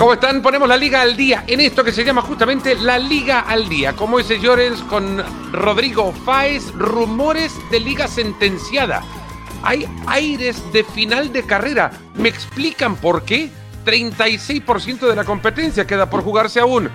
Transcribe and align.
¿Cómo 0.00 0.14
están? 0.14 0.40
Ponemos 0.40 0.66
la 0.66 0.78
liga 0.78 1.02
al 1.02 1.14
día 1.14 1.44
en 1.46 1.60
esto 1.60 1.84
que 1.84 1.92
se 1.92 2.04
llama 2.04 2.22
justamente 2.22 2.74
la 2.74 2.98
liga 2.98 3.40
al 3.40 3.68
día. 3.68 3.92
Como 3.92 4.16
dice 4.16 4.40
Llorens 4.40 4.80
con 4.84 5.22
Rodrigo 5.52 6.14
Fáez, 6.24 6.72
rumores 6.72 7.52
de 7.70 7.80
liga 7.80 8.08
sentenciada. 8.08 9.02
Hay 9.62 9.86
aires 10.06 10.62
de 10.72 10.84
final 10.84 11.34
de 11.34 11.44
carrera. 11.44 11.90
¿Me 12.14 12.30
explican 12.30 12.96
por 12.96 13.24
qué? 13.24 13.50
36% 13.84 15.00
de 15.00 15.16
la 15.16 15.24
competencia 15.24 15.86
queda 15.86 16.08
por 16.08 16.22
jugarse 16.22 16.60
aún. 16.60 16.88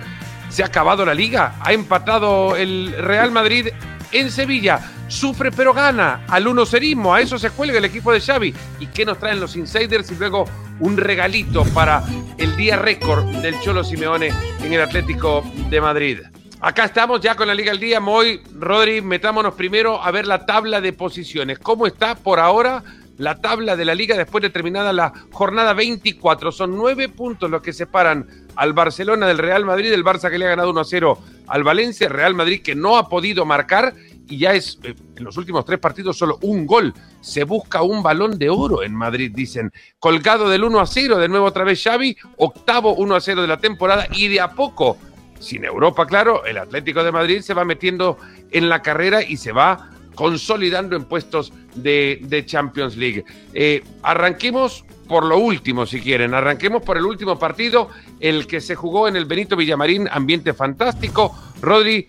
Se 0.48 0.64
ha 0.64 0.66
acabado 0.66 1.04
la 1.04 1.14
liga. 1.14 1.54
Ha 1.60 1.72
empatado 1.72 2.56
el 2.56 2.92
Real 2.98 3.30
Madrid 3.30 3.68
en 4.10 4.32
Sevilla. 4.32 4.80
Sufre 5.06 5.52
pero 5.52 5.72
gana. 5.72 6.24
Al 6.26 6.48
uno 6.48 6.66
serismo. 6.66 7.14
A 7.14 7.20
eso 7.20 7.38
se 7.38 7.50
cuelga 7.50 7.78
el 7.78 7.84
equipo 7.84 8.10
de 8.10 8.20
Xavi. 8.20 8.52
¿Y 8.80 8.88
qué 8.88 9.04
nos 9.04 9.20
traen 9.20 9.38
los 9.38 9.54
insiders? 9.54 10.10
Y 10.10 10.16
luego 10.16 10.46
un 10.80 10.96
regalito 10.96 11.64
para 11.74 12.02
el 12.38 12.56
día 12.56 12.76
récord 12.76 13.24
del 13.42 13.58
Cholo 13.60 13.84
Simeone 13.84 14.30
en 14.62 14.72
el 14.72 14.80
Atlético 14.80 15.44
de 15.70 15.80
Madrid. 15.80 16.18
Acá 16.60 16.84
estamos 16.84 17.20
ya 17.20 17.34
con 17.34 17.48
la 17.48 17.54
Liga 17.54 17.70
al 17.70 17.80
Día. 17.80 18.00
Moy, 18.00 18.40
Rodri, 18.58 19.00
metámonos 19.02 19.54
primero 19.54 20.02
a 20.02 20.10
ver 20.10 20.26
la 20.26 20.46
tabla 20.46 20.80
de 20.80 20.92
posiciones. 20.92 21.58
¿Cómo 21.58 21.86
está 21.86 22.14
por 22.14 22.40
ahora 22.40 22.82
la 23.18 23.36
tabla 23.36 23.76
de 23.76 23.84
la 23.84 23.94
Liga 23.94 24.16
después 24.16 24.42
de 24.42 24.50
terminada 24.50 24.92
la 24.92 25.12
jornada 25.32 25.74
24? 25.74 26.52
Son 26.52 26.76
nueve 26.76 27.08
puntos 27.08 27.50
los 27.50 27.62
que 27.62 27.72
separan 27.72 28.26
al 28.56 28.72
Barcelona 28.72 29.26
del 29.26 29.38
Real 29.38 29.64
Madrid, 29.64 29.92
el 29.92 30.04
Barça 30.04 30.30
que 30.30 30.38
le 30.38 30.46
ha 30.46 30.50
ganado 30.50 30.70
1 30.70 30.80
a 30.80 30.84
0 30.84 31.18
al 31.46 31.62
Valencia, 31.62 32.08
Real 32.08 32.34
Madrid 32.34 32.62
que 32.62 32.74
no 32.74 32.96
ha 32.96 33.08
podido 33.08 33.44
marcar 33.44 33.94
y 34.28 34.38
ya 34.38 34.52
es 34.52 34.78
eh, 34.82 34.94
en 35.16 35.24
los 35.24 35.36
últimos 35.36 35.64
tres 35.64 35.78
partidos 35.78 36.18
solo 36.18 36.38
un 36.42 36.66
gol. 36.66 36.94
Se 37.20 37.44
busca 37.44 37.82
un 37.82 38.02
balón 38.02 38.38
de 38.38 38.50
oro 38.50 38.82
en 38.82 38.94
Madrid, 38.94 39.32
dicen. 39.34 39.72
Colgado 39.98 40.48
del 40.48 40.64
1 40.64 40.80
a 40.80 40.86
0, 40.86 41.18
de 41.18 41.28
nuevo 41.28 41.46
otra 41.46 41.64
vez 41.64 41.82
Xavi, 41.82 42.16
octavo 42.36 42.94
1 42.94 43.14
a 43.14 43.20
0 43.20 43.42
de 43.42 43.48
la 43.48 43.58
temporada 43.58 44.06
y 44.12 44.28
de 44.28 44.40
a 44.40 44.52
poco, 44.52 44.98
sin 45.38 45.64
Europa, 45.64 46.06
claro, 46.06 46.44
el 46.44 46.58
Atlético 46.58 47.04
de 47.04 47.12
Madrid 47.12 47.40
se 47.40 47.54
va 47.54 47.64
metiendo 47.64 48.18
en 48.50 48.68
la 48.68 48.82
carrera 48.82 49.22
y 49.22 49.36
se 49.36 49.52
va 49.52 49.90
consolidando 50.14 50.96
en 50.96 51.04
puestos 51.04 51.52
de, 51.74 52.44
Champions 52.46 52.96
League. 52.96 53.24
Eh, 53.52 53.84
arranquemos 54.02 54.84
por 55.06 55.24
lo 55.24 55.38
último, 55.38 55.86
si 55.86 56.00
quieren. 56.00 56.34
Arranquemos 56.34 56.82
por 56.82 56.96
el 56.96 57.04
último 57.04 57.38
partido, 57.38 57.90
el 58.18 58.46
que 58.46 58.60
se 58.60 58.74
jugó 58.74 59.08
en 59.08 59.16
el 59.16 59.26
Benito 59.26 59.56
Villamarín, 59.56 60.08
ambiente 60.10 60.52
fantástico. 60.52 61.36
Rodri, 61.60 62.08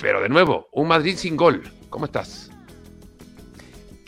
pero 0.00 0.20
de 0.20 0.28
nuevo, 0.28 0.68
un 0.72 0.88
Madrid 0.88 1.16
sin 1.16 1.36
gol. 1.36 1.62
¿Cómo 1.90 2.06
estás? 2.06 2.49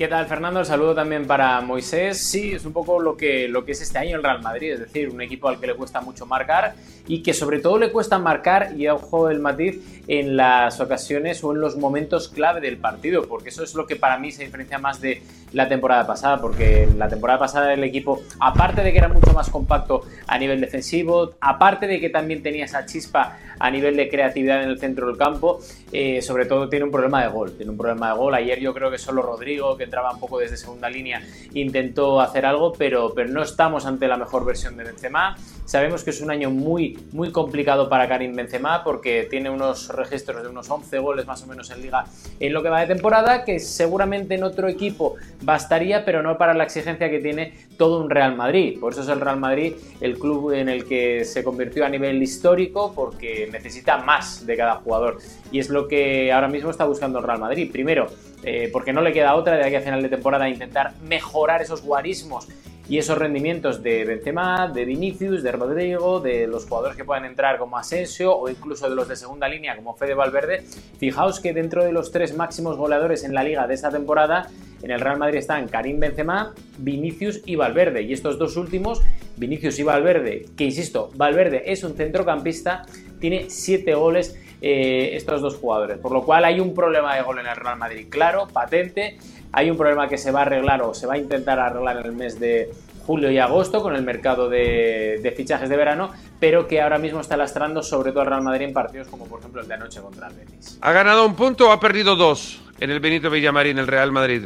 ¿Qué 0.02 0.08
tal, 0.08 0.26
Fernando? 0.26 0.58
El 0.58 0.66
saludo 0.66 0.96
también 0.96 1.28
para 1.28 1.60
Moisés. 1.60 2.18
Sí, 2.18 2.54
es 2.54 2.64
un 2.64 2.72
poco 2.72 2.98
lo 2.98 3.16
que, 3.16 3.46
lo 3.46 3.64
que 3.64 3.70
es 3.70 3.82
este 3.82 4.00
año 4.00 4.16
el 4.16 4.24
Real 4.24 4.42
Madrid, 4.42 4.72
es 4.72 4.80
decir, 4.80 5.08
un 5.08 5.20
equipo 5.20 5.48
al 5.48 5.60
que 5.60 5.68
le 5.68 5.74
cuesta 5.74 6.00
mucho 6.00 6.26
marcar 6.26 6.74
y 7.06 7.22
que 7.22 7.34
sobre 7.34 7.60
todo 7.60 7.78
le 7.78 7.90
cuesta 7.90 8.18
marcar, 8.18 8.72
y 8.76 8.88
ojo 8.88 9.28
el 9.30 9.38
matiz, 9.38 9.80
en 10.08 10.36
las 10.36 10.80
ocasiones 10.80 11.42
o 11.44 11.52
en 11.52 11.60
los 11.60 11.76
momentos 11.76 12.28
clave 12.28 12.60
del 12.60 12.78
partido, 12.78 13.28
porque 13.28 13.50
eso 13.50 13.62
es 13.62 13.74
lo 13.74 13.86
que 13.86 13.96
para 13.96 14.18
mí 14.18 14.32
se 14.32 14.44
diferencia 14.44 14.78
más 14.78 15.00
de 15.00 15.22
la 15.52 15.68
temporada 15.68 16.06
pasada, 16.06 16.40
porque 16.40 16.88
la 16.96 17.08
temporada 17.08 17.38
pasada 17.38 17.72
el 17.72 17.84
equipo, 17.84 18.22
aparte 18.40 18.82
de 18.82 18.92
que 18.92 18.98
era 18.98 19.08
mucho 19.08 19.32
más 19.32 19.50
compacto 19.50 20.02
a 20.26 20.38
nivel 20.38 20.60
defensivo, 20.60 21.34
aparte 21.40 21.86
de 21.86 22.00
que 22.00 22.08
también 22.08 22.42
tenía 22.42 22.64
esa 22.64 22.86
chispa 22.86 23.38
a 23.58 23.70
nivel 23.70 23.96
de 23.96 24.08
creatividad 24.08 24.62
en 24.62 24.70
el 24.70 24.78
centro 24.78 25.06
del 25.06 25.16
campo, 25.16 25.60
eh, 25.92 26.22
sobre 26.22 26.46
todo 26.46 26.68
tiene 26.68 26.84
un 26.84 26.90
problema 26.90 27.22
de 27.22 27.28
gol, 27.28 27.56
tiene 27.56 27.70
un 27.70 27.78
problema 27.78 28.12
de 28.12 28.18
gol. 28.18 28.34
Ayer 28.34 28.58
yo 28.58 28.72
creo 28.74 28.90
que 28.90 28.98
solo 28.98 29.22
Rodrigo, 29.22 29.76
que 29.76 29.86
entraba 29.92 30.12
un 30.12 30.20
poco 30.20 30.38
desde 30.38 30.56
segunda 30.56 30.88
línea, 30.88 31.22
intentó 31.52 32.18
hacer 32.22 32.46
algo, 32.46 32.72
pero, 32.72 33.12
pero 33.14 33.28
no 33.28 33.42
estamos 33.42 33.84
ante 33.84 34.08
la 34.08 34.16
mejor 34.16 34.42
versión 34.42 34.74
de 34.78 34.84
Benzema. 34.84 35.36
Sabemos 35.64 36.02
que 36.02 36.10
es 36.10 36.20
un 36.20 36.30
año 36.30 36.50
muy, 36.50 36.98
muy 37.12 37.30
complicado 37.30 37.88
para 37.88 38.08
Karim 38.08 38.34
Benzema 38.34 38.82
porque 38.82 39.26
tiene 39.30 39.48
unos 39.48 39.88
registros 39.88 40.42
de 40.42 40.48
unos 40.48 40.68
11 40.68 40.98
goles 40.98 41.26
más 41.26 41.42
o 41.44 41.46
menos 41.46 41.70
en 41.70 41.80
liga 41.80 42.04
en 42.40 42.52
lo 42.52 42.62
que 42.62 42.68
va 42.68 42.80
de 42.80 42.92
temporada, 42.92 43.44
que 43.44 43.60
seguramente 43.60 44.34
en 44.34 44.42
otro 44.42 44.68
equipo 44.68 45.14
bastaría, 45.42 46.04
pero 46.04 46.22
no 46.22 46.36
para 46.36 46.52
la 46.52 46.64
exigencia 46.64 47.08
que 47.08 47.20
tiene 47.20 47.54
todo 47.78 48.02
un 48.02 48.10
Real 48.10 48.34
Madrid. 48.34 48.78
Por 48.80 48.92
eso 48.92 49.02
es 49.02 49.08
el 49.08 49.20
Real 49.20 49.38
Madrid 49.38 49.74
el 50.00 50.18
club 50.18 50.52
en 50.52 50.68
el 50.68 50.84
que 50.84 51.24
se 51.24 51.44
convirtió 51.44 51.86
a 51.86 51.88
nivel 51.88 52.20
histórico 52.22 52.92
porque 52.94 53.48
necesita 53.50 53.98
más 53.98 54.44
de 54.44 54.56
cada 54.56 54.74
jugador. 54.76 55.18
Y 55.52 55.60
es 55.60 55.68
lo 55.70 55.86
que 55.86 56.32
ahora 56.32 56.48
mismo 56.48 56.70
está 56.70 56.84
buscando 56.84 57.20
el 57.20 57.24
Real 57.24 57.38
Madrid. 57.38 57.70
Primero, 57.70 58.08
eh, 58.42 58.68
porque 58.72 58.92
no 58.92 59.00
le 59.00 59.12
queda 59.12 59.36
otra 59.36 59.56
de 59.56 59.64
aquí 59.64 59.76
a 59.76 59.80
final 59.80 60.02
de 60.02 60.08
temporada 60.08 60.48
intentar 60.48 60.94
mejorar 61.02 61.62
esos 61.62 61.82
guarismos 61.82 62.48
y 62.88 62.98
esos 62.98 63.16
rendimientos 63.16 63.82
de 63.82 64.04
Benzema, 64.04 64.68
de 64.68 64.84
Vinicius, 64.84 65.42
de 65.42 65.52
Rodrigo, 65.52 66.20
de 66.20 66.46
los 66.46 66.66
jugadores 66.66 66.96
que 66.96 67.04
puedan 67.04 67.24
entrar 67.24 67.58
como 67.58 67.78
Asensio 67.78 68.36
o 68.36 68.48
incluso 68.48 68.88
de 68.88 68.96
los 68.96 69.08
de 69.08 69.16
segunda 69.16 69.48
línea 69.48 69.76
como 69.76 69.94
Fede 69.94 70.14
Valverde, 70.14 70.64
fijaos 70.98 71.40
que 71.40 71.52
dentro 71.52 71.84
de 71.84 71.92
los 71.92 72.10
tres 72.10 72.36
máximos 72.36 72.76
goleadores 72.76 73.24
en 73.24 73.34
la 73.34 73.44
liga 73.44 73.66
de 73.66 73.74
esta 73.74 73.90
temporada, 73.90 74.48
en 74.82 74.90
el 74.90 75.00
Real 75.00 75.18
Madrid 75.18 75.38
están 75.38 75.68
Karim 75.68 76.00
Benzema, 76.00 76.54
Vinicius 76.78 77.40
y 77.46 77.54
Valverde. 77.54 78.02
Y 78.02 78.12
estos 78.12 78.36
dos 78.38 78.56
últimos, 78.56 79.00
Vinicius 79.36 79.78
y 79.78 79.84
Valverde, 79.84 80.46
que 80.56 80.64
insisto, 80.64 81.10
Valverde 81.14 81.70
es 81.70 81.84
un 81.84 81.94
centrocampista, 81.94 82.84
tiene 83.20 83.48
siete 83.48 83.94
goles 83.94 84.36
eh, 84.60 85.16
estos 85.16 85.40
dos 85.40 85.56
jugadores. 85.56 85.98
Por 85.98 86.12
lo 86.12 86.22
cual 86.24 86.44
hay 86.44 86.60
un 86.60 86.74
problema 86.74 87.14
de 87.14 87.22
gol 87.22 87.38
en 87.38 87.46
el 87.46 87.56
Real 87.56 87.78
Madrid, 87.78 88.06
claro, 88.10 88.48
patente. 88.48 89.18
Hay 89.52 89.70
un 89.70 89.76
problema 89.76 90.08
que 90.08 90.16
se 90.16 90.30
va 90.30 90.40
a 90.40 90.42
arreglar 90.42 90.82
o 90.82 90.94
se 90.94 91.06
va 91.06 91.14
a 91.14 91.18
intentar 91.18 91.58
arreglar 91.58 91.98
en 91.98 92.06
el 92.06 92.12
mes 92.12 92.40
de 92.40 92.70
julio 93.06 93.30
y 93.30 93.38
agosto 93.38 93.82
con 93.82 93.94
el 93.94 94.02
mercado 94.02 94.48
de, 94.48 95.34
fichajes 95.36 95.68
de 95.68 95.76
verano, 95.76 96.10
pero 96.40 96.66
que 96.68 96.80
ahora 96.80 96.98
mismo 96.98 97.20
está 97.20 97.36
lastrando 97.36 97.82
sobre 97.82 98.12
todo 98.12 98.22
al 98.22 98.28
Real 98.28 98.42
Madrid 98.42 98.66
en 98.66 98.72
partidos 98.72 99.08
como 99.08 99.26
por 99.26 99.40
ejemplo 99.40 99.60
el 99.60 99.68
de 99.68 99.74
anoche 99.74 100.00
contra 100.00 100.28
el 100.28 100.34
Betis. 100.34 100.78
¿Ha 100.80 100.92
ganado 100.92 101.26
un 101.26 101.34
punto 101.34 101.68
o 101.68 101.72
ha 101.72 101.80
perdido 101.80 102.16
dos 102.16 102.62
en 102.80 102.90
el 102.90 103.00
Benito 103.00 103.28
Villamarín, 103.28 103.78
el 103.78 103.86
Real 103.86 104.12
Madrid? 104.12 104.44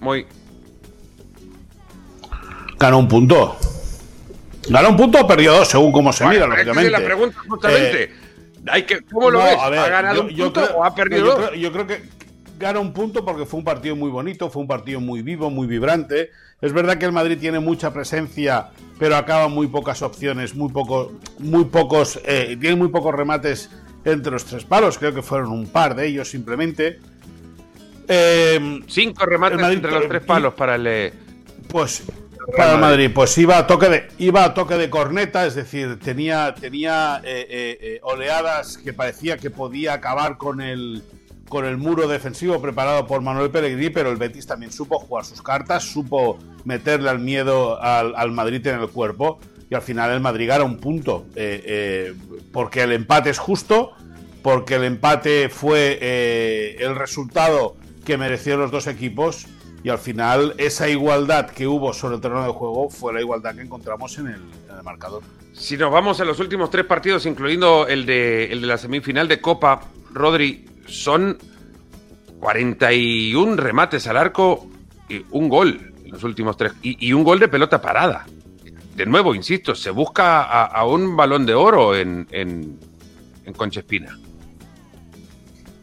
Muy. 0.00 0.26
Ganó 2.78 2.98
un 2.98 3.08
punto. 3.08 3.56
Ganó 4.68 4.88
un 4.90 4.96
punto 4.96 5.20
o 5.20 5.26
perdió 5.26 5.52
dos, 5.52 5.68
según 5.68 5.92
cómo 5.92 6.12
se 6.12 6.26
mira, 6.26 6.46
lógicamente. 6.46 6.90
la 6.90 7.00
pregunta 7.00 7.38
justamente. 7.48 8.04
Eh, 8.04 8.10
Hay 8.68 8.82
que, 8.84 9.02
¿Cómo 9.02 9.30
lo 9.30 9.38
ves? 9.38 9.56
¿Ha 9.58 9.88
ganado 9.88 10.22
un 10.22 10.34
punto 10.34 10.64
o 10.76 10.84
ha 10.84 10.94
perdido 10.94 11.36
dos? 11.36 11.52
yo 11.56 11.72
creo 11.72 11.86
que 11.86 12.02
gana 12.58 12.80
un 12.80 12.92
punto 12.92 13.24
porque 13.24 13.46
fue 13.46 13.58
un 13.58 13.64
partido 13.64 13.96
muy 13.96 14.10
bonito, 14.10 14.50
fue 14.50 14.62
un 14.62 14.68
partido 14.68 15.00
muy 15.00 15.22
vivo, 15.22 15.50
muy 15.50 15.66
vibrante. 15.66 16.30
Es 16.60 16.72
verdad 16.72 16.96
que 16.96 17.06
el 17.06 17.12
Madrid 17.12 17.38
tiene 17.38 17.58
mucha 17.58 17.92
presencia, 17.92 18.70
pero 18.98 19.16
acaba 19.16 19.48
muy 19.48 19.66
pocas 19.66 20.02
opciones, 20.02 20.54
muy, 20.54 20.70
poco, 20.70 21.12
muy 21.38 21.64
pocos, 21.64 22.20
eh, 22.24 22.56
tiene 22.60 22.76
muy 22.76 22.88
pocos 22.88 23.14
remates 23.14 23.70
entre 24.04 24.32
los 24.32 24.44
tres 24.44 24.64
palos. 24.64 24.98
Creo 24.98 25.12
que 25.12 25.22
fueron 25.22 25.50
un 25.50 25.66
par 25.66 25.94
de 25.94 26.06
ellos 26.06 26.30
simplemente. 26.30 27.00
Em, 28.06 28.82
Cinco 28.86 29.26
remates 29.26 29.60
entre 29.60 29.90
los 29.90 30.08
tres 30.08 30.24
palos 30.24 30.54
para 30.54 30.76
el. 30.76 30.86
Eh, 30.86 31.12
pues 31.68 32.04
para 32.56 32.74
el 32.74 32.80
Madrid, 32.80 33.10
pues 33.14 33.38
iba 33.38 33.56
a 33.56 33.66
toque 33.66 33.88
de, 33.88 34.08
iba 34.18 34.44
a 34.44 34.52
toque 34.52 34.74
de 34.74 34.90
corneta, 34.90 35.46
es 35.46 35.54
decir, 35.54 35.98
tenía, 36.00 36.54
tenía 36.58 37.22
eh, 37.24 38.00
oleadas 38.02 38.78
que 38.78 38.92
parecía 38.92 39.36
que 39.36 39.48
podía 39.48 39.94
acabar 39.94 40.38
con 40.38 40.60
el, 40.60 41.04
con 41.52 41.66
el 41.66 41.76
muro 41.76 42.08
defensivo 42.08 42.62
preparado 42.62 43.06
por 43.06 43.20
Manuel 43.20 43.50
Pellegrini, 43.50 43.90
pero 43.90 44.10
el 44.10 44.16
Betis 44.16 44.46
también 44.46 44.72
supo 44.72 44.98
jugar 44.98 45.26
sus 45.26 45.42
cartas, 45.42 45.84
supo 45.84 46.38
meterle 46.64 47.10
al 47.10 47.18
miedo 47.18 47.78
al, 47.78 48.32
Madrid 48.32 48.66
en 48.68 48.80
el 48.80 48.88
cuerpo 48.88 49.38
y 49.68 49.74
al 49.74 49.82
final 49.82 50.12
el 50.12 50.20
Madrid 50.20 50.48
gana 50.48 50.64
un 50.64 50.78
punto, 50.78 51.26
eh, 51.36 51.62
eh, 51.66 52.14
porque 52.54 52.80
el 52.84 52.92
empate 52.92 53.28
es 53.28 53.38
justo, 53.38 53.90
porque 54.40 54.76
el 54.76 54.84
empate 54.84 55.50
fue 55.50 55.98
eh, 56.00 56.76
el 56.78 56.96
resultado 56.96 57.76
que 58.02 58.16
merecieron 58.16 58.62
los 58.62 58.70
dos 58.70 58.86
equipos 58.86 59.46
y 59.84 59.90
al 59.90 59.98
final 59.98 60.54
esa 60.56 60.88
igualdad 60.88 61.50
que 61.50 61.66
hubo 61.66 61.92
sobre 61.92 62.14
el 62.14 62.22
terreno 62.22 62.46
de 62.46 62.52
juego 62.52 62.88
fue 62.88 63.12
la 63.12 63.20
igualdad 63.20 63.54
que 63.54 63.60
encontramos 63.60 64.16
en 64.16 64.28
el, 64.28 64.42
en 64.70 64.76
el 64.78 64.82
marcador. 64.82 65.22
Si 65.52 65.76
nos 65.76 65.92
vamos 65.92 66.18
a 66.18 66.24
los 66.24 66.40
últimos 66.40 66.70
tres 66.70 66.86
partidos, 66.86 67.26
incluyendo 67.26 67.86
el 67.86 68.06
de, 68.06 68.50
el 68.50 68.62
de 68.62 68.66
la 68.66 68.78
semifinal 68.78 69.28
de 69.28 69.38
Copa, 69.42 69.82
Rodri, 70.14 70.71
son 70.86 71.38
41 72.40 73.56
remates 73.56 74.06
al 74.06 74.16
arco 74.16 74.66
y 75.08 75.24
un 75.30 75.48
gol 75.48 75.92
en 76.04 76.10
los 76.10 76.24
últimos 76.24 76.56
tres. 76.56 76.72
Y, 76.82 77.12
un 77.12 77.24
gol 77.24 77.38
de 77.38 77.48
pelota 77.48 77.80
parada. 77.80 78.26
De 78.96 79.06
nuevo, 79.06 79.34
insisto, 79.34 79.74
se 79.74 79.90
busca 79.90 80.42
a, 80.42 80.84
un 80.84 81.16
balón 81.16 81.46
de 81.46 81.54
oro 81.54 81.96
en, 81.96 82.26
en, 82.30 82.78
en 83.44 83.52
Conchespina. 83.54 84.18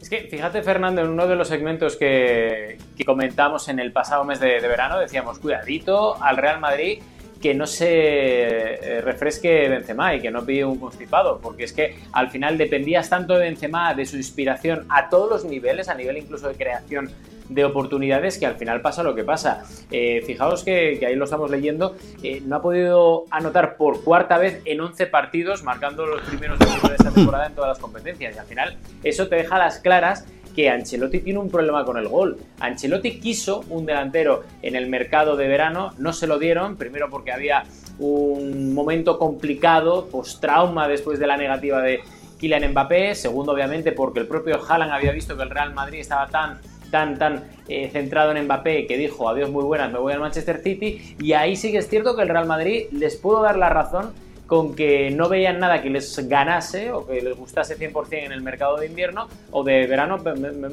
Es 0.00 0.08
que, 0.08 0.28
fíjate, 0.30 0.62
Fernando, 0.62 1.02
en 1.02 1.08
uno 1.08 1.26
de 1.26 1.34
los 1.34 1.48
segmentos 1.48 1.96
que, 1.96 2.78
comentamos 3.04 3.68
en 3.68 3.80
el 3.80 3.92
pasado 3.92 4.24
mes 4.24 4.38
de 4.38 4.60
verano, 4.60 4.98
decíamos, 4.98 5.38
cuidadito 5.38 6.22
al 6.22 6.36
Real 6.36 6.60
Madrid 6.60 7.00
que 7.40 7.54
no 7.54 7.66
se 7.66 7.88
eh, 7.88 9.00
refresque 9.00 9.68
Benzema 9.68 10.14
y 10.14 10.20
que 10.20 10.30
no 10.30 10.44
pide 10.44 10.64
un 10.64 10.78
constipado, 10.78 11.40
porque 11.40 11.64
es 11.64 11.72
que 11.72 11.96
al 12.12 12.30
final 12.30 12.58
dependías 12.58 13.08
tanto 13.08 13.34
de 13.34 13.40
Benzema, 13.40 13.94
de 13.94 14.04
su 14.06 14.16
inspiración 14.16 14.86
a 14.88 15.08
todos 15.08 15.30
los 15.30 15.44
niveles, 15.44 15.88
a 15.88 15.94
nivel 15.94 16.18
incluso 16.18 16.48
de 16.48 16.54
creación 16.54 17.10
de 17.50 17.64
oportunidades 17.64 18.38
que 18.38 18.46
al 18.46 18.56
final 18.56 18.80
pasa 18.80 19.02
lo 19.02 19.14
que 19.14 19.24
pasa. 19.24 19.64
Eh, 19.90 20.22
fijaos 20.26 20.62
que, 20.62 21.04
ahí 21.04 21.16
lo 21.16 21.24
estamos 21.24 21.50
leyendo, 21.50 21.96
eh, 22.22 22.40
no 22.44 22.56
ha 22.56 22.62
podido 22.62 23.24
anotar 23.30 23.76
por 23.76 24.04
cuarta 24.04 24.38
vez 24.38 24.62
en 24.64 24.80
11 24.80 25.06
partidos, 25.08 25.64
marcando 25.64 26.06
los 26.06 26.22
primeros 26.22 26.58
de 26.58 26.66
esta 26.66 27.10
temporada 27.10 27.46
en 27.46 27.54
todas 27.54 27.70
las 27.70 27.78
competencias. 27.78 28.36
Y 28.36 28.38
al 28.38 28.46
final 28.46 28.76
eso 29.02 29.28
te 29.28 29.36
deja 29.36 29.58
las 29.58 29.78
claras 29.78 30.26
Ancelotti 30.68 31.20
tiene 31.20 31.38
un 31.38 31.50
problema 31.50 31.84
con 31.84 31.96
el 31.96 32.08
gol. 32.08 32.38
Ancelotti 32.58 33.18
quiso 33.18 33.64
un 33.70 33.86
delantero 33.86 34.44
en 34.62 34.76
el 34.76 34.88
mercado 34.88 35.36
de 35.36 35.48
verano, 35.48 35.92
no 35.98 36.12
se 36.12 36.26
lo 36.26 36.38
dieron, 36.38 36.76
primero 36.76 37.08
porque 37.10 37.32
había 37.32 37.64
un 37.98 38.74
momento 38.74 39.18
complicado, 39.18 40.08
post-trauma 40.08 40.88
después 40.88 41.18
de 41.18 41.26
la 41.26 41.36
negativa 41.36 41.82
de 41.82 42.00
Kylian 42.38 42.70
Mbappé, 42.72 43.14
segundo 43.14 43.52
obviamente 43.52 43.92
porque 43.92 44.20
el 44.20 44.26
propio 44.26 44.60
Haaland 44.66 44.92
había 44.92 45.12
visto 45.12 45.36
que 45.36 45.42
el 45.42 45.50
Real 45.50 45.74
Madrid 45.74 46.00
estaba 46.00 46.26
tan 46.28 46.58
tan, 46.90 47.18
tan 47.18 47.44
eh, 47.68 47.88
centrado 47.90 48.32
en 48.32 48.44
Mbappé 48.44 48.86
que 48.86 48.96
dijo 48.96 49.28
adiós 49.28 49.50
muy 49.50 49.62
buenas, 49.64 49.92
me 49.92 49.98
voy 49.98 50.12
al 50.12 50.20
Manchester 50.20 50.60
City. 50.62 51.14
Y 51.20 51.32
ahí 51.32 51.56
sí 51.56 51.70
que 51.70 51.78
es 51.78 51.88
cierto 51.88 52.16
que 52.16 52.22
el 52.22 52.28
Real 52.28 52.46
Madrid 52.46 52.86
les 52.92 53.16
puedo 53.16 53.42
dar 53.42 53.56
la 53.56 53.68
razón 53.68 54.12
con 54.50 54.74
que 54.74 55.12
no 55.12 55.28
veían 55.28 55.60
nada 55.60 55.80
que 55.80 55.88
les 55.88 56.28
ganase 56.28 56.90
o 56.90 57.06
que 57.06 57.22
les 57.22 57.36
gustase 57.36 57.78
100% 57.78 58.24
en 58.24 58.32
el 58.32 58.42
mercado 58.42 58.78
de 58.78 58.86
invierno 58.86 59.28
o 59.52 59.62
de 59.62 59.86
verano, 59.86 60.18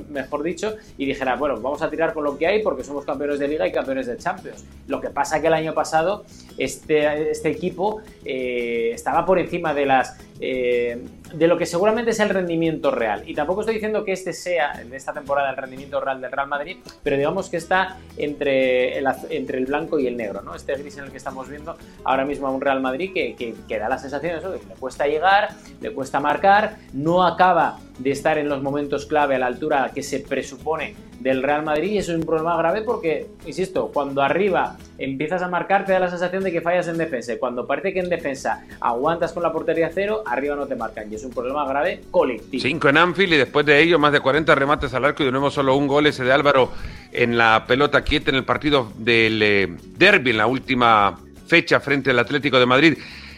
mejor 0.10 0.42
dicho, 0.42 0.78
y 0.98 1.06
dijera, 1.06 1.36
bueno, 1.36 1.62
vamos 1.62 1.84
a 1.84 1.90
tirar 1.92 2.12
con 2.16 2.24
lo 2.24 2.40
que 2.40 2.48
hay 2.48 2.64
porque 2.64 2.84
somos 2.84 3.06
campeones 3.06 3.38
de 3.38 3.48
liga 3.48 3.68
y 3.68 3.72
campeones 3.72 4.08
de 4.08 4.18
Champions. 4.18 4.66
Lo 4.88 5.00
que 5.00 5.12
pasa 5.12 5.40
que 5.42 5.46
el 5.46 5.54
año 5.54 5.76
pasado 5.76 6.26
este, 6.58 7.30
este 7.30 7.52
equipo 7.52 8.02
eh, 8.26 8.90
estaba 8.96 9.24
por 9.28 9.38
encima 9.38 9.76
de 9.76 9.86
las 9.86 10.18
eh, 10.40 11.00
de 11.34 11.48
lo 11.48 11.58
que 11.58 11.66
seguramente 11.66 12.12
es 12.12 12.20
el 12.20 12.30
rendimiento 12.30 12.92
real. 12.92 13.24
Y 13.26 13.34
tampoco 13.34 13.62
estoy 13.62 13.76
diciendo 13.76 14.04
que 14.04 14.14
este 14.14 14.34
sea 14.34 14.82
en 14.82 14.94
esta 14.94 15.14
temporada 15.14 15.50
el 15.50 15.58
rendimiento 15.58 16.00
real 16.00 16.22
del 16.22 16.32
Real 16.32 16.48
Madrid, 16.48 16.78
pero 17.04 17.18
digamos 17.18 17.50
que 17.50 17.58
está 17.58 17.98
entre 18.18 18.98
el, 18.98 19.08
entre 19.30 19.58
el 19.58 19.66
blanco 19.66 20.00
y 20.00 20.08
el 20.08 20.18
negro, 20.18 20.42
¿no? 20.42 20.56
Este 20.56 20.76
gris 20.76 20.98
en 20.98 21.06
el 21.06 21.12
que 21.12 21.18
estamos 21.18 21.50
viendo 21.50 21.78
ahora 22.04 22.26
mismo 22.26 22.48
a 22.48 22.52
un 22.52 22.62
Real 22.62 22.82
Madrid 22.82 23.12
que, 23.14 23.36
que, 23.36 23.80
da 23.80 23.90
la 23.90 23.98
sensación 23.98 24.34
de 24.34 24.40
eso, 24.40 24.52
que 24.52 24.66
le 24.68 24.76
cuesta 24.76 25.08
llegar, 25.08 25.50
le 25.82 25.92
cuesta 25.92 26.20
marcar, 26.20 26.78
no 26.94 27.26
acaba 27.26 27.80
de 27.98 28.12
estar 28.12 28.38
en 28.38 28.50
los 28.50 28.62
momentos 28.62 29.06
clave 29.06 29.36
a 29.36 29.40
la 29.40 29.48
altura 29.48 29.92
que 29.94 30.04
se 30.04 30.20
presupone 30.20 30.96
del 31.20 31.42
Real 31.42 31.64
Madrid 31.64 31.92
y 31.92 31.98
eso 31.98 32.12
es 32.12 32.20
un 32.20 32.26
problema 32.26 32.56
grave 32.58 32.82
porque, 32.84 33.28
insisto, 33.46 33.90
cuando 33.92 34.22
arriba 34.22 34.78
empiezas 35.00 35.42
a 35.42 35.48
marcar 35.48 35.86
te 35.86 35.94
da 35.94 36.00
la 36.00 36.10
sensación 36.10 36.44
de 36.44 36.52
que 36.52 36.62
fallas 36.62 36.88
en 36.88 36.98
defensa 36.98 37.34
y 37.34 37.38
cuando 37.38 37.66
parece 37.66 37.94
que 37.94 38.00
en 38.00 38.10
defensa 38.10 38.66
aguantas 38.80 39.34
con 39.34 39.44
la 39.44 39.52
portería 39.52 39.90
cero, 39.94 40.24
arriba 40.26 40.56
no 40.56 40.68
te 40.68 40.76
marcan 40.76 41.12
y 41.12 41.16
es 41.16 41.24
un 41.24 41.32
problema 41.32 41.68
grave 41.68 42.02
colectivo. 42.12 42.62
Cinco 42.62 42.90
en 42.90 42.98
Anfield 42.98 43.34
y 43.34 43.38
después 43.38 43.66
de 43.66 43.82
ello 43.82 43.98
más 44.00 44.12
de 44.12 44.20
40 44.20 44.54
remates 44.56 44.94
al 44.94 45.06
arco 45.06 45.24
y 45.24 45.26
de 45.26 45.32
nuevo 45.32 45.50
solo 45.50 45.76
un 45.76 45.88
gol 45.88 46.06
ese 46.06 46.24
de 46.24 46.32
Álvaro 46.32 46.72
en 47.12 47.38
la 47.38 47.66
pelota 47.68 48.04
quieta 48.04 48.30
en 48.30 48.36
el 48.36 48.46
partido 48.46 48.92
del 48.98 49.42
eh, 49.42 49.76
derby 49.98 50.32
en 50.32 50.38
la 50.38 50.48
última 50.48 51.20
fecha 51.48 51.80
frente 51.80 52.12
al 52.12 52.20
Atlético 52.20 52.60
de 52.60 52.66
Madrid. 52.66 52.98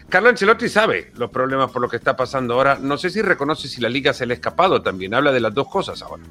Carlo 0.10 0.30
Ancelotti 0.30 0.68
sabe 0.68 1.12
los 1.16 1.30
problemas 1.30 1.70
por 1.72 1.82
lo 1.82 1.88
que 1.88 1.98
está 1.98 2.16
pasando 2.16 2.56
ahora. 2.56 2.80
No 2.82 2.98
sé 2.98 3.12
si 3.12 3.22
reconoce 3.22 3.68
si 3.68 3.80
la 3.80 3.90
liga 3.90 4.12
se 4.12 4.26
le 4.26 4.34
ha 4.34 4.36
escapado 4.36 4.82
también. 4.82 5.14
Habla 5.14 5.32
de 5.32 5.40
las 5.40 5.54
dos 5.54 5.68
cosas 5.68 6.02
ahora. 6.02 6.24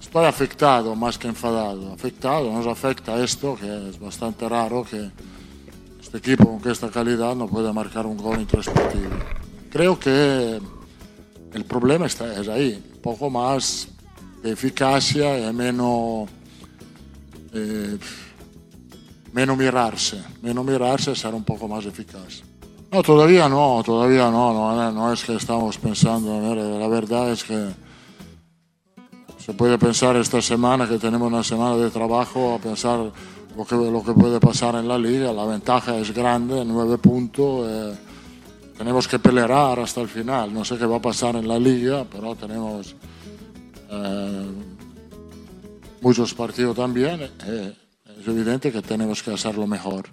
Estoy 0.00 0.24
afectado 0.24 0.94
más 0.94 1.18
que 1.18 1.28
enfadado. 1.28 1.92
Afectado, 1.92 2.52
nos 2.52 2.66
afecta 2.66 3.22
esto, 3.22 3.56
que 3.56 3.88
es 3.88 3.98
bastante 3.98 4.48
raro 4.48 4.84
que 4.84 5.10
este 6.00 6.18
equipo 6.18 6.58
con 6.58 6.70
esta 6.70 6.90
calidad 6.90 7.34
no 7.34 7.48
puede 7.48 7.72
marcar 7.72 8.06
un 8.06 8.16
gol 8.16 8.38
en 8.38 8.46
tres 8.46 8.68
partidos. 8.68 9.12
Creo 9.70 9.98
que 9.98 10.60
el 11.52 11.64
problema 11.64 12.06
está, 12.06 12.40
es 12.40 12.48
ahí, 12.48 12.98
poco 13.02 13.30
más 13.30 13.88
de 14.42 14.52
eficacia 14.52 15.38
y 15.38 15.52
menos, 15.52 16.28
eh, 17.52 17.98
menos 19.32 19.56
mirarse, 19.56 20.22
menos 20.42 20.64
mirarse 20.64 21.14
ser 21.14 21.34
un 21.34 21.44
poco 21.44 21.68
más 21.68 21.84
eficaz. 21.84 22.42
No, 22.92 23.04
todavía 23.04 23.48
no, 23.48 23.82
todavía 23.84 24.30
no, 24.32 24.90
no, 24.90 25.12
es 25.12 25.22
que 25.22 25.36
estamos 25.36 25.78
pensando, 25.78 26.54
la 26.54 26.88
verdad 26.88 27.30
es 27.30 27.44
que 27.44 27.68
se 29.38 29.52
puede 29.54 29.78
pensar 29.78 30.16
esta 30.16 30.42
semana 30.42 30.88
que 30.88 30.98
tenemos 30.98 31.28
una 31.28 31.44
semana 31.44 31.76
de 31.76 31.88
trabajo 31.90 32.54
a 32.54 32.58
pensar 32.58 33.12
lo 33.56 33.64
que, 33.64 33.76
lo 33.76 34.02
que 34.02 34.12
puede 34.12 34.40
pasar 34.40 34.74
en 34.74 34.88
la 34.88 34.98
liga, 34.98 35.32
la 35.32 35.44
ventaja 35.44 35.96
es 35.98 36.12
grande, 36.12 36.64
nueve 36.64 36.98
puntos, 36.98 37.64
eh, 37.68 37.94
tenemos 38.76 39.06
que 39.06 39.20
pelear 39.20 39.78
hasta 39.78 40.00
el 40.00 40.08
final, 40.08 40.52
no 40.52 40.64
sé 40.64 40.76
qué 40.76 40.84
va 40.84 40.96
a 40.96 41.02
pasar 41.02 41.36
en 41.36 41.46
la 41.46 41.60
liga, 41.60 42.04
pero 42.10 42.34
tenemos 42.34 42.96
eh, 43.88 44.46
muchos 46.00 46.34
partidos 46.34 46.76
también, 46.76 47.20
eh, 47.46 47.72
es 48.20 48.26
evidente 48.26 48.72
que 48.72 48.82
tenemos 48.82 49.22
que 49.22 49.32
hacerlo 49.32 49.68
mejor. 49.68 50.06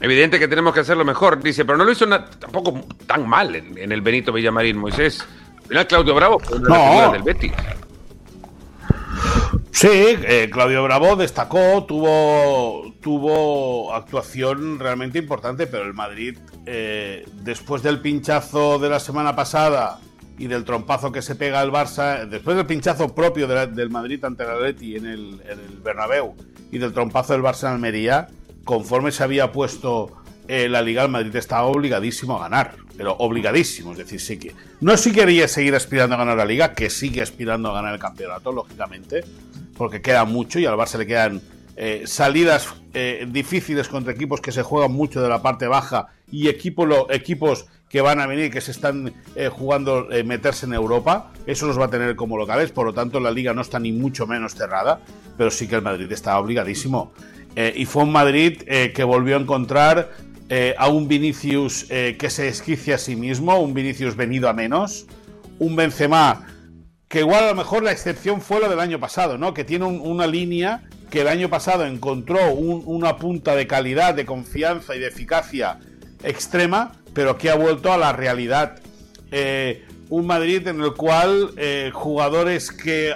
Evidente 0.00 0.38
que 0.38 0.48
tenemos 0.48 0.74
que 0.74 0.80
hacerlo 0.80 1.04
mejor, 1.04 1.42
dice, 1.42 1.64
pero 1.64 1.78
no 1.78 1.84
lo 1.84 1.92
hizo 1.92 2.06
tampoco 2.06 2.86
tan 3.06 3.26
mal 3.26 3.54
en, 3.56 3.90
el 3.92 4.00
Benito 4.02 4.32
Villamarín, 4.32 4.76
Moisés. 4.76 5.26
Mira, 5.68 5.86
Claudio 5.86 6.14
Bravo, 6.14 6.40
no. 6.60 7.12
del 7.12 7.22
Betis. 7.22 7.52
Sí, 9.70 9.88
eh, 9.90 10.48
Claudio 10.50 10.82
Bravo 10.84 11.16
destacó, 11.16 11.84
tuvo, 11.84 12.94
tuvo 13.00 13.94
actuación 13.94 14.78
realmente 14.78 15.18
importante, 15.18 15.66
pero 15.66 15.84
el 15.84 15.92
Madrid, 15.92 16.38
eh, 16.64 17.26
después 17.42 17.82
del 17.82 18.00
pinchazo 18.00 18.78
de 18.78 18.88
la 18.88 19.00
semana 19.00 19.36
pasada 19.36 19.98
y 20.38 20.46
del 20.46 20.64
trompazo 20.64 21.12
que 21.12 21.20
se 21.20 21.34
pega 21.34 21.60
al 21.60 21.72
Barça, 21.72 22.26
después 22.26 22.56
del 22.56 22.64
pinchazo 22.66 23.14
propio 23.14 23.46
del 23.46 23.90
Madrid 23.90 24.24
ante 24.24 24.44
el 24.44 24.50
Atleti 24.50 24.96
en 24.96 25.06
el, 25.06 25.42
en 25.44 25.60
el 25.60 25.80
Bernabéu 25.82 26.34
y 26.70 26.78
del 26.78 26.92
trompazo 26.92 27.34
del 27.34 27.42
Barça 27.42 27.68
en 27.68 27.74
Almería, 27.74 28.28
conforme 28.66 29.12
se 29.12 29.22
había 29.22 29.52
puesto 29.52 30.12
eh, 30.48 30.68
la 30.68 30.82
Liga, 30.82 31.04
el 31.04 31.08
Madrid 31.08 31.34
estaba 31.36 31.62
obligadísimo 31.62 32.36
a 32.36 32.42
ganar, 32.42 32.74
pero 32.96 33.14
obligadísimo, 33.18 33.92
es 33.92 33.98
decir, 33.98 34.20
sí 34.20 34.38
que 34.38 34.54
no 34.80 34.96
si 34.96 35.12
quería 35.12 35.48
seguir 35.48 35.74
aspirando 35.74 36.16
a 36.16 36.18
ganar 36.18 36.36
la 36.36 36.44
Liga, 36.44 36.74
que 36.74 36.90
sigue 36.90 37.22
aspirando 37.22 37.70
a 37.70 37.74
ganar 37.74 37.94
el 37.94 38.00
campeonato, 38.00 38.52
lógicamente, 38.52 39.24
porque 39.78 40.02
queda 40.02 40.24
mucho 40.24 40.58
y 40.58 40.66
al 40.66 40.74
Barça 40.74 40.98
le 40.98 41.06
quedan 41.06 41.40
eh, 41.76 42.02
salidas 42.06 42.74
eh, 42.92 43.26
difíciles 43.30 43.88
contra 43.88 44.12
equipos 44.12 44.40
que 44.40 44.50
se 44.50 44.62
juegan 44.62 44.92
mucho 44.92 45.22
de 45.22 45.28
la 45.28 45.42
parte 45.42 45.68
baja 45.68 46.08
y 46.30 46.48
equipos, 46.48 46.88
equipos 47.10 47.66
que 47.88 48.00
van 48.00 48.20
a 48.20 48.26
venir, 48.26 48.50
que 48.50 48.60
se 48.60 48.72
están 48.72 49.14
jugando 49.52 50.08
meterse 50.24 50.66
en 50.66 50.74
Europa, 50.74 51.30
eso 51.46 51.68
los 51.68 51.78
va 51.78 51.84
a 51.84 51.90
tener 51.90 52.16
como 52.16 52.36
locales, 52.36 52.72
por 52.72 52.84
lo 52.84 52.92
tanto 52.92 53.20
la 53.20 53.30
liga 53.30 53.54
no 53.54 53.60
está 53.60 53.78
ni 53.78 53.92
mucho 53.92 54.26
menos 54.26 54.56
cerrada, 54.56 55.00
pero 55.38 55.52
sí 55.52 55.68
que 55.68 55.76
el 55.76 55.82
Madrid 55.82 56.10
está 56.10 56.36
obligadísimo. 56.36 57.12
Eh, 57.56 57.72
y 57.74 57.86
fue 57.86 58.02
un 58.02 58.12
Madrid 58.12 58.62
eh, 58.66 58.92
que 58.94 59.02
volvió 59.02 59.36
a 59.36 59.40
encontrar 59.40 60.10
eh, 60.50 60.74
a 60.78 60.88
un 60.88 61.08
Vinicius 61.08 61.86
que 61.86 62.30
se 62.30 62.46
esquicia 62.46 62.94
a 62.94 62.98
sí 62.98 63.16
mismo, 63.16 63.58
un 63.58 63.74
Vinicius 63.74 64.14
venido 64.14 64.48
a 64.48 64.52
menos, 64.52 65.06
un 65.58 65.74
Benzema 65.74 66.46
que 67.08 67.20
igual 67.20 67.44
a 67.44 67.48
lo 67.48 67.54
mejor 67.54 67.82
la 67.82 67.92
excepción 67.92 68.40
fue 68.40 68.60
lo 68.60 68.68
del 68.68 68.78
año 68.78 69.00
pasado, 69.00 69.38
¿no? 69.38 69.54
Que 69.54 69.64
tiene 69.64 69.86
una 69.86 70.26
línea 70.26 70.82
que 71.10 71.22
el 71.22 71.28
año 71.28 71.48
pasado 71.48 71.86
encontró 71.86 72.52
una 72.52 73.16
punta 73.16 73.54
de 73.54 73.66
calidad, 73.66 74.14
de 74.14 74.26
confianza 74.26 74.94
y 74.94 74.98
de 74.98 75.06
eficacia 75.06 75.78
extrema, 76.24 76.92
pero 77.14 77.38
que 77.38 77.48
ha 77.48 77.54
vuelto 77.54 77.92
a 77.92 77.96
la 77.96 78.12
realidad. 78.12 78.80
un 80.10 80.26
Madrid 80.26 80.66
en 80.66 80.80
el 80.80 80.94
cual 80.94 81.52
jugadores 81.92 82.72
que 82.72 83.14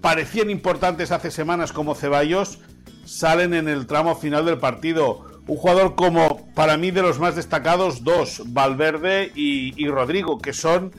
parecían 0.00 0.48
importantes 0.48 1.10
hace 1.10 1.30
semanas 1.32 1.72
como 1.72 1.96
Ceballos 1.96 2.60
salen 3.08 3.54
en 3.54 3.68
el 3.68 3.86
tramo 3.86 4.14
final 4.14 4.44
del 4.44 4.58
partido. 4.58 5.24
Un 5.46 5.56
jugador 5.56 5.94
como, 5.94 6.46
para 6.54 6.76
mí, 6.76 6.90
de 6.90 7.00
los 7.00 7.18
más 7.18 7.36
destacados, 7.36 8.04
dos, 8.04 8.42
Valverde 8.48 9.32
y, 9.34 9.88
Rodrigo, 9.88 10.38
que 10.38 10.52
son 10.52 10.92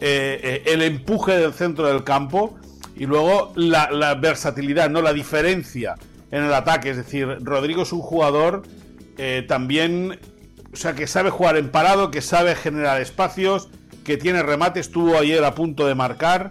eh, 0.00 0.40
eh, 0.42 0.62
el 0.66 0.82
empuje 0.82 1.36
del 1.36 1.52
centro 1.52 1.86
del 1.86 2.02
campo 2.02 2.58
y 2.96 3.06
luego 3.06 3.52
la, 3.54 4.14
versatilidad, 4.20 4.90
no 4.90 5.02
la 5.02 5.12
diferencia 5.12 5.94
en 6.32 6.42
el 6.42 6.52
ataque. 6.52 6.90
Es 6.90 6.96
decir, 6.96 7.38
Rodrigo 7.42 7.82
es 7.82 7.92
un 7.92 8.00
jugador 8.00 8.64
eh, 9.16 9.44
también, 9.46 10.18
o 10.72 10.76
sea, 10.76 10.94
que 10.94 11.06
sabe 11.06 11.30
jugar 11.30 11.56
en 11.56 11.70
parado, 11.70 12.10
que 12.10 12.22
sabe 12.22 12.56
generar 12.56 13.00
espacios, 13.00 13.68
que 14.04 14.16
tiene 14.16 14.42
remate, 14.42 14.80
estuvo 14.80 15.16
ayer 15.16 15.44
a 15.44 15.54
punto 15.54 15.86
de 15.86 15.94
marcar. 15.94 16.50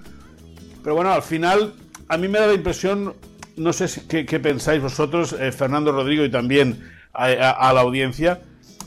Pero 0.82 0.96
bueno, 0.96 1.12
al 1.12 1.22
final, 1.22 1.74
a 2.08 2.18
mí 2.18 2.30
me 2.30 2.40
da 2.40 2.48
la 2.48 2.54
impresión 2.54 3.14
no 3.58 3.74
sé 3.74 3.88
qué, 4.08 4.40
pensáis 4.40 4.82
vosotros, 4.82 5.34
eh, 5.34 5.52
Fernando 5.52 5.92
Rodrigo, 5.92 6.24
y 6.24 6.32
también 6.32 6.90
a, 7.14 7.74
la 7.74 7.82
audiencia, 7.82 8.42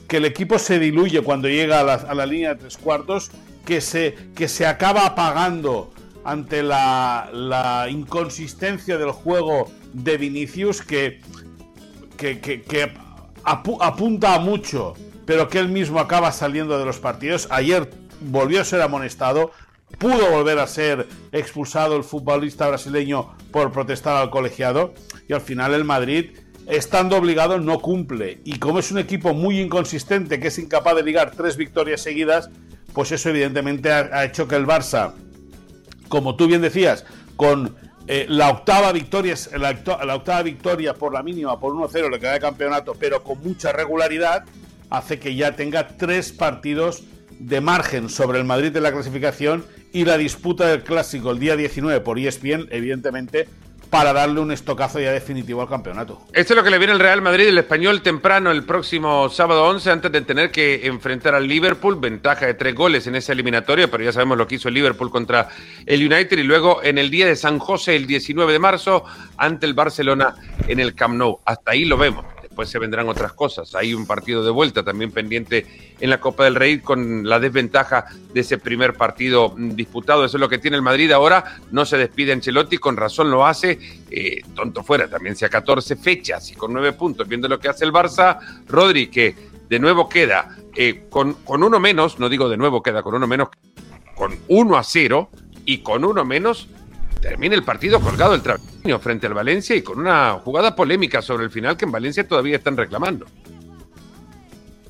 que 0.08 0.18
el 0.18 0.24
equipo 0.24 0.58
se 0.58 0.78
diluye 0.78 1.20
cuando 1.22 1.48
llega 1.48 1.80
a 1.80 2.14
la, 2.14 2.26
línea 2.26 2.54
de 2.54 2.60
tres 2.60 2.76
cuartos, 2.76 3.30
que 3.64 3.80
se, 3.80 4.14
que 4.34 4.48
se 4.48 4.66
acaba 4.66 5.06
apagando 5.06 5.92
ante 6.24 6.62
la, 6.62 7.86
inconsistencia 7.90 8.98
del 8.98 9.10
juego 9.10 9.70
de 9.92 10.16
Vinicius, 10.16 10.82
que, 10.82 11.20
que, 12.16 12.92
apunta 13.44 14.34
a 14.34 14.38
mucho, 14.38 14.94
pero 15.26 15.48
que 15.48 15.58
él 15.58 15.68
mismo 15.68 16.00
acaba 16.00 16.32
saliendo 16.32 16.78
de 16.78 16.84
los 16.84 16.98
partidos. 16.98 17.46
Ayer 17.50 17.90
volvió 18.20 18.60
a 18.60 18.64
ser 18.64 18.80
amonestado, 18.80 19.50
pudo 19.98 20.30
volver 20.30 20.58
a 20.58 20.66
ser 20.66 21.06
expulsado 21.32 21.96
el 21.96 22.04
futbolista 22.04 22.68
brasileño 22.68 23.34
por 23.50 23.72
protestar 23.72 24.16
al 24.16 24.30
colegiado. 24.30 24.94
Y 25.28 25.32
al 25.32 25.40
final 25.40 25.74
el 25.74 25.84
Madrid 25.84 26.30
estando 26.66 27.16
obligado 27.16 27.60
no 27.60 27.80
cumple. 27.80 28.40
Y 28.44 28.58
como 28.58 28.78
es 28.78 28.90
un 28.90 28.98
equipo 28.98 29.34
muy 29.34 29.60
inconsistente 29.60 30.40
que 30.40 30.48
es 30.48 30.58
incapaz 30.58 30.96
de 30.96 31.02
ligar 31.02 31.32
tres 31.32 31.56
victorias 31.56 32.00
seguidas 32.00 32.50
pues 32.94 33.10
eso 33.10 33.28
evidentemente 33.28 33.92
ha, 33.92 34.24
hecho 34.24 34.48
que 34.48 34.54
el 34.54 34.66
Barça 34.66 35.12
como 36.08 36.36
tú 36.36 36.46
bien 36.46 36.62
decías 36.62 37.04
con 37.36 37.76
eh, 38.06 38.26
la 38.28 38.50
octava 38.50 38.92
victoria 38.92 39.34
la, 39.58 39.76
la, 40.04 40.14
octava 40.14 40.42
victoria 40.42 40.94
por 40.94 41.12
la 41.12 41.22
mínima 41.22 41.58
por 41.58 41.72
1-0 41.72 42.10
le 42.10 42.20
queda 42.20 42.32
de 42.34 42.40
campeonato 42.40 42.94
pero 42.98 43.22
con 43.22 43.40
mucha 43.42 43.72
regularidad 43.72 44.44
hace 44.90 45.18
que 45.18 45.34
ya 45.34 45.56
tenga 45.56 45.88
tres 45.88 46.32
partidos 46.32 47.02
de 47.40 47.60
margen 47.60 48.08
sobre 48.08 48.38
el 48.38 48.44
Madrid 48.44 48.70
de 48.70 48.80
la 48.80 48.92
clasificación 48.92 49.64
y 49.94 50.04
la 50.04 50.18
disputa 50.18 50.66
del 50.66 50.82
clásico 50.82 51.30
el 51.30 51.38
día 51.38 51.56
19 51.56 52.00
por 52.00 52.18
ESPN, 52.18 52.66
evidentemente, 52.70 53.48
para 53.90 54.12
darle 54.12 54.40
un 54.40 54.50
estocazo 54.50 54.98
ya 54.98 55.12
definitivo 55.12 55.62
al 55.62 55.68
campeonato. 55.68 56.20
Esto 56.32 56.52
es 56.52 56.56
lo 56.56 56.64
que 56.64 56.70
le 56.70 56.78
viene 56.78 56.94
al 56.94 56.98
Real 56.98 57.22
Madrid, 57.22 57.46
el 57.46 57.58
español 57.58 58.02
temprano 58.02 58.50
el 58.50 58.64
próximo 58.64 59.28
sábado 59.28 59.64
11, 59.66 59.90
antes 59.92 60.10
de 60.10 60.20
tener 60.22 60.50
que 60.50 60.84
enfrentar 60.88 61.36
al 61.36 61.46
Liverpool, 61.46 61.94
ventaja 62.00 62.46
de 62.46 62.54
tres 62.54 62.74
goles 62.74 63.06
en 63.06 63.14
esa 63.14 63.32
eliminatoria, 63.32 63.88
pero 63.88 64.02
ya 64.02 64.12
sabemos 64.12 64.36
lo 64.36 64.48
que 64.48 64.56
hizo 64.56 64.66
el 64.66 64.74
Liverpool 64.74 65.10
contra 65.10 65.48
el 65.86 66.00
United, 66.00 66.38
y 66.38 66.42
luego 66.42 66.82
en 66.82 66.98
el 66.98 67.08
día 67.08 67.26
de 67.26 67.36
San 67.36 67.60
José, 67.60 67.94
el 67.94 68.08
19 68.08 68.52
de 68.52 68.58
marzo, 68.58 69.04
ante 69.36 69.64
el 69.64 69.74
Barcelona 69.74 70.34
en 70.66 70.80
el 70.80 70.96
Camp 70.96 71.14
Nou. 71.14 71.38
Hasta 71.44 71.70
ahí 71.70 71.84
lo 71.84 71.96
vemos 71.96 72.33
después 72.54 72.70
se 72.70 72.78
vendrán 72.78 73.08
otras 73.08 73.32
cosas. 73.32 73.74
Hay 73.74 73.94
un 73.94 74.06
partido 74.06 74.44
de 74.44 74.52
vuelta 74.52 74.84
también 74.84 75.10
pendiente 75.10 75.66
en 75.98 76.08
la 76.08 76.20
Copa 76.20 76.44
del 76.44 76.54
Rey 76.54 76.78
con 76.78 77.28
la 77.28 77.40
desventaja 77.40 78.06
de 78.32 78.40
ese 78.40 78.58
primer 78.58 78.94
partido 78.94 79.52
mm, 79.56 79.70
disputado. 79.70 80.24
Eso 80.24 80.36
es 80.36 80.40
lo 80.40 80.48
que 80.48 80.58
tiene 80.58 80.76
el 80.76 80.82
Madrid 80.82 81.10
ahora. 81.10 81.58
No 81.72 81.84
se 81.84 81.98
despide 81.98 82.32
Ancelotti, 82.32 82.78
con 82.78 82.96
razón 82.96 83.28
lo 83.28 83.44
hace. 83.44 83.76
Eh, 84.08 84.42
tonto 84.54 84.84
fuera, 84.84 85.08
también 85.08 85.34
sea 85.34 85.48
14 85.48 85.96
fechas 85.96 86.48
y 86.52 86.54
con 86.54 86.72
9 86.72 86.92
puntos, 86.92 87.26
viendo 87.26 87.48
lo 87.48 87.58
que 87.58 87.68
hace 87.68 87.84
el 87.84 87.92
Barça. 87.92 88.38
Rodri, 88.68 89.08
que 89.08 89.34
de 89.68 89.80
nuevo 89.80 90.08
queda 90.08 90.56
eh, 90.76 91.06
con, 91.10 91.34
con 91.34 91.64
uno 91.64 91.80
menos, 91.80 92.20
no 92.20 92.28
digo 92.28 92.48
de 92.48 92.56
nuevo 92.56 92.84
queda 92.84 93.02
con 93.02 93.16
uno 93.16 93.26
menos, 93.26 93.48
con 94.14 94.38
1 94.46 94.76
a 94.76 94.84
0 94.84 95.28
y 95.64 95.78
con 95.78 96.04
uno 96.04 96.24
menos 96.24 96.68
termina 97.24 97.54
el 97.54 97.64
partido 97.64 98.00
colgado 98.00 98.34
el 98.34 98.42
travesaño 98.42 98.98
frente 98.98 99.26
al 99.26 99.32
Valencia 99.32 99.74
y 99.74 99.80
con 99.80 99.98
una 99.98 100.34
jugada 100.34 100.76
polémica 100.76 101.22
sobre 101.22 101.44
el 101.44 101.50
final 101.50 101.74
que 101.74 101.86
en 101.86 101.92
Valencia 101.92 102.28
todavía 102.28 102.56
están 102.56 102.76
reclamando. 102.76 103.24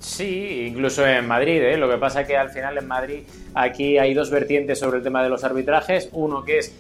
Sí, 0.00 0.67
incluso 0.69 1.07
en 1.07 1.29
Madrid. 1.29 1.62
¿eh? 1.62 1.76
Lo 1.76 1.88
que 1.88 1.97
pasa 1.97 2.23
es 2.23 2.26
que 2.26 2.37
al 2.37 2.50
final 2.50 2.76
en 2.76 2.88
Madrid 2.88 3.21
aquí 3.55 3.99
hay 3.99 4.14
dos 4.14 4.31
vertientes 4.31 4.81
sobre 4.81 4.99
el 4.99 5.05
tema 5.05 5.23
de 5.23 5.29
los 5.29 5.45
arbitrajes. 5.45 6.09
Uno 6.12 6.45
que 6.45 6.59
es 6.59 6.75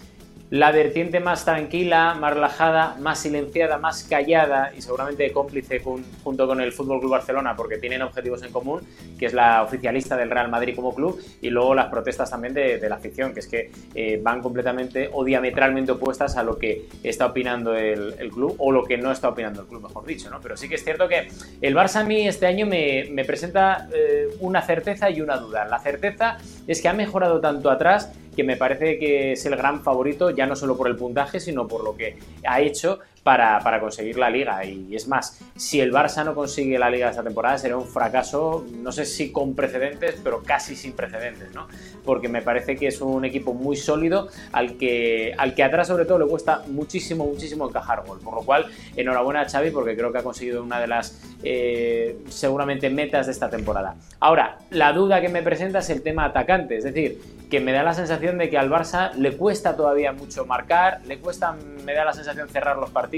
la 0.54 0.70
vertiente 0.70 1.18
más 1.18 1.44
tranquila, 1.44 2.14
más 2.14 2.32
relajada, 2.32 2.94
más 3.00 3.18
silenciada, 3.18 3.76
más 3.78 4.04
callada 4.04 4.72
y 4.76 4.82
seguramente 4.82 5.32
cómplice 5.32 5.80
junto 5.80 6.46
con 6.46 6.60
el 6.60 6.70
Fútbol 6.70 7.00
Club 7.00 7.10
Barcelona 7.10 7.56
porque 7.56 7.78
tienen 7.78 8.02
objetivos 8.02 8.40
en 8.44 8.52
común, 8.52 8.80
que 9.18 9.26
es 9.26 9.32
la 9.32 9.64
oficialista 9.64 10.16
del 10.16 10.30
Real 10.30 10.48
Madrid 10.48 10.76
como 10.76 10.94
club 10.94 11.20
y 11.42 11.50
luego 11.50 11.74
las 11.74 11.86
protestas 11.86 12.30
también 12.30 12.54
de, 12.54 12.88
la 12.88 12.94
afición, 12.94 13.34
que 13.34 13.40
es 13.40 13.48
que 13.48 13.72
eh, 13.96 14.20
van 14.22 14.40
completamente 14.40 15.10
o 15.12 15.24
diametralmente 15.24 15.90
opuestas 15.90 16.36
a 16.36 16.44
lo 16.44 16.56
que 16.56 16.86
está 17.02 17.26
opinando 17.26 17.74
el, 17.74 18.14
club 18.32 18.54
o 18.58 18.70
lo 18.70 18.84
que 18.84 18.96
no 18.96 19.10
está 19.10 19.30
opinando 19.30 19.62
el 19.62 19.66
club, 19.66 19.82
mejor 19.82 20.06
dicho, 20.06 20.30
¿no? 20.30 20.40
Pero 20.40 20.56
sí 20.56 20.68
que 20.68 20.76
es 20.76 20.84
cierto 20.84 21.08
que 21.08 21.30
el 21.62 21.74
Barça 21.74 21.96
a 21.96 22.04
mí 22.04 22.28
este 22.28 22.46
año 22.46 22.64
me, 22.64 23.24
presenta 23.26 23.88
eh, 23.92 24.28
una 24.38 24.62
certeza 24.62 25.10
y 25.10 25.20
una 25.20 25.36
duda. 25.36 25.64
La 25.64 25.80
certeza 25.80 26.38
es 26.68 26.80
que 26.80 26.88
ha 26.88 26.92
mejorado 26.92 27.40
tanto 27.40 27.70
atrás 27.70 28.12
que 28.34 28.44
me 28.44 28.56
parece 28.56 28.98
que 28.98 29.32
es 29.32 29.46
el 29.46 29.56
gran 29.56 29.82
favorito, 29.82 30.30
ya 30.30 30.46
no 30.46 30.56
solo 30.56 30.76
por 30.76 30.88
el 30.88 30.96
puntaje, 30.96 31.40
sino 31.40 31.66
por 31.66 31.84
lo 31.84 31.96
que 31.96 32.16
ha 32.46 32.60
hecho 32.60 33.00
para, 33.24 33.80
conseguir 33.80 34.18
la 34.18 34.28
liga. 34.28 34.64
Y 34.64 34.94
es 34.94 35.08
más, 35.08 35.40
si 35.56 35.80
el 35.80 35.92
Barça 35.92 36.24
no 36.24 36.34
consigue 36.34 36.78
la 36.78 36.90
liga 36.90 37.08
esta 37.08 37.24
temporada, 37.24 37.56
será 37.58 37.76
un 37.76 37.86
fracaso, 37.86 38.64
no 38.70 38.92
sé 38.92 39.06
si 39.06 39.32
con 39.32 39.54
precedentes, 39.54 40.20
pero 40.22 40.42
casi 40.42 40.76
sin 40.76 40.92
precedentes, 40.92 41.52
¿no? 41.54 41.66
Porque 42.04 42.28
me 42.28 42.42
parece 42.42 42.76
que 42.76 42.86
es 42.86 43.00
un 43.00 43.24
equipo 43.24 43.54
muy 43.54 43.76
sólido 43.76 44.28
al 44.52 44.76
que, 44.76 45.34
al 45.38 45.54
que 45.54 45.64
atrás 45.64 45.88
sobre 45.88 46.04
todo 46.04 46.18
le 46.18 46.26
cuesta 46.26 46.62
muchísimo, 46.68 47.24
muchísimo 47.24 47.66
encajar 47.66 48.04
gol. 48.06 48.20
Por 48.20 48.34
lo 48.34 48.42
cual, 48.42 48.66
enhorabuena 48.94 49.40
a 49.40 49.48
Xavi 49.48 49.70
porque 49.70 49.96
creo 49.96 50.12
que 50.12 50.18
ha 50.18 50.22
conseguido 50.22 50.62
una 50.62 50.78
de 50.78 50.86
las 50.86 51.18
eh, 51.42 52.18
seguramente 52.28 52.90
metas 52.90 53.26
de 53.26 53.32
esta 53.32 53.48
temporada. 53.48 53.96
Ahora, 54.20 54.58
la 54.70 54.92
duda 54.92 55.22
que 55.22 55.30
me 55.30 55.42
presenta 55.42 55.78
es 55.78 55.88
el 55.88 56.02
tema 56.02 56.26
atacante, 56.26 56.76
es 56.76 56.84
decir, 56.84 57.20
que 57.50 57.60
me 57.60 57.72
da 57.72 57.82
la 57.82 57.94
sensación 57.94 58.36
de 58.36 58.50
que 58.50 58.58
al 58.58 58.70
Barça 58.70 59.12
le 59.14 59.36
cuesta 59.36 59.76
todavía 59.76 60.12
mucho 60.12 60.44
marcar, 60.44 61.00
le 61.06 61.18
cuesta, 61.18 61.56
me 61.84 61.94
da 61.94 62.04
la 62.04 62.12
sensación 62.12 62.48
cerrar 62.48 62.76
los 62.76 62.90
partidos 62.90 63.13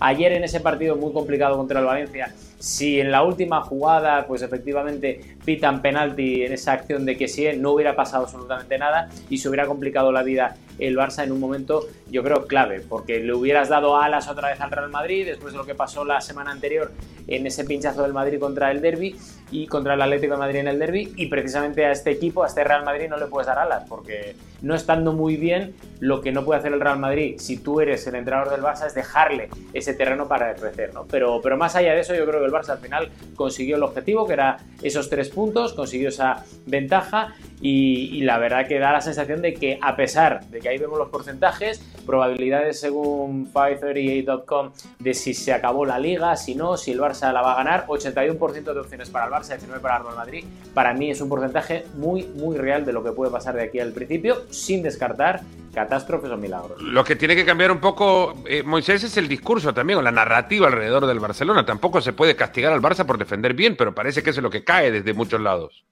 Ayer 0.00 0.32
en 0.32 0.44
ese 0.44 0.60
partido 0.60 0.96
muy 0.96 1.12
complicado 1.12 1.56
contra 1.56 1.80
el 1.80 1.86
Valencia, 1.86 2.32
si 2.58 3.00
en 3.00 3.10
la 3.10 3.22
última 3.22 3.62
jugada, 3.62 4.26
pues 4.26 4.42
efectivamente 4.42 5.20
pitan 5.44 5.82
penalti 5.82 6.42
en 6.44 6.52
esa 6.52 6.72
acción 6.72 7.04
de 7.04 7.16
que 7.16 7.28
sí, 7.28 7.46
no 7.56 7.72
hubiera 7.72 7.94
pasado 7.94 8.24
absolutamente 8.24 8.78
nada 8.78 9.08
y 9.28 9.38
se 9.38 9.48
hubiera 9.48 9.66
complicado 9.66 10.12
la 10.12 10.22
vida 10.22 10.56
el 10.78 10.96
Barça 10.96 11.24
en 11.24 11.32
un 11.32 11.40
momento, 11.40 11.86
yo 12.10 12.22
creo, 12.22 12.46
clave, 12.46 12.80
porque 12.80 13.20
le 13.20 13.34
hubieras 13.34 13.68
dado 13.68 13.96
alas 13.96 14.28
otra 14.28 14.48
vez 14.48 14.60
al 14.60 14.70
Real 14.70 14.90
Madrid 14.90 15.26
después 15.26 15.52
de 15.52 15.58
lo 15.58 15.66
que 15.66 15.74
pasó 15.74 16.04
la 16.04 16.20
semana 16.20 16.50
anterior 16.50 16.92
en 17.26 17.46
ese 17.46 17.64
pinchazo 17.64 18.02
del 18.02 18.12
Madrid 18.12 18.38
contra 18.38 18.70
el 18.70 18.80
Derby 18.80 19.16
y 19.50 19.66
contra 19.66 19.94
el 19.94 20.02
Atlético 20.02 20.34
de 20.34 20.38
Madrid 20.38 20.60
en 20.60 20.68
el 20.68 20.78
Derby 20.78 21.12
y 21.16 21.26
precisamente 21.26 21.84
a 21.84 21.92
este 21.92 22.10
equipo, 22.10 22.42
a 22.42 22.46
este 22.46 22.64
Real 22.64 22.84
Madrid 22.84 23.08
no 23.08 23.16
le 23.16 23.26
puedes 23.26 23.46
dar 23.46 23.58
alas 23.58 23.84
porque 23.88 24.34
no 24.62 24.74
estando 24.74 25.12
muy 25.12 25.36
bien, 25.36 25.74
lo 26.00 26.20
que 26.20 26.32
no 26.32 26.44
puede 26.44 26.60
hacer 26.60 26.72
el 26.72 26.80
Real 26.80 26.98
Madrid 26.98 27.36
si 27.38 27.58
tú 27.58 27.80
eres 27.80 28.06
el 28.06 28.14
entrenador 28.14 28.50
del 28.50 28.62
Barça 28.62 28.86
es 28.86 28.94
dejarle 28.94 29.48
ese 29.72 29.94
terreno 29.94 30.26
para 30.26 30.54
crecer, 30.54 30.92
¿no? 30.94 31.06
Pero, 31.06 31.40
pero 31.42 31.56
más 31.56 31.76
allá 31.76 31.94
de 31.94 32.00
eso, 32.00 32.14
yo 32.14 32.26
creo 32.26 32.40
que 32.40 32.46
el 32.46 32.52
Barça 32.52 32.70
al 32.70 32.78
final 32.78 33.10
consiguió 33.36 33.76
el 33.76 33.82
objetivo, 33.82 34.26
que 34.26 34.32
era 34.32 34.58
esos 34.82 35.08
tres 35.08 35.28
puntos, 35.28 35.74
consiguió 35.74 36.08
esa 36.08 36.44
ventaja 36.66 37.34
y, 37.60 38.20
la 38.22 38.38
verdad 38.38 38.66
que 38.66 38.78
da 38.78 38.92
la 38.92 39.00
sensación 39.00 39.42
de 39.42 39.54
que 39.54 39.78
a 39.80 39.96
pesar 39.96 40.44
de 40.46 40.60
que 40.60 40.67
ahí 40.68 40.78
vemos 40.78 40.98
los 40.98 41.08
porcentajes, 41.08 41.80
probabilidades 42.06 42.80
según 42.80 43.52
538.com 43.52 44.70
de 44.98 45.14
si 45.14 45.34
se 45.34 45.52
acabó 45.52 45.84
la 45.84 45.98
liga, 45.98 46.36
si 46.36 46.54
no, 46.54 46.76
si 46.76 46.92
el 46.92 47.00
Barça 47.00 47.32
la 47.32 47.42
va 47.42 47.52
a 47.52 47.56
ganar, 47.56 47.86
81% 47.86 48.72
de 48.72 48.80
opciones 48.80 49.10
para 49.10 49.26
el 49.26 49.32
Barça, 49.32 49.48
19 49.48 49.80
para 49.80 49.96
el 49.96 50.02
Real 50.04 50.16
Madrid, 50.16 50.44
para 50.74 50.94
mí 50.94 51.10
es 51.10 51.20
un 51.20 51.28
porcentaje 51.28 51.84
muy, 51.94 52.24
muy 52.24 52.56
real 52.56 52.84
de 52.84 52.92
lo 52.92 53.02
que 53.02 53.12
puede 53.12 53.30
pasar 53.30 53.54
de 53.54 53.62
aquí 53.62 53.80
al 53.80 53.92
principio, 53.92 54.44
sin 54.50 54.82
descartar 54.82 55.42
catástrofes 55.72 56.30
o 56.30 56.36
milagros. 56.36 56.80
Lo 56.82 57.04
que 57.04 57.16
tiene 57.16 57.36
que 57.36 57.44
cambiar 57.44 57.70
un 57.70 57.78
poco, 57.78 58.42
eh, 58.46 58.62
Moisés, 58.62 59.04
es 59.04 59.16
el 59.16 59.28
discurso 59.28 59.72
también, 59.72 59.98
o 59.98 60.02
la 60.02 60.10
narrativa 60.10 60.66
alrededor 60.66 61.06
del 61.06 61.20
Barcelona. 61.20 61.64
Tampoco 61.64 62.00
se 62.00 62.12
puede 62.12 62.36
castigar 62.36 62.72
al 62.72 62.82
Barça 62.82 63.04
por 63.04 63.18
defender 63.18 63.54
bien, 63.54 63.76
pero 63.76 63.94
parece 63.94 64.22
que 64.22 64.30
es 64.30 64.38
lo 64.38 64.50
que 64.50 64.64
cae 64.64 64.90
desde 64.90 65.14
muchos 65.14 65.40
lados. 65.40 65.84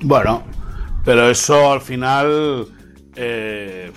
Bueno, 0.00 0.44
pero 1.04 1.28
eso 1.28 1.72
al 1.72 1.80
final. 1.80 2.66
Eh, 3.20 3.90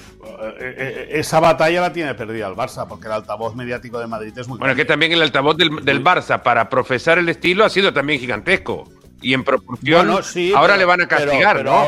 eh, 0.59 1.07
esa 1.11 1.39
batalla 1.39 1.79
la 1.79 1.93
tiene 1.93 2.15
perdida 2.15 2.47
el 2.47 2.55
Barça, 2.55 2.87
porque 2.87 3.05
el 3.05 3.13
altavoz 3.13 3.55
mediático 3.55 3.99
de 3.99 4.07
Madrid 4.07 4.35
es 4.35 4.47
muy 4.47 4.57
Bueno, 4.57 4.73
que 4.75 4.83
también 4.83 5.11
el 5.11 5.21
altavoz 5.21 5.55
del, 5.57 6.03
Barça 6.03 6.41
para 6.41 6.69
profesar 6.69 7.19
el 7.19 7.29
estilo 7.29 7.63
ha 7.63 7.69
sido 7.69 7.93
también 7.93 8.19
gigantesco. 8.19 8.89
Y 9.21 9.35
en 9.35 9.43
proporción, 9.43 10.09
ahora 10.55 10.75
le 10.75 10.85
van 10.85 11.01
a 11.01 11.07
castigar, 11.07 11.63
¿no? 11.63 11.85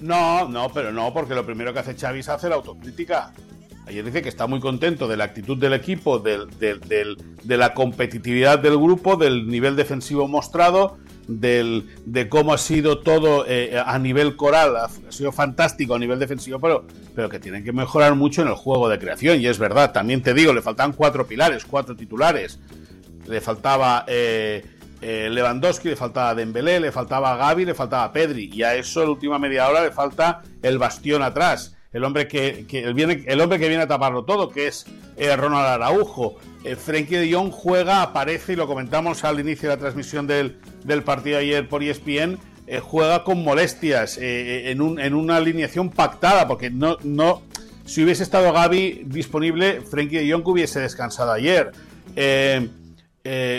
No, 0.00 0.48
no, 0.48 0.70
pero 0.72 0.90
no, 0.90 1.12
porque 1.12 1.34
lo 1.34 1.44
primero 1.44 1.74
que 1.74 1.80
hace 1.80 1.94
Xavi 1.94 2.20
es 2.20 2.28
hacer 2.30 2.50
autocrítica. 2.52 3.34
Ayer 3.86 4.02
dice 4.04 4.22
que 4.22 4.30
está 4.30 4.46
muy 4.46 4.60
contento 4.60 5.06
de 5.06 5.18
la 5.18 5.24
actitud 5.24 5.58
del 5.58 5.74
equipo, 5.74 6.18
de 6.18 7.26
la 7.44 7.74
competitividad 7.74 8.58
del 8.58 8.78
grupo, 8.78 9.16
del 9.16 9.48
nivel 9.48 9.76
defensivo 9.76 10.28
mostrado, 10.28 10.96
de 11.28 12.28
cómo 12.30 12.54
ha 12.54 12.58
sido 12.58 13.00
todo 13.00 13.44
eh, 13.46 13.80
a 13.84 13.98
nivel 13.98 14.34
coral, 14.34 14.76
ha, 14.76 14.88
sido 15.10 15.30
fantástico 15.30 15.94
a 15.94 15.98
nivel 15.98 16.18
defensivo, 16.18 16.58
pero, 16.58 16.86
pero 17.14 17.28
que 17.28 17.38
tienen 17.38 17.62
que 17.62 17.72
mejorar 17.72 18.14
mucho 18.14 18.42
en 18.42 18.48
el 18.48 18.54
juego 18.54 18.88
de 18.88 18.98
creación. 18.98 19.40
Y 19.40 19.46
es 19.46 19.58
verdad, 19.58 19.92
también 19.92 20.22
te 20.22 20.32
digo, 20.32 20.52
le 20.52 20.62
faltan 20.62 20.92
cuatro 20.92 21.26
pilares, 21.26 21.64
cuatro 21.64 21.94
titulares. 21.94 22.58
Le 23.26 23.42
faltaba 23.42 24.04
eh, 24.08 24.64
eh, 25.02 25.28
Lewandowski, 25.30 25.90
le 25.90 25.96
faltaba 25.96 26.34
Dembélé, 26.34 26.80
le 26.80 26.92
faltaba 26.92 27.36
Gaby, 27.36 27.66
le 27.66 27.74
faltaba 27.74 28.10
Pedri. 28.10 28.50
Y 28.52 28.62
a 28.62 28.74
eso, 28.74 29.00
en 29.00 29.06
la 29.06 29.12
última 29.12 29.38
media 29.38 29.68
hora, 29.68 29.82
le 29.82 29.92
falta 29.92 30.42
el 30.62 30.78
bastión 30.78 31.22
atrás 31.22 31.77
el 31.92 32.04
hombre 32.04 32.28
que, 32.28 32.66
viene, 32.94 33.24
el 33.26 33.40
hombre 33.40 33.58
que 33.58 33.68
viene 33.68 33.82
a 33.82 33.88
taparlo 33.88 34.24
todo, 34.24 34.50
que 34.50 34.66
es 34.66 34.84
eh, 35.16 35.34
Ronald 35.34 35.66
Araujo. 35.66 36.36
Eh, 36.64 36.76
Frenkie 36.76 37.16
de 37.16 37.32
Jong 37.32 37.50
juega, 37.50 38.02
aparece, 38.02 38.52
y 38.52 38.56
lo 38.56 38.66
comentamos 38.66 39.24
al 39.24 39.40
inicio 39.40 39.68
de 39.68 39.76
la 39.76 39.80
transmisión 39.80 40.26
del, 40.26 40.58
partido 41.04 41.38
ayer 41.38 41.66
por 41.68 41.82
ESPN, 41.82 42.38
eh, 42.66 42.80
juega 42.80 43.24
con 43.24 43.42
molestias, 43.42 44.18
en, 44.20 44.82
un, 44.82 45.00
en, 45.00 45.14
una 45.14 45.36
alineación 45.36 45.88
pactada, 45.90 46.46
porque 46.46 46.70
no, 46.70 46.98
si 47.86 48.04
hubiese 48.04 48.22
estado 48.22 48.52
Gaby 48.52 49.04
disponible, 49.06 49.80
Frenkie 49.80 50.18
de 50.18 50.30
Jong 50.30 50.46
hubiese 50.46 50.80
descansado 50.80 51.32
ayer. 51.32 51.72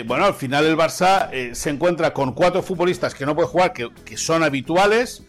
bueno, 0.06 0.24
al 0.24 0.34
final 0.34 0.66
el 0.66 0.76
Barça 0.76 1.52
se 1.52 1.70
encuentra 1.70 2.12
con 2.12 2.32
cuatro 2.32 2.62
futbolistas 2.62 3.12
que 3.12 3.26
no 3.26 3.34
puede 3.34 3.48
jugar, 3.48 3.72
que, 3.72 3.88
que 4.04 4.16
son 4.16 4.44
habituales 4.44 5.24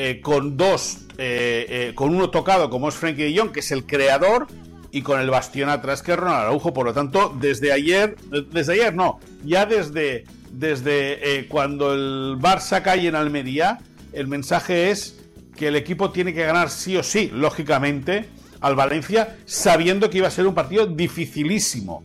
eh, 0.00 0.20
con 0.20 0.56
dos, 0.56 0.98
eh, 1.18 1.66
eh, 1.68 1.92
con 1.92 2.14
uno 2.14 2.30
tocado 2.30 2.70
como 2.70 2.88
es 2.88 2.94
Frankie 2.94 3.24
de 3.24 3.36
Jong, 3.36 3.50
que 3.50 3.58
es 3.58 3.72
el 3.72 3.84
creador, 3.84 4.46
y 4.92 5.02
con 5.02 5.20
el 5.20 5.28
bastión 5.28 5.68
atrás 5.70 6.02
que 6.02 6.12
es 6.12 6.16
Ronald 6.16 6.42
Araujo. 6.42 6.72
Por 6.72 6.86
lo 6.86 6.94
tanto, 6.94 7.36
desde 7.40 7.72
ayer, 7.72 8.14
desde 8.52 8.74
ayer 8.74 8.94
no, 8.94 9.18
ya 9.44 9.66
desde, 9.66 10.24
desde 10.52 11.46
cuando 11.48 11.94
el 11.94 12.36
Barça 12.38 12.80
cae 12.80 13.08
en 13.08 13.16
Almería, 13.16 13.80
el 14.12 14.28
mensaje 14.28 14.92
es 14.92 15.18
que 15.56 15.66
el 15.66 15.74
equipo 15.74 16.12
tiene 16.12 16.32
que 16.32 16.44
ganar 16.44 16.70
sí 16.70 16.96
o 16.96 17.02
sí, 17.02 17.32
lógicamente, 17.34 18.28
al 18.60 18.76
Valencia, 18.76 19.36
sabiendo 19.46 20.10
que 20.10 20.18
iba 20.18 20.28
a 20.28 20.30
ser 20.30 20.46
un 20.46 20.54
partido 20.54 20.86
dificilísimo. 20.86 22.04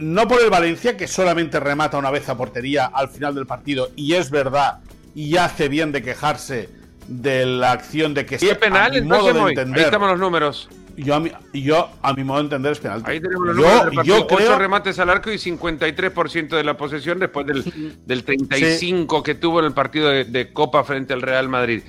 no 0.00 0.26
por 0.26 0.42
el 0.42 0.50
Valencia, 0.50 0.96
que 0.96 1.06
solamente 1.06 1.60
remata 1.60 1.96
una 1.96 2.10
vez 2.10 2.28
a 2.28 2.36
portería 2.36 2.86
al 2.86 3.08
final 3.08 3.36
del 3.36 3.46
partido, 3.46 3.92
y 3.94 4.14
es 4.14 4.30
verdad 4.30 4.80
y 5.14 5.36
hace 5.36 5.68
bien 5.68 5.92
de 5.92 6.02
quejarse 6.02 6.68
de 7.08 7.46
la 7.46 7.72
acción 7.72 8.14
de 8.14 8.26
que 8.26 8.38
¿Y 8.40 8.48
es 8.48 8.58
penal? 8.58 8.90
A 8.90 9.00
mi 9.00 9.00
modo 9.02 9.32
de 9.32 9.50
entender, 9.50 9.78
ahí 9.78 9.84
estamos 9.84 10.10
los 10.10 10.20
números. 10.20 10.68
Yo 10.96 11.14
a, 11.14 11.20
mi, 11.20 11.32
yo, 11.54 11.90
a 12.02 12.12
mi 12.12 12.22
modo 12.22 12.38
de 12.38 12.44
entender, 12.44 12.72
es 12.72 12.78
penal. 12.78 13.02
Ahí 13.06 13.20
tenemos 13.20 13.46
los 13.46 13.56
números 13.56 14.06
yo, 14.06 14.26
creo... 14.26 14.58
remates 14.58 14.98
al 14.98 15.08
arco 15.08 15.30
y 15.32 15.36
53% 15.36 16.48
de 16.48 16.64
la 16.64 16.76
posesión 16.76 17.18
después 17.18 17.46
del, 17.46 17.64
del 18.06 18.24
35 18.24 19.22
que 19.22 19.34
tuvo 19.34 19.60
en 19.60 19.66
el 19.66 19.72
partido 19.72 20.10
de, 20.10 20.52
Copa 20.52 20.84
frente 20.84 21.14
al 21.14 21.22
Real 21.22 21.48
Madrid. 21.48 21.82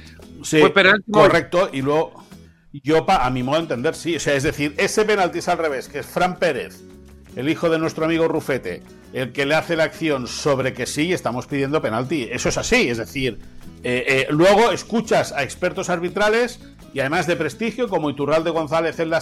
Sí, 0.44 0.60
Fue 0.60 0.70
penalti. 0.72 1.12
Correcto, 1.12 1.70
y 1.72 1.82
luego 1.82 2.24
yo, 2.82 3.06
a 3.10 3.30
mi 3.30 3.44
modo 3.44 3.58
de 3.58 3.64
entender, 3.64 3.94
sí. 3.94 4.16
O 4.16 4.20
sea, 4.20 4.34
es 4.34 4.44
decir, 4.44 4.74
ese 4.78 5.06
penalti 5.06 5.40
es 5.40 5.48
al 5.48 5.58
revés, 5.58 5.88
que 5.88 6.00
es 6.00 6.06
Fran 6.06 6.40
Pérez, 6.40 6.82
el 7.36 7.50
hijo 7.50 7.70
de 7.70 7.80
nuestro 7.80 8.06
amigo 8.06 8.28
Rufete, 8.28 8.84
el 9.14 9.32
que 9.32 9.46
le 9.46 9.56
hace 9.56 9.76
la 9.76 9.84
acción 9.84 10.28
sobre 10.28 10.74
que 10.74 10.86
sí, 10.86 11.14
estamos 11.14 11.48
pidiendo 11.48 11.82
penalti. 11.82 12.28
Eso 12.32 12.50
es 12.50 12.58
así, 12.58 12.90
es 12.90 12.98
decir, 12.98 13.40
eh, 13.84 14.06
eh, 14.08 14.28
luego 14.30 14.72
escuchas 14.72 15.34
a 15.34 15.44
expertos 15.44 15.90
arbitrales 15.90 16.60
y 16.94 17.02
además 17.02 17.28
de 17.28 17.36
prestigio, 17.36 17.90
como 17.90 18.10
Iturralde 18.10 18.50
González 18.50 19.00
en 19.00 19.10
la 19.10 19.22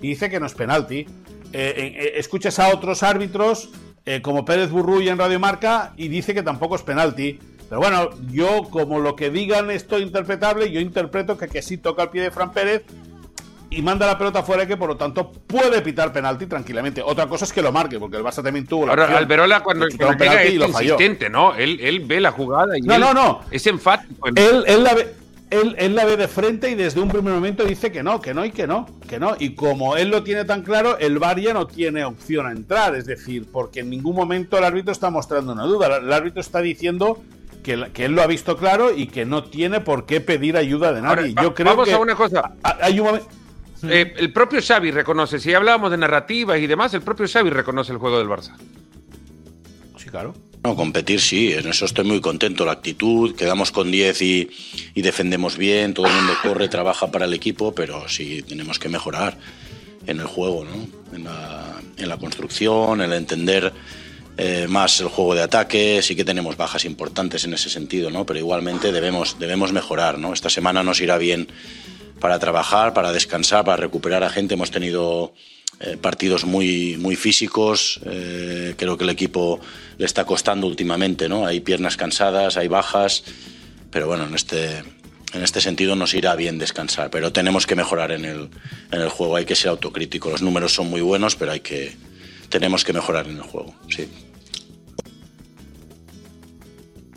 y 0.00 0.08
dice 0.08 0.30
que 0.30 0.40
no 0.40 0.46
es 0.46 0.54
penalti. 0.54 1.06
Eh, 1.52 2.12
escuchas 2.16 2.58
a 2.58 2.68
otros 2.68 3.02
árbitros, 3.02 3.70
como 4.22 4.46
Pérez 4.46 4.70
Burruy 4.70 5.08
en 5.08 5.18
Radio 5.18 5.38
Marca, 5.38 5.92
y 5.96 6.08
dice 6.08 6.32
que 6.32 6.42
tampoco 6.42 6.76
es 6.76 6.82
penalti. 6.82 7.38
Pero 7.68 7.80
bueno, 7.82 8.08
yo, 8.30 8.64
como 8.70 9.00
lo 9.00 9.16
que 9.16 9.28
digan 9.28 9.70
esto 9.70 9.98
interpretable, 9.98 10.70
yo 10.70 10.80
interpreto 10.80 11.36
que, 11.36 11.48
que 11.48 11.60
sí 11.60 11.76
toca 11.76 12.04
el 12.04 12.08
pie 12.08 12.22
de 12.22 12.30
Fran 12.30 12.52
Pérez, 12.52 12.84
y 13.70 13.82
manda 13.82 14.06
la 14.06 14.16
pelota 14.16 14.42
fuera 14.42 14.66
que 14.66 14.76
por 14.76 14.88
lo 14.88 14.96
tanto 14.96 15.30
puede 15.30 15.82
pitar 15.82 16.12
penalti 16.12 16.46
tranquilamente. 16.46 17.02
Otra 17.02 17.26
cosa 17.26 17.44
es 17.44 17.52
que 17.52 17.60
lo 17.60 17.72
marque, 17.72 17.98
porque 17.98 18.16
el 18.16 18.24
Barça 18.24 18.42
también 18.42 18.66
tuvo 18.66 18.86
la 18.86 18.92
Ahora, 18.92 19.16
Alberola 19.16 19.62
cuando, 19.62 19.86
llega 19.88 20.42
es 20.42 20.54
insistente, 20.54 21.28
¿no? 21.28 21.54
Él, 21.54 21.78
él, 21.80 22.00
ve 22.00 22.20
la 22.20 22.32
jugada 22.32 22.78
y 22.78 22.82
no, 22.82 22.98
no, 22.98 23.12
no. 23.12 23.40
es 23.50 23.66
enfático. 23.66 24.28
Él, 24.28 24.64
él, 24.66 24.84
la 24.84 24.94
ve, 24.94 25.14
él, 25.50 25.74
él, 25.78 25.94
la 25.94 26.06
ve 26.06 26.16
de 26.16 26.28
frente 26.28 26.70
y 26.70 26.74
desde 26.74 27.00
un 27.00 27.08
primer 27.08 27.34
momento 27.34 27.64
dice 27.64 27.92
que 27.92 28.02
no, 28.02 28.20
que 28.20 28.32
no 28.32 28.44
y 28.44 28.52
que 28.52 28.66
no, 28.66 28.86
que 29.06 29.18
no. 29.18 29.36
Y 29.38 29.54
como 29.54 29.96
él 29.96 30.08
lo 30.08 30.22
tiene 30.22 30.46
tan 30.46 30.62
claro, 30.62 30.96
el 30.98 31.18
VAR 31.18 31.38
ya 31.38 31.52
no 31.52 31.66
tiene 31.66 32.04
opción 32.04 32.46
a 32.46 32.52
entrar. 32.52 32.94
Es 32.94 33.04
decir, 33.04 33.46
porque 33.52 33.80
en 33.80 33.90
ningún 33.90 34.16
momento 34.16 34.56
el 34.56 34.64
árbitro 34.64 34.92
está 34.92 35.10
mostrando 35.10 35.52
una 35.52 35.64
duda. 35.64 35.98
El 35.98 36.12
árbitro 36.12 36.40
está 36.40 36.62
diciendo 36.62 37.22
que, 37.62 37.90
que, 37.92 38.06
él 38.06 38.12
lo 38.12 38.22
ha 38.22 38.26
visto 38.26 38.56
claro 38.56 38.94
y 38.94 39.08
que 39.08 39.26
no 39.26 39.44
tiene 39.44 39.80
por 39.80 40.06
qué 40.06 40.22
pedir 40.22 40.56
ayuda 40.56 40.94
de 40.94 41.02
nadie. 41.02 41.34
Yo 41.42 41.54
creo 41.54 41.72
vamos 41.72 41.86
que 41.86 41.94
a 41.94 41.98
una 41.98 42.14
cosa. 42.14 42.52
Hay 42.62 42.98
un 42.98 43.06
momento. 43.06 43.37
Eh, 43.84 44.14
el 44.16 44.32
propio 44.32 44.60
Xavi 44.60 44.90
reconoce, 44.90 45.38
si 45.38 45.54
hablábamos 45.54 45.90
de 45.90 45.98
narrativas 45.98 46.58
y 46.58 46.66
demás, 46.66 46.94
el 46.94 47.02
propio 47.02 47.28
Xavi 47.28 47.50
reconoce 47.50 47.92
el 47.92 47.98
juego 47.98 48.18
del 48.18 48.28
Barça. 48.28 48.56
Sí, 49.96 50.08
claro. 50.10 50.34
No, 50.64 50.74
competir 50.74 51.20
sí, 51.20 51.52
en 51.52 51.68
eso 51.68 51.84
estoy 51.84 52.04
muy 52.04 52.20
contento. 52.20 52.64
La 52.64 52.72
actitud, 52.72 53.36
quedamos 53.36 53.70
con 53.70 53.90
10 53.90 54.22
y, 54.22 54.50
defendemos 54.96 55.56
bien, 55.56 55.94
todo 55.94 56.06
el 56.06 56.12
mundo 56.12 56.32
corre, 56.42 56.68
trabaja 56.68 57.10
para 57.10 57.26
el 57.26 57.34
equipo, 57.34 57.72
pero 57.74 58.08
sí 58.08 58.42
tenemos 58.42 58.78
que 58.78 58.88
mejorar 58.88 59.38
en 60.06 60.18
el 60.18 60.26
juego, 60.26 60.64
¿no? 60.64 61.16
en, 61.16 62.08
la, 62.08 62.16
construcción, 62.16 63.00
en 63.00 63.12
el 63.12 63.18
entender 63.18 63.72
eh, 64.36 64.66
más 64.68 65.00
el 65.00 65.08
juego 65.08 65.34
de 65.34 65.42
ataque. 65.42 66.00
Sí 66.02 66.16
que 66.16 66.24
tenemos 66.24 66.56
bajas 66.56 66.84
importantes 66.84 67.44
en 67.44 67.54
ese 67.54 67.70
sentido, 67.70 68.10
¿no? 68.10 68.26
pero 68.26 68.40
igualmente 68.40 68.90
debemos, 68.90 69.38
debemos 69.38 69.72
mejorar. 69.72 70.18
¿no? 70.18 70.32
Esta 70.32 70.50
semana 70.50 70.82
nos 70.82 71.00
irá 71.00 71.18
bien 71.18 71.48
para 72.20 72.38
trabajar, 72.38 72.94
para 72.94 73.12
descansar, 73.12 73.64
para 73.64 73.76
recuperar 73.76 74.24
a 74.24 74.30
gente. 74.30 74.54
Hemos 74.54 74.70
tenido 74.70 75.32
eh, 75.80 75.96
partidos 75.96 76.44
muy, 76.44 76.96
muy 76.98 77.16
físicos. 77.16 78.00
Eh, 78.04 78.74
creo 78.76 78.98
que 78.98 79.04
el 79.04 79.10
equipo 79.10 79.60
le 79.96 80.06
está 80.06 80.24
costando 80.24 80.66
últimamente, 80.66 81.28
¿no? 81.28 81.46
Hay 81.46 81.60
piernas 81.60 81.96
cansadas, 81.96 82.56
hay 82.56 82.68
bajas, 82.68 83.24
pero 83.90 84.06
bueno, 84.06 84.26
en 84.26 84.34
este, 84.34 84.78
en 84.78 85.42
este 85.42 85.60
sentido 85.60 85.94
nos 85.94 86.14
irá 86.14 86.34
bien 86.34 86.58
descansar. 86.58 87.10
Pero 87.10 87.32
tenemos 87.32 87.66
que 87.66 87.76
mejorar 87.76 88.12
en 88.12 88.24
el, 88.24 88.48
en 88.90 89.00
el 89.00 89.08
juego, 89.08 89.36
hay 89.36 89.44
que 89.44 89.54
ser 89.54 89.70
autocrítico. 89.70 90.30
Los 90.30 90.42
números 90.42 90.74
son 90.74 90.90
muy 90.90 91.00
buenos, 91.00 91.36
pero 91.36 91.52
hay 91.52 91.60
que, 91.60 91.96
tenemos 92.48 92.84
que 92.84 92.92
mejorar 92.92 93.26
en 93.26 93.36
el 93.36 93.42
juego, 93.42 93.74
sí. 93.88 94.08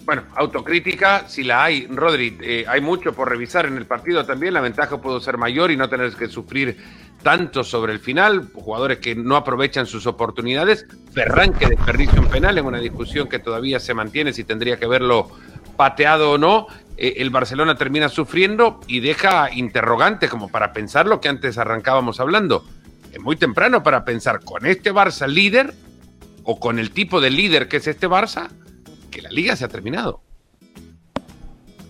Bueno, 0.06 0.24
autocrítica, 0.36 1.28
si 1.28 1.44
la 1.44 1.64
hay, 1.64 1.86
Rodri, 1.88 2.38
eh, 2.42 2.66
hay 2.68 2.82
mucho 2.82 3.14
por 3.14 3.30
revisar 3.30 3.66
en 3.66 3.78
el 3.78 3.86
partido 3.86 4.26
también. 4.26 4.54
La 4.54 4.62
ventaja 4.62 5.00
pudo 5.00 5.20
ser 5.20 5.38
mayor 5.38 5.72
y 5.72 5.78
no 5.78 5.90
tener 5.90 6.12
que 6.14 6.28
sufrir 6.28 6.78
tanto 7.22 7.64
sobre 7.64 7.94
el 7.94 8.00
final. 8.00 8.50
Jugadores 8.54 8.98
que 8.98 9.16
no 9.16 9.36
aprovechan 9.36 9.86
sus 9.86 10.08
oportunidades. 10.08 10.86
Ferran 11.14 11.54
que 11.54 11.68
desperdicia 11.68 12.22
penal 12.24 12.58
en 12.58 12.66
una 12.66 12.80
discusión 12.80 13.30
que 13.30 13.40
todavía 13.40 13.80
se 13.80 13.94
mantiene 13.94 14.34
si 14.34 14.44
tendría 14.44 14.78
que 14.78 14.88
verlo 14.88 15.30
pateado 15.78 16.32
o 16.32 16.38
no. 16.38 16.68
Eh, 16.98 17.16
el 17.18 17.30
Barcelona 17.30 17.76
termina 17.76 18.10
sufriendo 18.10 18.80
y 18.88 19.02
deja 19.02 19.52
interrogantes 19.54 20.30
como 20.30 20.50
para 20.50 20.74
pensar 20.74 21.06
lo 21.06 21.22
que 21.22 21.30
antes 21.30 21.60
arrancábamos 21.60 22.20
hablando. 22.20 22.66
Es 23.12 23.20
muy 23.20 23.36
temprano 23.36 23.84
para 23.84 24.04
pensar 24.04 24.40
con 24.44 24.66
este 24.66 24.92
Barça 24.92 25.28
líder 25.28 25.74
o 26.44 26.60
con 26.60 26.80
el 26.80 26.90
tipo 26.90 27.22
de 27.22 27.30
líder 27.30 27.68
que 27.68 27.78
es 27.78 27.88
este 27.88 28.08
Barça 28.08 28.50
que 29.12 29.22
la 29.22 29.30
liga 29.30 29.56
se 29.56 29.66
ha 29.66 29.68
terminado. 29.68 30.24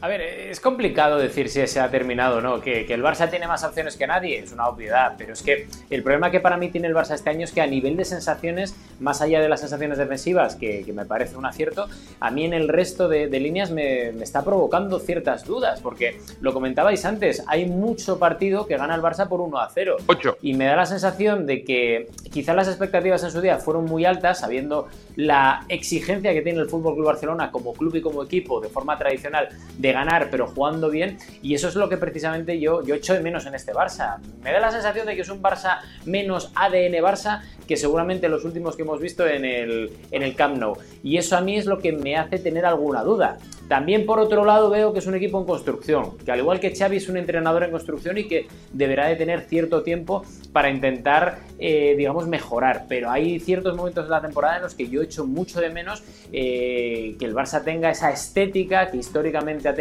A 0.03 0.07
ver, 0.07 0.21
es 0.21 0.59
complicado 0.59 1.19
decir 1.19 1.47
si 1.47 1.65
se 1.67 1.79
ha 1.79 1.91
terminado 1.91 2.37
o 2.37 2.41
no. 2.41 2.59
Que, 2.59 2.91
el 2.91 3.03
Barça 3.03 3.29
tiene 3.29 3.47
más 3.47 3.63
opciones 3.63 3.95
que 3.97 4.07
nadie 4.07 4.39
es 4.39 4.51
una 4.51 4.67
obviedad, 4.67 5.13
pero 5.15 5.33
es 5.33 5.43
que 5.43 5.67
el 5.91 6.01
problema 6.01 6.31
que 6.31 6.39
para 6.39 6.57
mí 6.57 6.69
tiene 6.69 6.87
el 6.87 6.95
Barça 6.95 7.13
este 7.13 7.29
año 7.29 7.43
es 7.43 7.51
que 7.51 7.61
a 7.61 7.67
nivel 7.67 7.95
de 7.95 8.03
sensaciones, 8.03 8.75
más 8.99 9.21
allá 9.21 9.39
de 9.39 9.47
las 9.47 9.59
sensaciones 9.59 9.99
defensivas, 9.99 10.55
que, 10.55 10.91
me 10.91 11.05
parece 11.05 11.37
un 11.37 11.45
acierto, 11.45 11.87
a 12.19 12.31
mí 12.31 12.45
en 12.45 12.53
el 12.55 12.67
resto 12.67 13.07
de, 13.07 13.27
líneas 13.27 13.69
me, 13.69 14.09
está 14.23 14.43
provocando 14.43 14.99
ciertas 14.99 15.45
dudas, 15.45 15.79
porque 15.81 16.19
lo 16.41 16.51
comentabais 16.51 17.05
antes, 17.05 17.43
hay 17.45 17.67
mucho 17.67 18.17
partido 18.17 18.65
que 18.65 18.77
gana 18.77 18.95
el 18.95 19.01
Barça 19.01 19.27
por 19.27 19.39
1 19.39 19.59
a 19.59 19.69
0. 19.69 19.97
8. 20.07 20.37
Y 20.41 20.55
me 20.55 20.65
da 20.65 20.77
la 20.77 20.87
sensación 20.87 21.45
de 21.45 21.63
que 21.63 22.09
quizás 22.31 22.55
las 22.55 22.67
expectativas 22.67 23.23
en 23.23 23.29
su 23.29 23.39
día 23.39 23.59
fueron 23.59 23.85
muy 23.85 24.05
altas, 24.05 24.39
sabiendo 24.39 24.87
la 25.15 25.63
exigencia 25.69 26.33
que 26.33 26.41
tiene 26.41 26.59
el 26.59 26.69
Fútbol 26.69 26.95
Club 26.95 27.05
Barcelona 27.05 27.51
como 27.51 27.73
club 27.73 27.95
y 27.95 28.01
como 28.01 28.23
equipo 28.23 28.59
de 28.59 28.69
forma 28.69 28.97
tradicional 28.97 29.49
de 29.77 29.90
ganar, 29.91 30.29
pero 30.29 30.47
jugando 30.47 30.89
bien. 30.89 31.17
Y 31.41 31.53
eso 31.53 31.67
es 31.67 31.75
lo 31.75 31.89
que 31.89 31.97
precisamente 31.97 32.59
yo, 32.59 32.83
yo 32.83 32.95
echo 32.95 33.13
de 33.13 33.21
menos 33.21 33.45
en 33.45 33.55
este 33.55 33.73
Barça. 33.73 34.17
Me 34.43 34.51
da 34.51 34.59
la 34.59 34.71
sensación 34.71 35.05
de 35.05 35.15
que 35.15 35.21
es 35.21 35.29
un 35.29 35.41
Barça 35.41 35.79
menos 36.05 36.51
ADN 36.55 36.93
Barça 37.01 37.41
que 37.67 37.77
seguramente 37.77 38.27
los 38.27 38.43
últimos 38.43 38.75
que 38.75 38.81
hemos 38.81 38.99
visto 38.99 39.25
en 39.25 39.45
el, 39.45 39.91
en 40.11 40.23
el 40.23 40.35
Camp 40.35 40.57
Nou. 40.57 40.77
Y 41.03 41.17
eso 41.17 41.37
a 41.37 41.41
mí 41.41 41.55
es 41.55 41.65
lo 41.65 41.79
que 41.79 41.93
me 41.93 42.17
hace 42.17 42.37
tener 42.37 42.65
alguna 42.65 43.01
duda. 43.01 43.37
También 43.69 44.05
por 44.05 44.19
otro 44.19 44.43
lado 44.43 44.69
veo 44.69 44.91
que 44.91 44.99
es 44.99 45.07
un 45.07 45.15
equipo 45.15 45.39
en 45.39 45.45
construcción, 45.45 46.17
que 46.17 46.31
al 46.31 46.39
igual 46.39 46.59
que 46.59 46.75
Xavi 46.75 46.97
es 46.97 47.07
un 47.07 47.15
entrenador 47.15 47.63
en 47.63 47.71
construcción 47.71 48.17
y 48.17 48.27
que 48.27 48.47
deberá 48.73 49.07
de 49.07 49.15
tener 49.15 49.41
cierto 49.41 49.81
tiempo 49.83 50.25
para 50.51 50.69
intentar, 50.69 51.39
eh, 51.57 51.95
digamos, 51.97 52.27
mejorar. 52.27 52.85
Pero 52.89 53.09
hay 53.09 53.39
ciertos 53.39 53.77
momentos 53.77 54.03
de 54.03 54.09
la 54.09 54.21
temporada 54.21 54.57
en 54.57 54.63
los 54.63 54.75
que 54.75 54.89
yo 54.89 55.01
echo 55.01 55.25
mucho 55.25 55.61
de 55.61 55.69
menos 55.69 56.03
eh, 56.33 57.15
que 57.17 57.23
el 57.23 57.33
Barça 57.33 57.63
tenga 57.63 57.89
esa 57.89 58.11
estética 58.11 58.91
que 58.91 58.97
históricamente 58.97 59.69
ha 59.69 59.73
tenido 59.73 59.80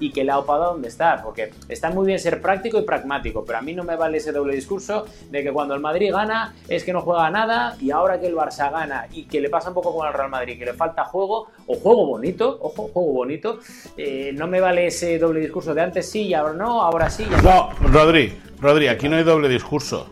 y 0.00 0.10
que 0.10 0.24
le 0.24 0.32
ha 0.32 0.38
opado 0.38 0.64
a 0.64 0.66
donde 0.68 0.88
está, 0.88 1.22
porque 1.22 1.52
está 1.68 1.90
muy 1.90 2.06
bien 2.06 2.18
ser 2.18 2.40
práctico 2.40 2.78
y 2.78 2.82
pragmático, 2.82 3.44
pero 3.44 3.58
a 3.58 3.62
mí 3.62 3.74
no 3.74 3.84
me 3.84 3.96
vale 3.96 4.18
ese 4.18 4.32
doble 4.32 4.54
discurso 4.54 5.06
de 5.30 5.42
que 5.42 5.52
cuando 5.52 5.74
el 5.74 5.80
Madrid 5.80 6.12
gana 6.12 6.54
es 6.68 6.84
que 6.84 6.92
no 6.92 7.00
juega 7.00 7.30
nada 7.30 7.76
y 7.80 7.90
ahora 7.90 8.20
que 8.20 8.26
el 8.26 8.34
Barça 8.34 8.70
gana 8.70 9.06
y 9.12 9.24
que 9.24 9.40
le 9.40 9.48
pasa 9.48 9.68
un 9.68 9.74
poco 9.74 9.94
con 9.94 10.06
el 10.06 10.14
Real 10.14 10.30
Madrid, 10.30 10.58
que 10.58 10.64
le 10.64 10.74
falta 10.74 11.04
juego 11.04 11.48
o 11.66 11.74
juego 11.74 12.06
bonito, 12.06 12.58
ojo, 12.60 12.88
juego 12.92 13.12
bonito 13.12 13.58
eh, 13.96 14.32
no 14.34 14.46
me 14.46 14.60
vale 14.60 14.86
ese 14.86 15.18
doble 15.18 15.40
discurso 15.40 15.74
de 15.74 15.82
antes 15.82 16.08
sí 16.08 16.22
y 16.22 16.34
ahora 16.34 16.54
no, 16.54 16.82
ahora 16.82 17.10
sí. 17.10 17.26
no, 17.42 17.70
Rodri, 17.92 18.32
Rodri, 18.60 18.88
aquí 18.88 19.08
no 19.08 19.16
hay 19.16 19.24
doble 19.24 19.48
discurso. 19.48 20.08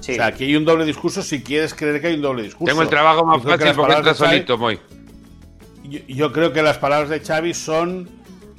O 0.00 0.02
sea, 0.02 0.26
aquí 0.26 0.44
hay 0.44 0.56
un 0.56 0.64
doble 0.64 0.86
discurso 0.86 1.22
si 1.22 1.42
quieres 1.42 1.74
creer 1.74 2.00
que 2.00 2.08
hay 2.08 2.14
un 2.14 2.22
doble 2.22 2.42
discurso. 2.42 2.70
Tengo 2.70 2.82
el 2.82 2.88
trabajo 2.88 3.24
más 3.24 3.42
fácil 3.42 3.72
porque 3.76 3.92
estás 3.94 4.16
solito, 4.16 4.56
Moy. 4.56 4.78
Yo, 6.08 6.32
creo 6.32 6.52
que 6.52 6.62
las 6.62 6.78
palabras 6.78 7.10
de 7.10 7.20
Xavi 7.20 7.52
son 7.52 8.08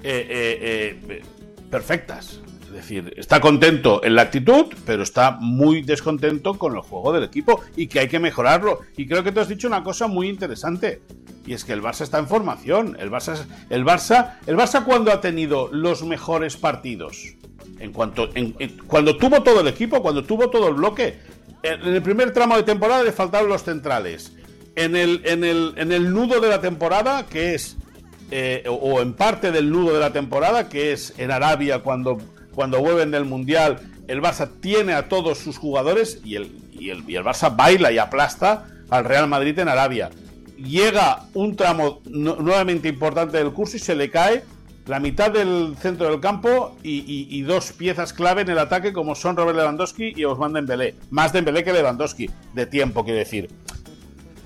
eh, 0.04 1.00
eh, 1.10 1.22
perfectas. 1.70 2.42
Es 2.66 2.72
decir, 2.72 3.14
está 3.18 3.42
contento 3.42 4.02
en 4.02 4.16
la 4.16 4.22
actitud, 4.22 4.68
pero 4.86 5.04
está 5.04 5.32
muy 5.32 5.82
descontento 5.82 6.58
con 6.58 6.74
el 6.74 6.82
juego 6.82 7.12
del 7.12 7.24
equipo 7.24 7.62
y 7.76 7.88
que 7.88 8.00
hay 8.00 8.08
que 8.08 8.20
mejorarlo. 8.20 8.80
Y 8.96 9.08
creo 9.08 9.24
que 9.24 9.34
tú 9.34 9.42
has 9.42 9.50
dicho 9.50 9.68
una 9.68 9.84
cosa 9.84 10.08
muy 10.08 10.30
interesante. 10.30 11.02
Y 11.46 11.54
es 11.54 11.66
que 11.66 11.74
el 11.74 11.82
Barça 11.82 12.04
está 12.04 12.18
en 12.20 12.28
formación. 12.28 12.96
El 12.98 13.12
Barça, 13.12 13.46
el 13.70 13.84
Barça, 13.84 14.36
el 14.46 14.56
Barça 14.56 14.86
cuando 14.86 15.12
ha 15.12 15.20
tenido 15.20 15.68
los 15.72 16.04
mejores 16.04 16.56
partidos. 16.56 17.36
En 17.80 17.92
cuanto, 17.92 18.30
cuando 18.88 19.18
tuvo 19.18 19.44
todo 19.44 19.60
el 19.60 19.68
equipo, 19.68 20.02
cuando 20.02 20.24
tuvo 20.24 20.50
todo 20.50 20.70
el 20.70 20.76
bloque. 20.76 21.20
En 21.64 21.94
el 21.94 22.02
primer 22.02 22.32
tramo 22.32 22.56
de 22.56 22.64
temporada 22.64 23.04
le 23.04 23.12
faltaron 23.12 23.50
los 23.50 23.64
centrales. 23.64 24.34
En 24.76 24.96
el, 24.96 25.22
en 25.26 25.44
el, 25.44 25.74
en 25.76 25.92
el 25.92 26.14
nudo 26.14 26.40
de 26.40 26.48
la 26.48 26.62
temporada, 26.62 27.26
que 27.26 27.54
es 27.54 27.76
eh, 28.32 28.64
o 28.68 29.02
en 29.02 29.14
parte 29.14 29.52
del 29.52 29.70
nudo 29.70 29.94
de 29.94 30.00
la 30.00 30.14
temporada, 30.14 30.70
que 30.70 30.94
es 30.94 31.14
en 31.18 31.32
Arabia 31.32 31.80
cuando, 31.80 32.18
cuando 32.56 32.80
vuelven 32.80 33.12
del 33.12 33.26
Mundial, 33.26 33.80
el 34.08 34.22
Barça 34.22 34.50
tiene 34.60 34.94
a 34.94 35.10
todos 35.10 35.38
sus 35.38 35.58
jugadores 35.58 36.20
y 36.24 36.36
el, 36.36 36.52
y 36.72 36.90
el, 36.90 37.10
y 37.10 37.16
el 37.16 37.24
Barça 37.24 37.56
baila 37.56 37.92
y 37.92 37.98
aplasta 37.98 38.68
al 38.90 39.06
Real 39.06 39.28
Madrid 39.28 39.58
en 39.60 39.68
Arabia. 39.68 40.10
Llega 40.58 41.24
un 41.34 41.56
tramo 41.56 42.02
nuevamente 42.06 42.88
importante 42.88 43.38
del 43.38 43.52
curso 43.52 43.78
y 43.78 43.80
se 43.80 43.96
le 43.96 44.10
cae 44.10 44.44
la 44.86 45.00
mitad 45.00 45.32
del 45.32 45.76
centro 45.80 46.10
del 46.10 46.20
campo 46.20 46.76
y, 46.84 47.42
dos 47.44 47.72
piezas 47.72 48.14
clave 48.14 48.42
en 48.42 48.50
el 48.50 48.60
ataque 48.60 48.94
como 48.94 49.16
son 49.16 49.38
Robert 49.38 49.58
Lewandowski 49.58 50.14
y 50.16 50.26
Osman 50.26 50.54
Dembélé. 50.54 50.96
Más 51.10 51.34
Dembélé 51.34 51.64
que 51.64 51.74
Lewandowski, 51.74 52.30
de 52.54 52.66
tiempo 52.66 53.04
quiero 53.04 53.20
decir. 53.20 53.50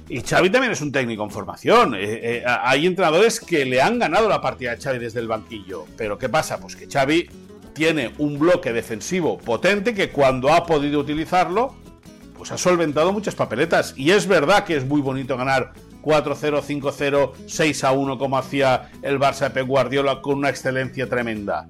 Y 0.07 0.21
Xavi 0.21 0.49
también 0.49 0.71
es 0.71 0.81
un 0.81 0.91
técnico 0.91 1.23
en 1.23 1.31
formación. 1.31 1.95
Eh, 1.95 2.37
eh, 2.37 2.43
hay 2.45 2.85
entrenadores 2.85 3.39
que 3.39 3.65
le 3.65 3.81
han 3.81 3.97
ganado 3.97 4.29
la 4.29 4.39
partida 4.39 4.73
a 4.73 4.77
Xavi 4.77 4.99
desde 4.99 5.19
el 5.19 5.27
banquillo. 5.27 5.85
Pero 5.97 6.17
¿qué 6.17 6.29
pasa? 6.29 6.59
Pues 6.59 6.75
que 6.75 6.87
Xavi 6.87 7.27
tiene 7.73 8.13
un 8.19 8.37
bloque 8.37 8.71
defensivo 8.71 9.37
potente 9.37 9.93
que 9.93 10.09
cuando 10.09 10.53
ha 10.53 10.65
podido 10.65 10.99
utilizarlo, 10.99 11.75
pues 12.37 12.51
ha 12.51 12.57
solventado 12.57 13.11
muchas 13.13 13.33
papeletas. 13.33 13.95
Y 13.97 14.11
es 14.11 14.27
verdad 14.27 14.63
que 14.63 14.75
es 14.75 14.85
muy 14.85 15.01
bonito 15.01 15.35
ganar 15.37 15.73
4-0, 16.03 16.61
5-0, 16.61 17.31
6-1 17.47 18.17
como 18.19 18.37
hacía 18.37 18.91
el 19.01 19.19
Barça 19.19 19.51
Pep 19.51 19.65
Guardiola 19.65 20.21
con 20.21 20.37
una 20.37 20.49
excelencia 20.49 21.09
tremenda. 21.09 21.69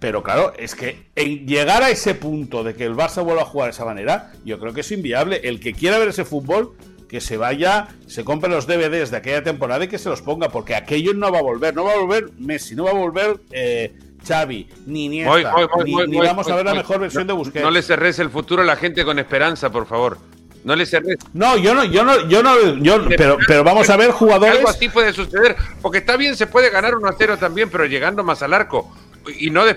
Pero 0.00 0.22
claro, 0.22 0.52
es 0.56 0.74
que 0.74 1.10
en 1.14 1.46
llegar 1.46 1.82
a 1.82 1.90
ese 1.90 2.14
punto 2.14 2.64
de 2.64 2.74
que 2.74 2.84
el 2.84 2.94
Barça 2.94 3.24
vuelva 3.24 3.42
a 3.42 3.46
jugar 3.46 3.68
de 3.68 3.72
esa 3.72 3.84
manera, 3.84 4.32
yo 4.44 4.58
creo 4.58 4.72
que 4.72 4.82
es 4.82 4.92
inviable. 4.92 5.40
El 5.44 5.60
que 5.60 5.72
quiera 5.72 5.98
ver 5.98 6.08
ese 6.08 6.24
fútbol 6.24 6.76
que 7.08 7.20
se 7.20 7.36
vaya, 7.36 7.88
se 8.06 8.24
compre 8.24 8.50
los 8.50 8.66
DVDs 8.66 9.10
de 9.10 9.16
aquella 9.16 9.42
temporada 9.42 9.84
y 9.84 9.88
que 9.88 9.98
se 9.98 10.08
los 10.08 10.22
ponga, 10.22 10.50
porque 10.50 10.74
aquello 10.74 11.14
no 11.14 11.32
va 11.32 11.38
a 11.38 11.42
volver, 11.42 11.74
no 11.74 11.84
va 11.84 11.94
a 11.94 11.98
volver 11.98 12.30
Messi, 12.38 12.74
no 12.74 12.84
va 12.84 12.90
a 12.90 12.94
volver 12.94 13.38
eh, 13.50 13.94
Xavi, 14.26 14.68
ni 14.86 15.08
Nieta, 15.08 15.54
ni, 15.84 16.18
vamos 16.18 16.48
a 16.48 16.56
ver 16.56 16.66
la 16.66 16.74
mejor 16.74 17.00
versión 17.00 17.26
de 17.26 17.32
Busquets. 17.32 17.64
No 17.64 17.70
le 17.70 17.82
cerres 17.82 18.18
el 18.18 18.30
futuro 18.30 18.62
a 18.62 18.64
la 18.64 18.76
gente 18.76 19.04
con 19.04 19.18
esperanza, 19.18 19.70
por 19.70 19.86
favor. 19.86 20.18
No 20.64 20.76
le 20.76 20.84
cerres. 20.84 21.18
No, 21.32 21.56
yo 21.56 21.74
no, 21.74 21.84
yo 21.84 22.04
no, 22.04 22.28
yo 22.28 22.42
no, 22.42 22.76
yo, 22.76 23.06
pero, 23.16 23.38
pero 23.46 23.64
vamos 23.64 23.88
a 23.88 23.96
ver 23.96 24.10
jugadores. 24.10 24.56
Algo 24.56 24.68
así 24.68 24.88
puede 24.88 25.12
suceder, 25.12 25.56
porque 25.80 25.98
está 25.98 26.16
bien, 26.16 26.36
se 26.36 26.46
puede 26.46 26.68
ganar 26.68 26.94
1 26.94 27.08
a 27.08 27.14
0 27.16 27.38
también, 27.38 27.70
pero 27.70 27.86
llegando 27.86 28.22
más 28.22 28.42
al 28.42 28.52
arco 28.52 28.92
y 29.38 29.50
no 29.50 29.64
de, 29.64 29.76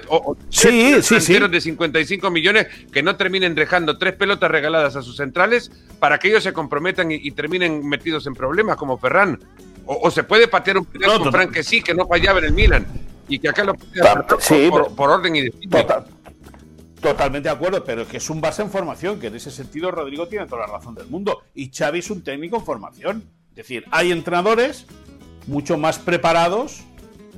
sí, 0.50 1.02
sí, 1.02 1.22
sí. 1.22 1.40
de 1.40 1.62
55 1.62 2.32
millones 2.32 2.68
que 2.92 3.04
no 3.04 3.16
terminen 3.16 3.56
dejando 3.56 3.98
tres 3.98 4.14
pelotas 4.14 4.50
regaladas 4.50 4.96
a 4.96 5.02
sus 5.02 5.18
centrales 5.18 5.72
para 6.00 6.20
que 6.20 6.30
ellos 6.30 6.44
se 6.44 6.54
comprometan 6.54 7.12
y, 7.12 7.32
terminen 7.32 7.88
metidos 7.88 8.28
en 8.28 8.34
problemas 8.34 8.78
como 8.78 8.98
Ferran. 8.98 9.40
O, 9.86 10.10
se 10.12 10.24
puede 10.24 10.48
patear 10.48 10.78
un 10.78 10.86
penal 10.86 11.20
con 11.20 11.32
Ferran 11.32 11.52
que 11.52 11.64
sí, 11.64 11.82
que 11.82 11.94
no 11.94 12.08
fallaba 12.08 12.40
en 12.40 12.46
el 12.46 12.54
Milan 12.54 12.86
y 13.28 13.40
que 13.40 13.50
acá 13.50 13.64
lo 13.64 13.74
sí, 14.40 14.70
por, 14.70 15.10
orden 15.10 15.36
y 15.36 15.42
destino. 15.42 15.86
Totalmente 17.02 17.50
de 17.50 17.56
acuerdo, 17.56 17.84
pero 17.84 18.04
es 18.04 18.08
que 18.08 18.18
es 18.18 18.30
un 18.30 18.42
base 18.42 18.62
en 18.62 18.70
formación, 18.70 19.20
que 19.20 19.28
en 19.28 19.36
ese 19.36 19.50
sentido 19.50 19.90
Rodrigo 19.90 20.28
tiene 20.28 20.46
toda 20.46 20.68
la 20.68 20.74
razón 20.74 20.94
del 20.94 21.08
mundo. 21.08 21.42
Y 21.56 21.72
Xavi 21.72 22.00
es 22.00 22.12
un 22.12 22.24
técnico 22.24 22.58
en 22.58 22.66
formación. 22.66 23.24
Es 23.50 23.56
decir, 23.56 23.86
hay 23.90 24.12
entrenadores 24.12 24.86
mucho 25.48 25.78
más 25.78 25.98
preparados 25.98 26.84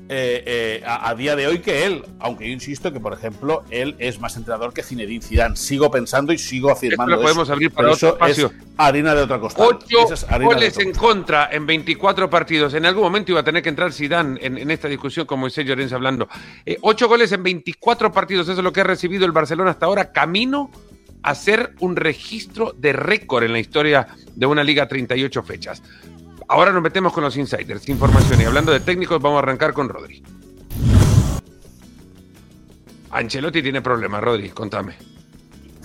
eh, 0.09 0.43
eh, 0.45 0.83
a, 0.85 1.15
día 1.15 1.35
de 1.35 1.47
hoy 1.47 1.59
que 1.59 1.85
él, 1.85 2.03
aunque 2.19 2.45
yo 2.45 2.53
insisto 2.53 2.91
que, 2.91 2.99
por 2.99 3.13
ejemplo, 3.13 3.63
él 3.69 3.95
es 3.99 4.19
más 4.19 4.35
entrenador 4.35 4.73
que 4.73 4.83
Zinedine 4.83 5.23
Zidane. 5.23 5.55
Sigo 5.55 5.89
pensando 5.89 6.33
y 6.33 6.37
sigo 6.37 6.69
afirmando 6.69 7.13
Esto 7.13 7.23
podemos 7.23 7.49
abrir 7.49 7.71
para 7.71 7.91
otro 7.91 8.09
espacio. 8.09 8.47
Es 8.47 8.53
harina 8.77 9.15
de 9.15 9.21
otra 9.21 9.39
cosa. 9.39 9.57
Ocho 9.59 10.05
goles 10.41 10.77
en 10.77 10.91
contra 10.91 11.49
en 11.51 11.65
24 11.65 12.29
partidos. 12.29 12.73
En 12.73 12.85
algún 12.85 13.03
momento 13.03 13.31
iba 13.31 13.41
a 13.41 13.43
tener 13.43 13.63
que 13.63 13.69
entrar 13.69 13.93
Zidane 13.93 14.39
en, 14.41 14.69
esta 14.69 14.87
discusión, 14.87 15.25
como 15.25 15.41
Moisés 15.41 15.65
Llorens 15.65 15.93
hablando. 15.93 16.27
Eh, 16.65 16.77
ocho 16.81 17.07
goles 17.07 17.31
en 17.31 17.43
24 17.43 18.11
partidos, 18.11 18.47
eso 18.49 18.59
es 18.59 18.63
lo 18.63 18.73
que 18.73 18.81
ha 18.81 18.85
recibido 18.85 19.25
el 19.25 19.31
Barcelona 19.31 19.71
hasta 19.71 19.85
ahora, 19.85 20.11
camino 20.11 20.69
a 21.23 21.35
ser 21.35 21.73
un 21.79 21.95
registro 21.95 22.73
de 22.77 22.93
récord 22.93 23.43
en 23.43 23.53
la 23.53 23.59
historia 23.59 24.07
de 24.35 24.45
una 24.45 24.63
liga 24.63 24.87
38 24.87 25.43
fechas. 25.43 25.81
Ahora 26.47 26.71
nos 26.71 26.81
metemos 26.81 27.13
con 27.13 27.23
los 27.23 27.35
insiders, 27.37 27.87
información. 27.89 28.41
Y 28.41 28.45
hablando 28.45 28.71
de 28.71 28.79
técnicos, 28.79 29.21
vamos 29.21 29.37
a 29.37 29.43
arrancar 29.43 29.73
con 29.73 29.89
Rodri. 29.89 30.23
Ancelotti 33.11 33.61
tiene 33.61 33.81
problemas, 33.81 34.23
Rodri, 34.23 34.49
contame. 34.49 35.12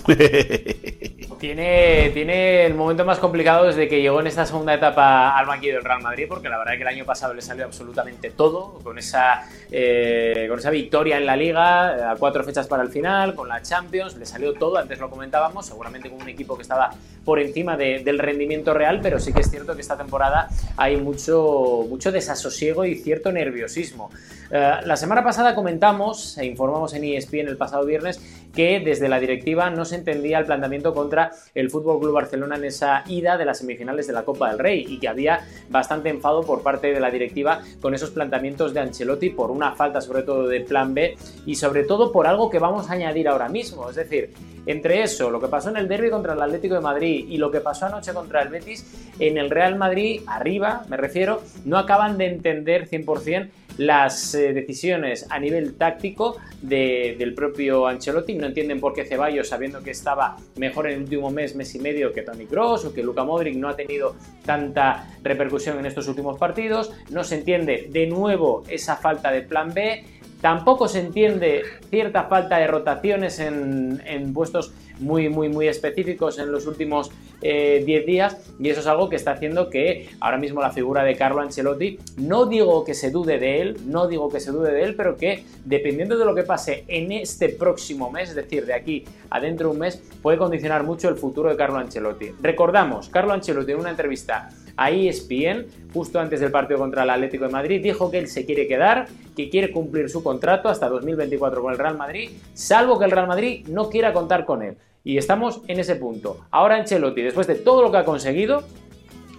Tiene, 1.38 2.10
tiene 2.14 2.66
el 2.66 2.74
momento 2.74 3.04
más 3.04 3.20
complicado 3.20 3.66
desde 3.66 3.86
que 3.86 4.02
llegó 4.02 4.18
en 4.18 4.26
esta 4.26 4.44
segunda 4.44 4.74
etapa 4.74 5.38
al 5.38 5.46
banquillo 5.46 5.74
del 5.74 5.84
Real 5.84 6.02
Madrid, 6.02 6.24
porque 6.28 6.48
la 6.48 6.58
verdad 6.58 6.74
es 6.74 6.78
que 6.78 6.82
el 6.82 6.88
año 6.88 7.04
pasado 7.04 7.32
le 7.32 7.42
salió 7.42 7.64
absolutamente 7.64 8.30
todo, 8.30 8.80
con 8.82 8.98
esa, 8.98 9.48
eh, 9.70 10.46
con 10.48 10.58
esa 10.58 10.70
victoria 10.70 11.16
en 11.16 11.26
la 11.26 11.36
Liga, 11.36 12.10
a 12.10 12.16
cuatro 12.16 12.42
fechas 12.42 12.66
para 12.66 12.82
el 12.82 12.88
final, 12.88 13.36
con 13.36 13.46
la 13.46 13.62
Champions, 13.62 14.16
le 14.16 14.26
salió 14.26 14.54
todo, 14.54 14.78
antes 14.78 14.98
lo 14.98 15.08
comentábamos, 15.10 15.66
seguramente 15.66 16.10
con 16.10 16.20
un 16.20 16.28
equipo 16.28 16.56
que 16.56 16.62
estaba 16.62 16.90
por 17.24 17.38
encima 17.38 17.76
del 17.76 18.18
rendimiento 18.18 18.74
real, 18.74 18.98
pero 19.00 19.20
sí 19.20 19.32
que 19.32 19.40
es 19.40 19.50
cierto 19.50 19.76
que 19.76 19.82
esta 19.82 19.96
temporada 19.96 20.48
hay 20.76 20.96
mucho, 20.96 21.86
mucho 21.88 22.10
desasosiego 22.10 22.84
y 22.84 22.96
cierto 22.96 23.30
nerviosismo. 23.30 24.10
Eh, 24.50 24.76
la 24.82 24.96
semana 24.96 25.22
pasada 25.22 25.54
comentamos 25.54 26.38
e 26.38 26.46
informamos 26.46 26.94
en 26.94 27.04
ESPN 27.04 27.48
el 27.48 27.58
pasado 27.58 27.84
viernes 27.84 28.20
que 28.58 28.80
desde 28.80 29.08
la 29.08 29.20
directiva 29.20 29.70
no 29.70 29.84
se 29.84 29.94
entendía 29.94 30.40
el 30.40 30.44
planteamiento 30.44 30.92
contra 30.92 31.30
el 31.54 31.70
Fútbol 31.70 32.00
Club 32.00 32.12
Barcelona 32.12 32.56
en 32.56 32.64
esa 32.64 33.04
ida 33.06 33.38
de 33.38 33.44
las 33.44 33.58
semifinales 33.58 34.08
de 34.08 34.12
la 34.12 34.24
Copa 34.24 34.50
del 34.50 34.58
Rey 34.58 34.84
y 34.88 34.98
que 34.98 35.06
había 35.06 35.46
bastante 35.70 36.08
enfado 36.08 36.42
por 36.42 36.64
parte 36.64 36.92
de 36.92 36.98
la 36.98 37.08
directiva 37.08 37.60
con 37.80 37.94
esos 37.94 38.10
planteamientos 38.10 38.74
de 38.74 38.80
Ancelotti 38.80 39.30
por 39.30 39.52
una 39.52 39.76
falta 39.76 40.00
sobre 40.00 40.24
todo 40.24 40.48
de 40.48 40.62
plan 40.62 40.92
B 40.92 41.16
y 41.46 41.54
sobre 41.54 41.84
todo 41.84 42.10
por 42.10 42.26
algo 42.26 42.50
que 42.50 42.58
vamos 42.58 42.90
a 42.90 42.94
añadir 42.94 43.28
ahora 43.28 43.48
mismo, 43.48 43.90
es 43.90 43.94
decir, 43.94 44.34
entre 44.66 45.04
eso, 45.04 45.30
lo 45.30 45.40
que 45.40 45.46
pasó 45.46 45.70
en 45.70 45.76
el 45.76 45.86
derby 45.86 46.10
contra 46.10 46.32
el 46.32 46.42
Atlético 46.42 46.74
de 46.74 46.80
Madrid 46.80 47.26
y 47.28 47.38
lo 47.38 47.52
que 47.52 47.60
pasó 47.60 47.86
anoche 47.86 48.12
contra 48.12 48.42
el 48.42 48.48
Betis, 48.48 48.84
en 49.20 49.38
el 49.38 49.50
Real 49.50 49.76
Madrid, 49.76 50.22
arriba 50.26 50.82
me 50.88 50.96
refiero, 50.96 51.42
no 51.64 51.78
acaban 51.78 52.18
de 52.18 52.26
entender 52.26 52.90
100% 52.90 53.50
las 53.78 54.34
eh, 54.34 54.52
decisiones 54.52 55.26
a 55.30 55.38
nivel 55.38 55.74
táctico 55.76 56.36
del 56.60 57.34
propio 57.34 57.86
Ancelotti. 57.86 58.34
No 58.34 58.46
entienden 58.46 58.80
por 58.80 58.92
qué 58.92 59.04
Ceballos, 59.04 59.48
sabiendo 59.48 59.82
que 59.82 59.92
estaba 59.92 60.36
mejor 60.56 60.88
en 60.88 60.94
el 60.94 61.02
último 61.02 61.30
mes, 61.30 61.54
mes 61.54 61.74
y 61.74 61.78
medio 61.78 62.12
que 62.12 62.22
Tony 62.22 62.46
Cross 62.46 62.86
o 62.86 62.92
que 62.92 63.02
Luka 63.02 63.24
Modric 63.24 63.56
no 63.56 63.68
ha 63.68 63.76
tenido 63.76 64.16
tanta 64.44 65.08
repercusión 65.22 65.78
en 65.78 65.86
estos 65.86 66.08
últimos 66.08 66.38
partidos. 66.38 66.92
No 67.10 67.24
se 67.24 67.36
entiende 67.36 67.88
de 67.90 68.06
nuevo 68.06 68.64
esa 68.68 68.96
falta 68.96 69.30
de 69.30 69.42
plan 69.42 69.72
B. 69.72 70.04
Tampoco 70.40 70.88
se 70.88 71.00
entiende 71.00 71.62
cierta 71.90 72.24
falta 72.24 72.58
de 72.58 72.66
rotaciones 72.66 73.40
en, 73.40 74.02
en 74.06 74.32
puestos 74.32 74.72
muy, 75.00 75.28
muy, 75.28 75.48
muy 75.48 75.68
específicos 75.68 76.38
en 76.38 76.52
los 76.52 76.66
últimos 76.66 77.10
10 77.40 77.42
eh, 77.42 78.04
días 78.06 78.36
y 78.58 78.68
eso 78.68 78.80
es 78.80 78.86
algo 78.86 79.08
que 79.08 79.16
está 79.16 79.32
haciendo 79.32 79.70
que 79.70 80.08
ahora 80.20 80.38
mismo 80.38 80.60
la 80.60 80.70
figura 80.70 81.04
de 81.04 81.16
Carlo 81.16 81.40
Ancelotti, 81.40 81.98
no 82.16 82.46
digo 82.46 82.84
que 82.84 82.94
se 82.94 83.10
dude 83.10 83.38
de 83.38 83.60
él, 83.60 83.76
no 83.86 84.08
digo 84.08 84.28
que 84.28 84.40
se 84.40 84.50
dude 84.50 84.72
de 84.72 84.82
él, 84.82 84.94
pero 84.96 85.16
que 85.16 85.44
dependiendo 85.64 86.18
de 86.18 86.24
lo 86.24 86.34
que 86.34 86.42
pase 86.42 86.84
en 86.88 87.12
este 87.12 87.48
próximo 87.48 88.10
mes, 88.10 88.30
es 88.30 88.34
decir, 88.34 88.66
de 88.66 88.74
aquí 88.74 89.04
a 89.30 89.40
dentro 89.40 89.68
de 89.68 89.74
un 89.74 89.80
mes, 89.80 90.02
puede 90.22 90.38
condicionar 90.38 90.82
mucho 90.82 91.08
el 91.08 91.16
futuro 91.16 91.50
de 91.50 91.56
Carlo 91.56 91.78
Ancelotti. 91.78 92.32
Recordamos, 92.40 93.08
Carlo 93.08 93.32
Ancelotti 93.32 93.72
en 93.72 93.78
una 93.78 93.90
entrevista 93.90 94.50
a 94.78 94.90
ESPN, 94.90 95.66
justo 95.92 96.20
antes 96.20 96.40
del 96.40 96.52
partido 96.52 96.78
contra 96.78 97.02
el 97.02 97.10
Atlético 97.10 97.44
de 97.46 97.50
Madrid, 97.50 97.82
dijo 97.82 98.10
que 98.10 98.18
él 98.18 98.28
se 98.28 98.46
quiere 98.46 98.68
quedar, 98.68 99.08
que 99.36 99.50
quiere 99.50 99.72
cumplir 99.72 100.08
su 100.08 100.22
contrato 100.22 100.68
hasta 100.68 100.88
2024 100.88 101.60
con 101.60 101.72
el 101.72 101.78
Real 101.78 101.98
Madrid, 101.98 102.30
salvo 102.54 102.98
que 102.98 103.04
el 103.04 103.10
Real 103.10 103.26
Madrid 103.26 103.66
no 103.68 103.90
quiera 103.90 104.12
contar 104.12 104.44
con 104.44 104.62
él. 104.62 104.76
Y 105.02 105.18
estamos 105.18 105.62
en 105.66 105.80
ese 105.80 105.96
punto. 105.96 106.38
Ahora 106.52 106.76
Ancelotti, 106.76 107.22
después 107.22 107.48
de 107.48 107.56
todo 107.56 107.82
lo 107.82 107.90
que 107.90 107.98
ha 107.98 108.04
conseguido, 108.04 108.62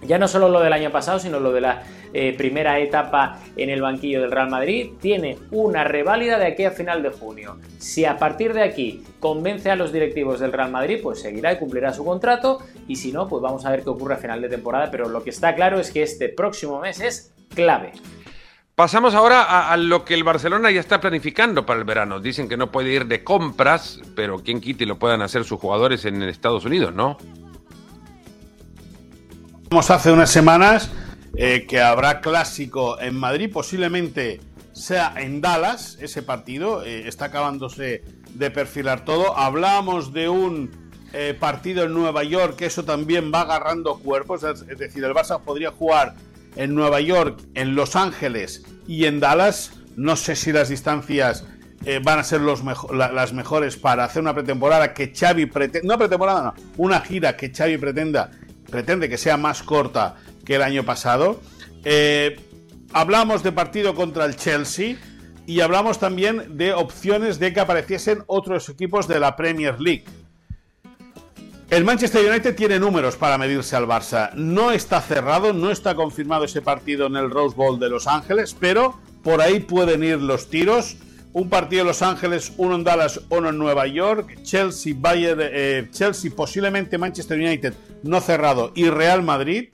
ya 0.06 0.18
no 0.18 0.28
solo 0.28 0.48
lo 0.48 0.60
del 0.60 0.72
año 0.72 0.90
pasado, 0.90 1.18
sino 1.18 1.40
lo 1.40 1.52
de 1.52 1.60
la 1.60 1.82
eh, 2.12 2.34
primera 2.36 2.78
etapa 2.80 3.38
en 3.56 3.70
el 3.70 3.80
banquillo 3.80 4.20
del 4.20 4.32
Real 4.32 4.50
Madrid, 4.50 4.90
tiene 5.00 5.38
una 5.50 5.84
reválida 5.84 6.38
de 6.38 6.46
aquí 6.46 6.64
a 6.64 6.70
final 6.70 7.02
de 7.02 7.10
junio. 7.10 7.56
Si 7.78 8.04
a 8.04 8.18
partir 8.18 8.52
de 8.52 8.62
aquí 8.62 9.04
convence 9.20 9.70
a 9.70 9.76
los 9.76 9.92
directivos 9.92 10.40
del 10.40 10.52
Real 10.52 10.70
Madrid, 10.70 10.98
pues 11.02 11.20
seguirá 11.20 11.52
y 11.52 11.58
cumplirá 11.58 11.92
su 11.92 12.04
contrato. 12.04 12.58
Y 12.90 12.96
si 12.96 13.12
no, 13.12 13.28
pues 13.28 13.40
vamos 13.40 13.64
a 13.64 13.70
ver 13.70 13.84
qué 13.84 13.90
ocurre 13.90 14.14
a 14.14 14.16
final 14.16 14.40
de 14.42 14.48
temporada. 14.48 14.90
Pero 14.90 15.08
lo 15.08 15.22
que 15.22 15.30
está 15.30 15.54
claro 15.54 15.78
es 15.78 15.92
que 15.92 16.02
este 16.02 16.28
próximo 16.28 16.80
mes 16.80 16.98
es 16.98 17.32
clave. 17.54 17.92
Pasamos 18.74 19.14
ahora 19.14 19.70
a, 19.70 19.76
lo 19.76 20.04
que 20.04 20.14
el 20.14 20.24
Barcelona 20.24 20.72
ya 20.72 20.80
está 20.80 21.00
planificando 21.00 21.64
para 21.64 21.78
el 21.78 21.84
verano. 21.84 22.18
Dicen 22.18 22.48
que 22.48 22.56
no 22.56 22.72
puede 22.72 22.90
ir 22.92 23.06
de 23.06 23.22
compras, 23.22 24.00
pero 24.16 24.42
quien 24.42 24.60
quite 24.60 24.86
lo 24.86 24.98
puedan 24.98 25.22
hacer 25.22 25.44
sus 25.44 25.60
jugadores 25.60 26.04
en 26.04 26.20
Estados 26.24 26.64
Unidos, 26.64 26.92
¿no? 26.92 27.16
Hace 29.70 30.10
unas 30.10 30.32
semanas 30.32 30.90
eh, 31.36 31.66
que 31.68 31.80
habrá 31.80 32.20
clásico 32.20 33.00
en 33.00 33.14
Madrid, 33.14 33.52
posiblemente 33.52 34.40
sea 34.72 35.14
en 35.16 35.40
Dallas 35.40 35.96
ese 36.00 36.24
partido, 36.24 36.82
eh, 36.82 37.06
está 37.06 37.26
acabándose 37.26 38.02
de 38.34 38.50
perfilar 38.50 39.04
todo. 39.04 39.38
Hablamos 39.38 40.12
de 40.12 40.28
un 40.28 40.89
eh, 41.12 41.36
partido 41.38 41.84
en 41.84 41.92
Nueva 41.92 42.24
York, 42.24 42.60
eso 42.62 42.84
también 42.84 43.32
va 43.32 43.42
agarrando 43.42 43.98
cuerpos, 43.98 44.42
es 44.44 44.78
decir, 44.78 45.04
el 45.04 45.12
Barça 45.12 45.40
podría 45.42 45.70
jugar 45.70 46.14
en 46.56 46.74
Nueva 46.74 47.00
York, 47.00 47.40
en 47.54 47.74
Los 47.74 47.96
Ángeles 47.96 48.64
y 48.86 49.06
en 49.06 49.20
Dallas. 49.20 49.72
No 49.96 50.16
sé 50.16 50.36
si 50.36 50.52
las 50.52 50.68
distancias 50.68 51.44
eh, 51.84 52.00
van 52.02 52.18
a 52.18 52.24
ser 52.24 52.42
las 52.42 53.32
mejores 53.32 53.76
para 53.76 54.04
hacer 54.04 54.22
una 54.22 54.34
pretemporada 54.34 54.92
que 54.92 55.12
Xavi 55.14 55.46
pretende, 55.46 55.88
no 55.88 55.96
pretemporada, 55.96 56.54
una 56.76 57.00
gira 57.00 57.36
que 57.36 57.52
Xavi 57.52 57.78
pretenda, 57.78 58.30
pretende 58.70 59.08
que 59.08 59.16
sea 59.16 59.36
más 59.36 59.62
corta 59.62 60.16
que 60.44 60.56
el 60.56 60.62
año 60.62 60.84
pasado. 60.84 61.40
Eh, 61.84 62.38
hablamos 62.92 63.42
de 63.42 63.52
partido 63.52 63.94
contra 63.94 64.26
el 64.26 64.36
Chelsea 64.36 64.96
y 65.46 65.60
hablamos 65.60 65.98
también 65.98 66.58
de 66.58 66.74
opciones 66.74 67.38
de 67.38 67.52
que 67.52 67.60
apareciesen 67.60 68.24
otros 68.26 68.68
equipos 68.68 69.08
de 69.08 69.18
la 69.18 69.36
Premier 69.36 69.80
League. 69.80 70.04
El 71.70 71.84
Manchester 71.84 72.28
United 72.28 72.56
tiene 72.56 72.80
números 72.80 73.14
para 73.14 73.38
medirse 73.38 73.76
al 73.76 73.86
Barça. 73.86 74.32
No 74.34 74.72
está 74.72 75.00
cerrado, 75.00 75.52
no 75.52 75.70
está 75.70 75.94
confirmado 75.94 76.44
ese 76.44 76.60
partido 76.62 77.06
en 77.06 77.14
el 77.14 77.30
Rose 77.30 77.54
Bowl 77.54 77.78
de 77.78 77.88
Los 77.88 78.08
Ángeles, 78.08 78.56
pero 78.58 78.98
por 79.22 79.40
ahí 79.40 79.60
pueden 79.60 80.02
ir 80.02 80.20
los 80.20 80.50
tiros. 80.50 80.96
Un 81.32 81.48
partido 81.48 81.82
en 81.82 81.86
Los 81.86 82.02
Ángeles, 82.02 82.52
uno 82.56 82.74
en 82.74 82.82
Dallas, 82.82 83.20
uno 83.28 83.50
en 83.50 83.58
Nueva 83.58 83.86
York. 83.86 84.42
Chelsea, 84.42 84.94
Bayern, 84.98 85.38
eh, 85.42 85.88
Chelsea, 85.92 86.32
posiblemente 86.34 86.98
Manchester 86.98 87.38
United 87.38 87.74
no 88.02 88.20
cerrado 88.20 88.72
y 88.74 88.90
Real 88.90 89.22
Madrid 89.22 89.68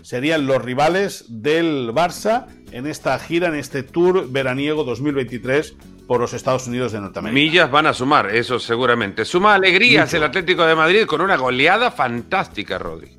serían 0.00 0.46
los 0.46 0.62
rivales 0.62 1.26
del 1.28 1.92
Barça 1.92 2.46
en 2.76 2.86
esta 2.86 3.18
gira, 3.18 3.48
en 3.48 3.54
este 3.54 3.82
tour 3.82 4.30
veraniego 4.30 4.84
2023 4.84 5.74
por 6.06 6.20
los 6.20 6.34
Estados 6.34 6.66
Unidos 6.66 6.92
de 6.92 7.00
Norteamérica. 7.00 7.34
Millas 7.34 7.70
van 7.70 7.86
a 7.86 7.94
sumar, 7.94 8.34
eso 8.34 8.58
seguramente. 8.58 9.24
Suma 9.24 9.54
alegrías 9.54 10.12
el 10.12 10.22
Atlético 10.22 10.66
de 10.66 10.74
Madrid 10.74 11.06
con 11.06 11.22
una 11.22 11.36
goleada 11.36 11.90
fantástica, 11.90 12.78
Rodri. 12.78 13.16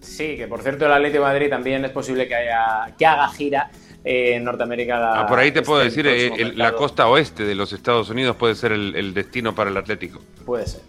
Sí, 0.00 0.34
que 0.36 0.46
por 0.48 0.62
cierto 0.62 0.86
el 0.86 0.92
Atlético 0.92 1.24
de 1.24 1.30
Madrid 1.30 1.50
también 1.50 1.84
es 1.84 1.90
posible 1.90 2.26
que, 2.26 2.34
haya, 2.34 2.94
que 2.96 3.04
haga 3.04 3.28
gira 3.28 3.70
en 4.02 4.44
Norteamérica. 4.44 5.20
Ah, 5.20 5.26
por 5.26 5.38
ahí 5.38 5.52
te 5.52 5.60
puedo 5.60 5.80
decir, 5.80 6.06
eh, 6.06 6.52
la 6.56 6.72
costa 6.72 7.06
oeste 7.06 7.44
de 7.44 7.54
los 7.54 7.74
Estados 7.74 8.08
Unidos 8.08 8.34
puede 8.36 8.54
ser 8.54 8.72
el 8.72 9.12
destino 9.12 9.54
para 9.54 9.68
el 9.68 9.76
Atlético. 9.76 10.20
Puede 10.46 10.66
ser. 10.66 10.80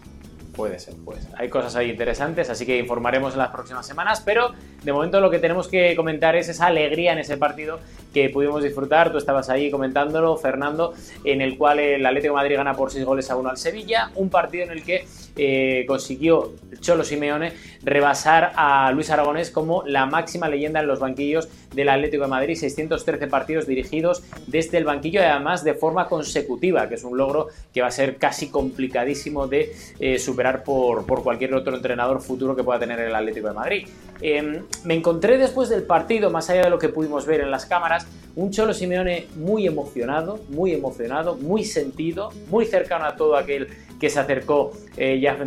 Puede 0.54 0.78
ser, 0.78 0.94
pues 1.02 1.26
Hay 1.38 1.48
cosas 1.48 1.76
ahí 1.76 1.90
interesantes, 1.90 2.50
así 2.50 2.66
que 2.66 2.78
informaremos 2.78 3.32
en 3.32 3.38
las 3.38 3.50
próximas 3.50 3.86
semanas, 3.86 4.20
pero 4.24 4.52
de 4.82 4.92
momento 4.92 5.20
lo 5.20 5.30
que 5.30 5.38
tenemos 5.38 5.66
que 5.66 5.96
comentar 5.96 6.36
es 6.36 6.48
esa 6.48 6.66
alegría 6.66 7.12
en 7.12 7.20
ese 7.20 7.38
partido 7.38 7.80
que 8.12 8.28
pudimos 8.28 8.62
disfrutar. 8.62 9.10
Tú 9.10 9.18
estabas 9.18 9.48
ahí 9.48 9.70
comentándolo, 9.70 10.36
Fernando, 10.36 10.92
en 11.24 11.40
el 11.40 11.56
cual 11.56 11.78
el 11.78 12.04
Atlético 12.04 12.34
de 12.34 12.42
Madrid 12.42 12.56
gana 12.56 12.74
por 12.74 12.90
6 12.90 13.04
goles 13.04 13.30
a 13.30 13.36
1 13.36 13.48
al 13.48 13.56
Sevilla, 13.56 14.10
un 14.14 14.28
partido 14.28 14.64
en 14.64 14.72
el 14.72 14.84
que 14.84 15.06
eh, 15.36 15.86
consiguió 15.88 16.52
Cholo 16.80 17.04
Simeone 17.04 17.54
rebasar 17.82 18.52
a 18.54 18.92
Luis 18.92 19.08
Aragonés 19.08 19.50
como 19.50 19.82
la 19.86 20.04
máxima 20.04 20.48
leyenda 20.48 20.80
en 20.80 20.86
los 20.86 21.00
banquillos 21.00 21.48
del 21.74 21.88
Atlético 21.88 22.24
de 22.24 22.28
Madrid, 22.28 22.56
613 22.56 23.26
partidos 23.28 23.66
dirigidos 23.66 24.22
desde 24.46 24.76
el 24.76 24.84
banquillo 24.84 25.20
y 25.20 25.24
además 25.24 25.64
de 25.64 25.72
forma 25.72 26.08
consecutiva, 26.08 26.88
que 26.88 26.96
es 26.96 27.04
un 27.04 27.16
logro 27.16 27.48
que 27.72 27.80
va 27.80 27.86
a 27.86 27.90
ser 27.90 28.16
casi 28.16 28.48
complicadísimo 28.50 29.46
de 29.48 29.74
eh, 29.98 30.18
superar 30.18 30.41
por, 30.64 31.04
cualquier 31.22 31.54
otro 31.54 31.76
entrenador 31.76 32.20
futuro 32.20 32.56
que 32.56 32.62
pueda 32.64 32.78
tener 32.78 32.98
el 33.00 33.14
Atlético 33.14 33.48
de 33.48 33.54
Madrid. 33.54 33.88
Em, 34.20 34.62
me 34.84 34.94
encontré 34.94 35.38
después 35.38 35.68
del 35.68 35.82
partido, 35.82 36.30
más 36.30 36.50
allá 36.50 36.64
de 36.64 36.70
lo 36.70 36.78
que 36.78 36.88
pudimos 36.88 37.26
ver 37.26 37.40
en 37.40 37.50
las 37.50 37.66
cámaras, 37.66 38.06
un 38.34 38.50
Cholo 38.50 38.72
Simeone 38.72 39.26
muy 39.36 39.66
emocionado, 39.66 40.40
muy 40.48 40.72
emocionado, 40.72 41.36
muy 41.36 41.64
sentido, 41.64 42.30
muy 42.48 42.66
cercano 42.66 43.04
a 43.04 43.16
todo 43.16 43.36
aquel 43.36 43.68
que 44.02 44.10
se 44.10 44.18
acercó 44.18 44.72
eh, 44.96 45.20
ya, 45.20 45.38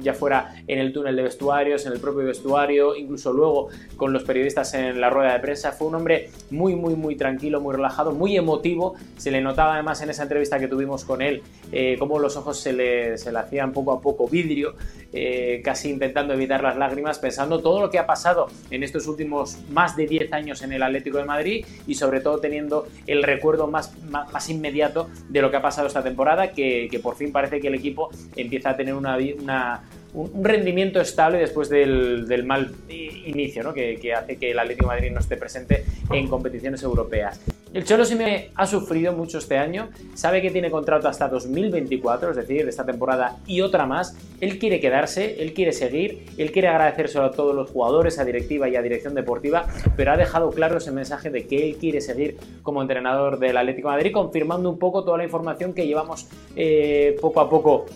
ya 0.00 0.12
fuera 0.12 0.56
en 0.68 0.78
el 0.78 0.92
túnel 0.92 1.16
de 1.16 1.22
vestuarios, 1.22 1.86
en 1.86 1.94
el 1.94 2.00
propio 2.00 2.26
vestuario, 2.26 2.94
incluso 2.94 3.32
luego 3.32 3.68
con 3.96 4.12
los 4.12 4.24
periodistas 4.24 4.74
en 4.74 5.00
la 5.00 5.08
rueda 5.08 5.32
de 5.32 5.40
prensa. 5.40 5.72
Fue 5.72 5.88
un 5.88 5.94
hombre 5.94 6.28
muy, 6.50 6.76
muy, 6.76 6.96
muy 6.96 7.16
tranquilo, 7.16 7.62
muy 7.62 7.74
relajado, 7.74 8.12
muy 8.12 8.36
emotivo. 8.36 8.94
Se 9.16 9.30
le 9.30 9.40
notaba 9.40 9.72
además 9.72 10.02
en 10.02 10.10
esa 10.10 10.24
entrevista 10.24 10.58
que 10.58 10.68
tuvimos 10.68 11.02
con 11.06 11.22
él, 11.22 11.42
eh, 11.72 11.96
cómo 11.98 12.18
los 12.18 12.36
ojos 12.36 12.60
se 12.60 12.74
le, 12.74 13.16
se 13.16 13.32
le, 13.32 13.38
hacían 13.38 13.72
poco 13.72 13.92
a 13.92 14.02
poco 14.02 14.28
vidrio, 14.28 14.74
eh, 15.14 15.62
casi 15.64 15.88
intentando 15.88 16.34
evitar 16.34 16.62
las 16.62 16.76
lágrimas, 16.76 17.18
pensando 17.18 17.60
todo 17.60 17.80
lo 17.80 17.90
que 17.90 17.98
ha 17.98 18.06
pasado 18.06 18.48
en 18.70 18.82
estos 18.82 19.06
últimos 19.06 19.56
más 19.70 19.96
de 19.96 20.06
10 20.06 20.30
años 20.34 20.60
en 20.60 20.74
el 20.74 20.82
Atlético 20.82 21.16
de 21.16 21.24
Madrid 21.24 21.64
y 21.86 21.94
sobre 21.94 22.20
todo 22.20 22.38
teniendo 22.38 22.86
el 23.06 23.22
recuerdo 23.22 23.66
más, 23.66 23.96
más, 24.10 24.50
inmediato 24.50 25.08
de 25.30 25.40
lo 25.40 25.50
que 25.50 25.56
ha 25.56 25.62
pasado 25.62 25.86
esta 25.86 26.02
temporada, 26.02 26.52
que, 26.52 26.88
que 26.90 26.98
por 26.98 27.16
fin 27.16 27.32
parece 27.32 27.60
que 27.60 27.68
el 27.68 27.74
equipo 27.74 27.93
empieza 28.36 28.70
a 28.70 28.76
tener 28.76 28.94
un 28.94 30.44
rendimiento 30.44 31.00
estable 31.00 31.38
después 31.38 31.68
del, 31.68 32.44
mal 32.44 32.72
inicio 32.88 33.72
que, 33.72 34.14
hace 34.14 34.36
que 34.36 34.50
el 34.50 34.58
Atlético 34.58 34.88
de 34.88 34.94
Madrid 34.96 35.12
no 35.12 35.20
esté 35.20 35.36
presente 35.36 35.84
en 36.10 36.28
competiciones 36.28 36.82
europeas. 36.82 37.40
El 37.74 37.82
Cholo 37.82 38.04
me 38.16 38.52
ha 38.54 38.68
sufrido 38.68 39.12
mucho 39.14 39.38
este 39.38 39.58
año, 39.58 39.88
sabe 40.14 40.40
que 40.40 40.52
tiene 40.52 40.70
contrato 40.70 41.08
hasta 41.08 41.26
2024, 41.26 42.30
es 42.30 42.36
decir, 42.36 42.68
esta 42.68 42.86
temporada 42.86 43.38
y 43.48 43.62
otra 43.62 43.84
más. 43.84 44.16
Él 44.40 44.60
quiere 44.60 44.78
quedarse, 44.78 45.42
él 45.42 45.54
quiere 45.54 45.72
seguir, 45.72 46.24
él 46.38 46.52
quiere 46.52 46.68
agradecérselo 46.68 47.24
a 47.24 47.32
todos 47.32 47.52
los 47.52 47.68
jugadores, 47.70 48.20
a 48.20 48.24
directiva 48.24 48.68
y 48.68 48.76
a 48.76 48.82
dirección 48.82 49.16
deportiva, 49.16 49.66
pero 49.96 50.12
ha 50.12 50.16
dejado 50.16 50.50
claro 50.50 50.78
ese 50.78 50.92
mensaje 50.92 51.30
de 51.30 51.48
que 51.48 51.68
él 51.68 51.76
quiere 51.76 52.00
seguir 52.00 52.36
como 52.62 52.80
entrenador 52.80 53.40
del 53.40 53.56
Atlético 53.56 53.88
Madrid, 53.88 54.12
confirmando 54.12 54.70
un 54.70 54.78
poco 54.78 55.02
toda 55.02 55.18
la 55.18 55.24
información 55.24 55.72
que 55.72 55.84
llevamos 55.84 56.28
eh, 56.54 57.16
poco 57.20 57.40
a 57.40 57.50
poco 57.50 57.86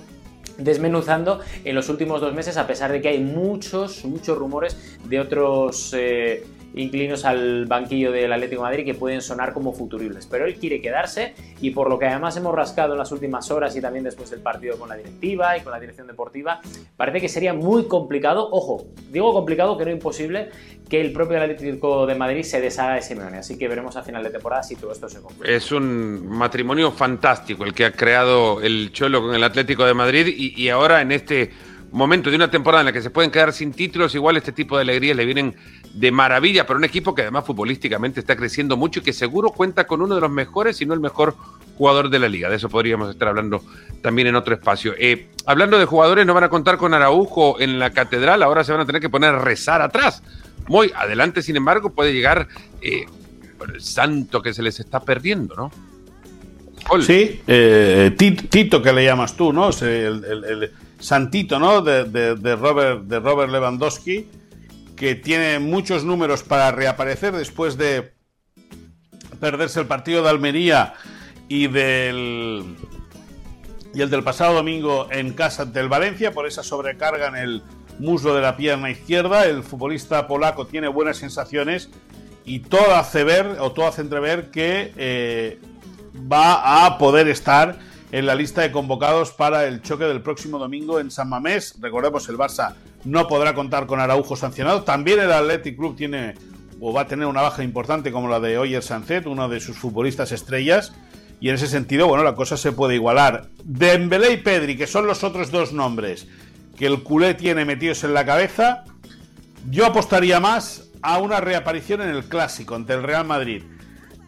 desmenuzando 0.58 1.38
en 1.64 1.76
los 1.76 1.88
últimos 1.88 2.20
dos 2.20 2.34
meses, 2.34 2.56
a 2.56 2.66
pesar 2.66 2.90
de 2.90 3.00
que 3.00 3.10
hay 3.10 3.20
muchos, 3.20 4.04
muchos 4.04 4.36
rumores 4.36 4.98
de 5.04 5.20
otros 5.20 5.94
eh, 5.96 6.42
inclinos 6.74 7.24
al 7.24 7.66
banquillo 7.66 8.12
del 8.12 8.32
Atlético 8.32 8.62
Madrid 8.62 8.84
que 8.84 8.94
pueden 8.94 9.22
sonar 9.22 9.52
como 9.52 9.72
futuribles. 9.72 10.26
Pero 10.26 10.46
él 10.46 10.56
quiere 10.56 10.80
quedarse 10.80 11.34
y 11.60 11.70
por 11.70 11.88
lo 11.88 11.98
que 11.98 12.06
además 12.06 12.36
hemos 12.36 12.54
rascado 12.54 12.92
en 12.92 12.98
las 12.98 13.12
últimas 13.12 13.50
horas 13.50 13.74
y 13.76 13.80
también 13.80 14.04
después 14.04 14.30
del 14.30 14.40
partido 14.40 14.78
con 14.78 14.88
la 14.88 14.96
directiva 14.96 15.56
y 15.56 15.62
con 15.62 15.72
la 15.72 15.80
dirección 15.80 16.06
deportiva, 16.06 16.60
parece 16.96 17.20
que 17.20 17.28
sería 17.28 17.54
muy 17.54 17.86
complicado, 17.86 18.48
ojo, 18.50 18.86
digo 19.10 19.32
complicado 19.32 19.76
que 19.76 19.84
no 19.84 19.90
imposible, 19.90 20.50
que 20.88 21.00
el 21.00 21.12
propio 21.12 21.40
Atlético 21.40 22.06
de 22.06 22.14
Madrid 22.14 22.42
se 22.42 22.60
deshaga 22.60 22.94
de 22.94 23.02
Simeone. 23.02 23.38
Así 23.38 23.58
que 23.58 23.68
veremos 23.68 23.96
a 23.96 24.02
final 24.02 24.22
de 24.22 24.30
temporada 24.30 24.62
si 24.62 24.76
todo 24.76 24.92
esto 24.92 25.08
se 25.08 25.20
cumple. 25.20 25.54
Es 25.54 25.70
un 25.70 26.26
matrimonio 26.28 26.90
fantástico 26.92 27.64
el 27.64 27.74
que 27.74 27.84
ha 27.84 27.92
creado 27.92 28.62
el 28.62 28.90
Cholo 28.92 29.22
con 29.22 29.34
el 29.34 29.44
Atlético 29.44 29.84
de 29.84 29.94
Madrid 29.94 30.26
y, 30.34 30.60
y 30.60 30.68
ahora 30.70 31.02
en 31.02 31.12
este 31.12 31.50
momento 31.90 32.30
de 32.30 32.36
una 32.36 32.50
temporada 32.50 32.82
en 32.82 32.86
la 32.86 32.92
que 32.92 33.02
se 33.02 33.10
pueden 33.10 33.30
quedar 33.30 33.52
sin 33.52 33.72
títulos, 33.72 34.14
igual 34.14 34.36
este 34.36 34.52
tipo 34.52 34.76
de 34.76 34.82
alegrías 34.82 35.16
le 35.16 35.24
vienen 35.24 35.56
de 35.94 36.10
maravilla 36.10 36.66
para 36.66 36.78
un 36.78 36.84
equipo 36.84 37.14
que 37.14 37.22
además 37.22 37.46
futbolísticamente 37.46 38.20
está 38.20 38.36
creciendo 38.36 38.76
mucho 38.76 39.00
y 39.00 39.02
que 39.02 39.12
seguro 39.12 39.50
cuenta 39.50 39.86
con 39.86 40.02
uno 40.02 40.14
de 40.14 40.20
los 40.20 40.30
mejores, 40.30 40.76
si 40.76 40.86
no 40.86 40.94
el 40.94 41.00
mejor 41.00 41.34
jugador 41.76 42.10
de 42.10 42.18
la 42.18 42.28
liga. 42.28 42.48
De 42.48 42.56
eso 42.56 42.68
podríamos 42.68 43.10
estar 43.10 43.28
hablando 43.28 43.62
también 44.02 44.28
en 44.28 44.36
otro 44.36 44.54
espacio. 44.54 44.94
Eh, 44.98 45.28
hablando 45.46 45.78
de 45.78 45.86
jugadores, 45.86 46.26
no 46.26 46.34
van 46.34 46.44
a 46.44 46.48
contar 46.48 46.76
con 46.76 46.92
Araujo 46.92 47.60
en 47.60 47.78
la 47.78 47.90
catedral, 47.90 48.42
ahora 48.42 48.64
se 48.64 48.72
van 48.72 48.82
a 48.82 48.86
tener 48.86 49.00
que 49.00 49.08
poner 49.08 49.34
a 49.34 49.38
rezar 49.38 49.80
atrás. 49.80 50.22
Muy 50.66 50.92
adelante, 50.94 51.40
sin 51.42 51.56
embargo, 51.56 51.90
puede 51.90 52.12
llegar 52.12 52.48
eh, 52.82 53.06
el 53.66 53.80
santo 53.80 54.42
que 54.42 54.52
se 54.52 54.62
les 54.62 54.78
está 54.80 55.00
perdiendo, 55.00 55.54
¿no? 55.56 55.70
Sí, 57.02 57.42
eh, 57.46 58.14
Tito 58.16 58.80
que 58.80 58.92
le 58.92 59.04
llamas 59.04 59.36
tú, 59.36 59.52
¿no? 59.52 59.68
el 59.68 60.70
santito, 60.98 61.58
¿no? 61.58 61.82
De, 61.82 62.56
Robert, 62.56 63.02
de 63.02 63.20
Robert 63.20 63.50
Lewandowski, 63.50 64.28
que 64.96 65.14
tiene 65.14 65.58
muchos 65.58 66.04
números 66.04 66.42
para 66.42 66.70
reaparecer 66.72 67.34
después 67.34 67.76
de 67.76 68.12
perderse 69.40 69.80
el 69.80 69.86
partido 69.86 70.22
de 70.22 70.30
Almería 70.30 70.94
y 71.48 71.68
del 71.68 72.76
y 73.94 74.02
el 74.02 74.10
del 74.10 74.22
pasado 74.22 74.54
domingo 74.54 75.08
en 75.10 75.32
casa 75.32 75.64
del 75.64 75.88
Valencia 75.88 76.32
por 76.32 76.46
esa 76.46 76.62
sobrecarga 76.62 77.28
en 77.28 77.36
el 77.36 77.62
muslo 77.98 78.34
de 78.34 78.42
la 78.42 78.56
pierna 78.56 78.90
izquierda. 78.90 79.46
El 79.46 79.62
futbolista 79.62 80.26
polaco 80.26 80.66
tiene 80.66 80.88
buenas 80.88 81.16
sensaciones 81.16 81.88
y 82.44 82.60
todo 82.60 82.94
hace 82.94 83.24
ver 83.24 83.56
o 83.60 83.72
todo 83.72 83.86
hace 83.86 84.02
entrever 84.02 84.50
que 84.50 84.92
eh, 84.96 85.58
va 86.30 86.86
a 86.86 86.98
poder 86.98 87.28
estar 87.28 87.78
en 88.10 88.26
la 88.26 88.34
lista 88.34 88.62
de 88.62 88.72
convocados 88.72 89.32
para 89.32 89.66
el 89.66 89.82
choque 89.82 90.04
del 90.04 90.22
próximo 90.22 90.58
domingo 90.58 91.00
en 91.00 91.10
San 91.10 91.28
Mamés. 91.28 91.74
Recordemos, 91.80 92.28
el 92.28 92.36
Barça 92.36 92.74
no 93.04 93.26
podrá 93.28 93.54
contar 93.54 93.86
con 93.86 94.00
Araujo 94.00 94.36
sancionado. 94.36 94.82
También 94.82 95.20
el 95.20 95.32
Athletic 95.32 95.76
Club 95.76 95.96
tiene 95.96 96.34
o 96.80 96.92
va 96.92 97.02
a 97.02 97.06
tener 97.06 97.26
una 97.26 97.42
baja 97.42 97.62
importante 97.62 98.12
como 98.12 98.28
la 98.28 98.40
de 98.40 98.58
Oyer 98.58 98.82
Sancet, 98.82 99.26
uno 99.26 99.48
de 99.48 99.60
sus 99.60 99.76
futbolistas 99.76 100.30
estrellas, 100.32 100.92
y 101.40 101.48
en 101.48 101.56
ese 101.56 101.66
sentido, 101.66 102.06
bueno, 102.06 102.24
la 102.24 102.34
cosa 102.34 102.56
se 102.56 102.72
puede 102.72 102.94
igualar. 102.94 103.48
Dembélé 103.64 104.32
y 104.32 104.36
Pedri, 104.38 104.76
que 104.76 104.86
son 104.86 105.06
los 105.06 105.24
otros 105.24 105.50
dos 105.50 105.72
nombres 105.72 106.26
que 106.76 106.86
el 106.86 107.02
culé 107.02 107.34
tiene 107.34 107.64
metidos 107.64 108.04
en 108.04 108.14
la 108.14 108.24
cabeza, 108.24 108.84
yo 109.68 109.84
apostaría 109.84 110.38
más 110.38 110.90
a 111.02 111.18
una 111.18 111.40
reaparición 111.40 112.00
en 112.00 112.10
el 112.10 112.24
clásico 112.24 112.76
ante 112.76 112.92
el 112.92 113.02
Real 113.02 113.26
Madrid. 113.26 113.64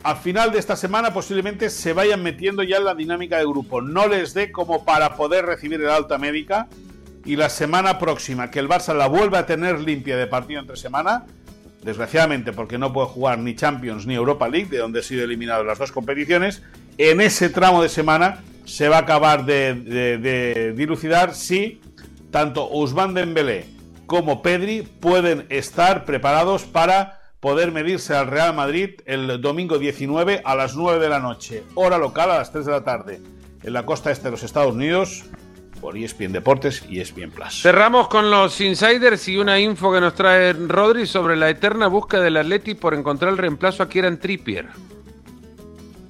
Al 0.02 0.16
final 0.16 0.50
de 0.50 0.58
esta 0.58 0.76
semana 0.76 1.12
posiblemente 1.12 1.68
se 1.68 1.92
vayan 1.92 2.22
metiendo 2.22 2.62
ya 2.62 2.78
en 2.78 2.84
la 2.84 2.94
dinámica 2.94 3.38
de 3.38 3.44
grupo. 3.44 3.82
No 3.82 4.08
les 4.08 4.32
dé 4.32 4.50
como 4.50 4.84
para 4.84 5.14
poder 5.14 5.44
recibir 5.44 5.80
el 5.80 5.90
alta 5.90 6.16
médica. 6.16 6.68
Y 7.26 7.36
la 7.36 7.50
semana 7.50 7.98
próxima, 7.98 8.50
que 8.50 8.60
el 8.60 8.68
Barça 8.68 8.94
la 8.94 9.06
vuelva 9.06 9.40
a 9.40 9.46
tener 9.46 9.78
limpia 9.78 10.16
de 10.16 10.26
partido 10.26 10.58
entre 10.58 10.76
semana, 10.76 11.26
desgraciadamente 11.82 12.54
porque 12.54 12.78
no 12.78 12.94
puede 12.94 13.08
jugar 13.08 13.38
ni 13.38 13.54
Champions 13.54 14.06
ni 14.06 14.14
Europa 14.14 14.48
League, 14.48 14.70
de 14.70 14.78
donde 14.78 15.00
ha 15.00 15.02
sido 15.02 15.24
eliminado 15.24 15.62
las 15.62 15.78
dos 15.78 15.92
competiciones, 15.92 16.62
en 16.96 17.20
ese 17.20 17.50
tramo 17.50 17.82
de 17.82 17.90
semana 17.90 18.40
se 18.64 18.88
va 18.88 18.96
a 18.96 19.00
acabar 19.00 19.44
de, 19.44 20.72
dilucidar 20.74 21.34
si 21.34 21.82
tanto 22.30 22.70
Usman 22.70 23.12
Dembélé 23.12 23.66
como 24.06 24.42
Pedri 24.42 24.82
pueden 24.82 25.44
estar 25.50 26.04
preparados 26.04 26.64
para 26.64 27.19
poder 27.40 27.72
medirse 27.72 28.14
al 28.14 28.26
Real 28.26 28.54
Madrid 28.54 29.00
el 29.06 29.40
domingo 29.40 29.78
19 29.78 30.42
a 30.44 30.54
las 30.54 30.76
9 30.76 31.00
de 31.00 31.08
la 31.08 31.18
noche, 31.18 31.64
hora 31.74 31.98
local 31.98 32.30
a 32.30 32.38
las 32.38 32.52
3 32.52 32.66
de 32.66 32.72
la 32.72 32.84
tarde, 32.84 33.20
en 33.62 33.72
la 33.72 33.84
costa 33.84 34.10
este 34.10 34.24
de 34.24 34.32
los 34.32 34.42
Estados 34.42 34.74
Unidos, 34.74 35.24
por 35.80 35.96
ESPN 35.96 36.32
Deportes 36.32 36.84
y 36.88 37.00
ESPN 37.00 37.30
Plus. 37.30 37.62
Cerramos 37.62 38.08
con 38.08 38.30
los 38.30 38.60
insiders 38.60 39.26
y 39.28 39.38
una 39.38 39.58
info 39.58 39.90
que 39.90 40.00
nos 40.00 40.14
trae 40.14 40.52
Rodri 40.52 41.06
sobre 41.06 41.36
la 41.36 41.48
eterna 41.48 41.86
búsqueda 41.86 42.22
del 42.22 42.36
Atleti 42.36 42.74
por 42.74 42.92
encontrar 42.92 43.32
el 43.32 43.38
reemplazo 43.38 43.82
a 43.82 43.88
Kieran 43.88 44.20
Trippier. 44.20 44.68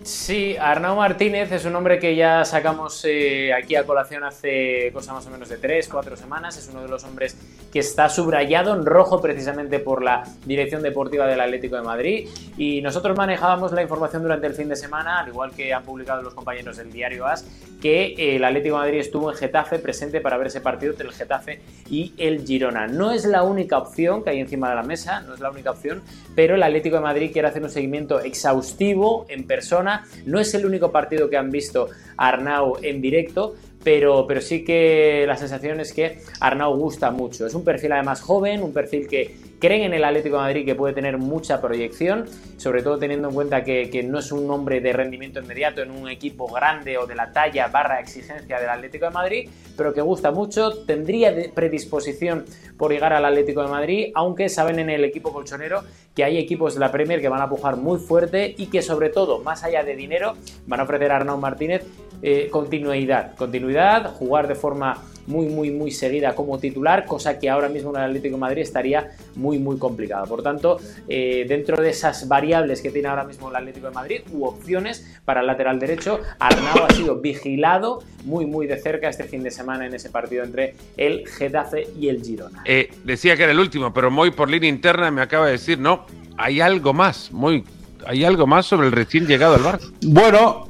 Sí, 0.03 0.57
Arnau 0.59 0.97
Martínez 0.97 1.53
es 1.53 1.67
un 1.67 1.77
hombre 1.77 1.99
que 1.99 2.17
ya 2.17 2.47
sacamos 2.47 3.05
eh, 3.05 3.53
aquí 3.53 3.77
a 3.77 3.85
colación 3.85 4.25
hace 4.25 4.91
cosa 4.95 5.13
más 5.13 5.27
o 5.27 5.31
menos 5.31 5.51
de 5.51 5.59
3, 5.59 5.89
4 5.89 6.17
semanas. 6.17 6.57
Es 6.57 6.69
uno 6.69 6.81
de 6.81 6.89
los 6.89 7.05
hombres 7.05 7.37
que 7.71 7.81
está 7.81 8.09
subrayado 8.09 8.75
en 8.75 8.87
rojo 8.87 9.21
precisamente 9.21 9.79
por 9.79 10.03
la 10.03 10.25
dirección 10.47 10.83
deportiva 10.83 11.27
del 11.27 11.39
Atlético 11.39 11.77
de 11.77 11.83
Madrid. 11.83 12.29
Y 12.57 12.81
nosotros 12.81 13.15
manejábamos 13.15 13.73
la 13.73 13.83
información 13.83 14.23
durante 14.23 14.47
el 14.47 14.55
fin 14.55 14.71
de 14.71 14.77
semana, 14.77 15.19
al 15.19 15.29
igual 15.29 15.51
que 15.51 15.75
han 15.75 15.83
publicado 15.83 16.23
los 16.23 16.33
compañeros 16.33 16.79
del 16.79 16.91
diario 16.91 17.27
AS, 17.27 17.45
que 17.83 18.15
eh, 18.17 18.37
el 18.37 18.45
Atlético 18.45 18.77
de 18.77 18.81
Madrid 18.81 19.01
estuvo 19.01 19.31
en 19.31 19.37
Getafe 19.37 19.79
presente 19.79 20.23
para 20.23 20.39
ver 20.39 20.47
ese 20.47 20.63
partido 20.63 20.93
entre 20.93 21.09
el 21.09 21.13
Getafe 21.13 21.61
y 21.91 22.15
el 22.17 22.47
Girona. 22.47 22.87
No 22.87 23.11
es 23.11 23.27
la 23.27 23.43
única 23.43 23.77
opción 23.77 24.25
que 24.25 24.31
hay 24.31 24.41
encima 24.41 24.71
de 24.71 24.77
la 24.77 24.83
mesa, 24.83 25.21
no 25.21 25.35
es 25.35 25.41
la 25.41 25.51
única 25.51 25.73
opción, 25.73 26.03
pero 26.35 26.55
el 26.55 26.63
Atlético 26.63 26.97
de 26.97 27.03
Madrid 27.03 27.31
quiere 27.33 27.49
hacer 27.49 27.63
un 27.63 27.71
seguimiento 27.71 28.21
exhaustivo 28.21 29.27
en 29.29 29.47
persona 29.47 29.91
no 30.27 30.39
es 30.39 30.55
el 30.55 30.67
único 30.67 30.91
partido 30.91 31.29
que 31.29 31.37
han 31.37 31.51
visto 31.51 31.89
Arnau 32.17 32.77
en 32.83 33.01
directo, 33.01 33.57
pero, 33.83 34.27
pero 34.27 34.41
sí 34.41 34.65
que 34.65 35.25
la 35.27 35.37
sensación 35.37 35.81
es 35.81 35.93
que 35.93 36.19
Arnau 36.41 36.77
gusta 36.77 37.11
mucho. 37.11 37.47
Es 37.47 37.55
un 37.55 37.65
perfil 37.65 37.93
además 37.93 38.21
joven, 38.21 38.63
un 38.63 38.73
perfil 38.73 39.07
que 39.07 39.35
creen 39.61 39.83
en 39.83 39.95
el 39.95 40.05
Atlético 40.05 40.37
de 40.37 40.43
Madrid 40.43 40.65
que 40.65 40.75
puede 40.75 40.95
tener 40.95 41.19
mucha 41.19 41.61
proyección, 41.61 42.25
sobre 42.57 42.83
todo 42.83 42.99
teniendo 42.99 43.29
en 43.29 43.35
cuenta 43.35 43.63
que, 43.63 44.01
no 44.03 44.19
es 44.19 44.33
un 44.33 44.51
hombre 44.51 44.81
de 44.81 44.93
rendimiento 44.93 45.41
inmediato 45.41 45.83
en 45.83 45.91
un 45.91 46.09
equipo 46.09 46.49
grande 46.49 46.97
o 46.97 47.07
de 47.07 47.15
la 47.15 47.31
talla 47.31 47.69
barra 47.69 48.01
exigencia 48.01 48.59
del 48.59 48.71
Atlético 48.71 49.05
de 49.05 49.11
Madrid, 49.11 49.51
pero 49.77 49.93
que 49.93 50.01
gusta 50.01 50.31
mucho, 50.31 50.85
tendría 50.85 51.35
predisposición 51.55 52.47
por 52.79 52.91
llegar 52.91 53.13
al 53.13 53.25
Atlético 53.25 53.63
de 53.63 53.69
Madrid, 53.69 54.13
aunque 54.15 54.49
saben 54.49 54.79
en 54.79 54.89
el 54.89 55.05
equipo 55.05 55.33
colchonero 55.33 55.83
que 56.15 56.25
hay 56.25 56.39
equipos 56.39 56.75
de 56.75 56.81
la 56.81 56.91
Premier 56.91 57.21
que 57.21 57.29
van 57.29 57.43
a 57.43 57.49
pujar 57.49 57.77
muy 57.77 57.99
fuerte 57.99 58.55
y 58.57 58.67
que 58.67 58.81
sobre 58.81 59.11
todo, 59.11 59.41
más 59.41 59.63
allá 59.63 59.85
de 59.85 59.95
dinero, 59.95 60.35
van 60.67 60.81
a 60.81 60.85
ofrecer 60.85 61.13
a 61.13 61.17
Arnaud 61.17 61.39
Martínez 61.39 61.85
eh, 62.23 62.49
continuidad, 62.51 63.35
continuidad, 63.37 64.13
jugar 64.15 64.49
de 64.49 64.55
forma 64.55 65.03
muy, 65.31 65.47
muy, 65.47 65.71
muy 65.71 65.91
seguida 65.91 66.35
como 66.35 66.59
titular, 66.59 67.07
cosa 67.07 67.39
que 67.39 67.49
ahora 67.49 67.69
mismo 67.69 67.91
en 67.91 67.97
el 67.97 68.09
Atlético 68.09 68.35
de 68.35 68.41
Madrid 68.41 68.63
estaría 68.63 69.13
muy, 69.37 69.59
muy 69.59 69.79
complicada. 69.79 70.27
Por 70.27 70.43
tanto, 70.43 70.79
eh, 71.09 71.47
dentro 71.49 71.81
de 71.81 71.91
esas 71.91 72.29
variables 72.29 72.83
que 72.83 72.91
tiene 72.91 73.09
ahora 73.09 73.25
mismo 73.25 73.49
el 73.49 73.57
Atlético 73.57 73.87
de 73.87 73.95
Madrid 73.95 74.21
u 74.33 74.45
opciones 74.45 75.19
para 75.25 75.41
el 75.41 75.47
lateral 75.47 75.79
derecho, 75.79 76.21
Arnau 76.39 76.85
ha 76.85 76.93
sido 76.93 77.17
vigilado 77.21 78.03
muy, 78.25 78.45
muy 78.45 78.67
de 78.67 78.79
cerca 78.79 79.09
este 79.09 79.25
fin 79.25 79.43
de 79.43 79.51
semana 79.51 79.87
en 79.87 79.95
ese 79.95 80.11
partido 80.11 80.45
entre 80.45 80.75
el 80.97 81.27
Getafe 81.27 81.89
y 81.99 82.09
el 82.09 82.23
Girona. 82.23 82.63
Eh, 82.65 82.91
decía 83.05 83.37
que 83.37 83.45
era 83.45 83.53
el 83.53 83.61
último, 83.61 83.95
pero 83.95 84.11
muy 84.11 84.31
por 84.33 84.51
línea 84.51 84.69
interna 84.69 85.11
me 85.11 85.23
acaba 85.23 85.47
de 85.47 85.53
decir, 85.53 85.79
no, 85.79 86.07
hay 86.37 86.61
algo 86.61 86.93
más, 86.93 87.31
muy 87.33 87.65
hay 88.07 88.25
algo 88.25 88.47
más 88.47 88.67
sobre 88.67 88.87
el 88.87 88.93
recién 88.93 89.27
llegado 89.27 89.55
al 89.55 89.61
Barça. 89.61 89.93
Bueno, 90.03 90.70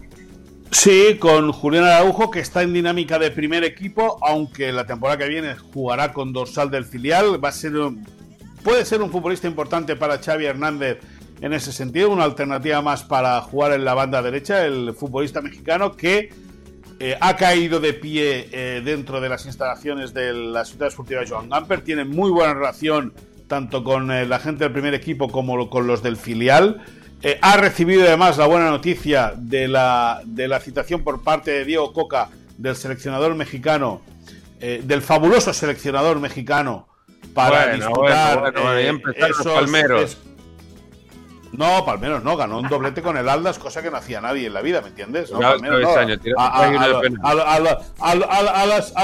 Sí, 0.70 1.16
con 1.18 1.52
Julián 1.52 1.84
Araujo, 1.84 2.30
que 2.30 2.40
está 2.40 2.62
en 2.62 2.72
dinámica 2.72 3.18
de 3.18 3.30
primer 3.30 3.64
equipo, 3.64 4.18
aunque 4.22 4.72
la 4.72 4.86
temporada 4.86 5.18
que 5.18 5.28
viene 5.28 5.56
jugará 5.56 6.12
con 6.12 6.32
dorsal 6.32 6.70
del 6.70 6.84
filial. 6.84 7.42
Va 7.44 7.48
a 7.48 7.52
ser 7.52 7.72
puede 8.62 8.84
ser 8.84 9.02
un 9.02 9.10
futbolista 9.10 9.48
importante 9.48 9.96
para 9.96 10.18
Xavi 10.18 10.44
Hernández 10.44 10.98
en 11.40 11.52
ese 11.52 11.72
sentido, 11.72 12.10
una 12.10 12.24
alternativa 12.24 12.82
más 12.82 13.02
para 13.02 13.40
jugar 13.40 13.72
en 13.72 13.84
la 13.84 13.94
banda 13.94 14.22
derecha, 14.22 14.66
el 14.66 14.94
futbolista 14.94 15.40
mexicano 15.40 15.96
que 15.96 16.30
eh, 16.98 17.16
ha 17.18 17.34
caído 17.36 17.80
de 17.80 17.94
pie 17.94 18.48
eh, 18.52 18.82
dentro 18.84 19.20
de 19.22 19.30
las 19.30 19.46
instalaciones 19.46 20.12
de 20.12 20.34
la 20.34 20.66
ciudad 20.66 20.88
esportiva 20.88 21.22
Joan 21.26 21.48
Gamper, 21.48 21.80
tiene 21.80 22.04
muy 22.04 22.30
buena 22.30 22.52
relación 22.52 23.14
tanto 23.48 23.82
con 23.82 24.10
eh, 24.10 24.26
la 24.26 24.38
gente 24.38 24.64
del 24.64 24.72
primer 24.72 24.92
equipo 24.92 25.28
como 25.28 25.70
con 25.70 25.86
los 25.86 26.02
del 26.02 26.16
filial. 26.16 26.82
Eh, 27.22 27.38
ha 27.42 27.58
recibido 27.58 28.04
además 28.04 28.38
la 28.38 28.46
buena 28.46 28.70
noticia 28.70 29.34
de 29.36 29.68
la, 29.68 30.22
de 30.24 30.48
la 30.48 30.58
citación 30.58 31.04
por 31.04 31.22
parte 31.22 31.50
de 31.50 31.66
Diego 31.66 31.92
Coca, 31.92 32.30
del 32.56 32.76
seleccionador 32.76 33.34
mexicano, 33.34 34.00
eh, 34.58 34.80
del 34.82 35.02
fabuloso 35.02 35.52
seleccionador 35.52 36.18
mexicano, 36.18 36.88
para 37.34 37.74
disputar 37.74 38.54
eh, 38.56 38.98
Palmeros. 39.44 40.16
no, 41.52 41.84
Palmeros 41.84 42.24
no, 42.24 42.38
ganó 42.38 42.58
un 42.58 42.68
doblete 42.68 43.02
con 43.02 43.18
el 43.18 43.28
Aldas, 43.28 43.58
cosa 43.58 43.82
que 43.82 43.90
no 43.90 43.98
hacía 43.98 44.22
nadie 44.22 44.46
en 44.46 44.54
la 44.54 44.62
vida, 44.62 44.80
¿me 44.80 44.88
entiendes? 44.88 45.30
A 45.30 45.56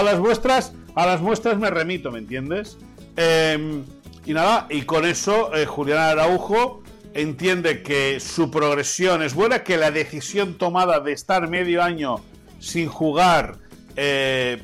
las 0.02 0.18
vuestras, 0.18 0.72
a 0.94 1.06
las 1.06 1.20
muestras 1.20 1.58
me 1.58 1.68
remito, 1.68 2.10
¿me 2.10 2.18
entiendes? 2.18 2.78
Em, 3.14 3.84
y 4.24 4.32
nada, 4.32 4.66
y 4.70 4.82
con 4.82 5.04
eso 5.04 5.50
Julián 5.66 5.98
Araujo 5.98 6.82
entiende 7.16 7.82
que 7.82 8.20
su 8.20 8.50
progresión 8.50 9.22
es 9.22 9.34
buena, 9.34 9.62
que 9.62 9.76
la 9.76 9.90
decisión 9.90 10.58
tomada 10.58 11.00
de 11.00 11.12
estar 11.12 11.48
medio 11.48 11.82
año 11.82 12.16
sin 12.58 12.88
jugar 12.88 13.58
eh, 13.96 14.62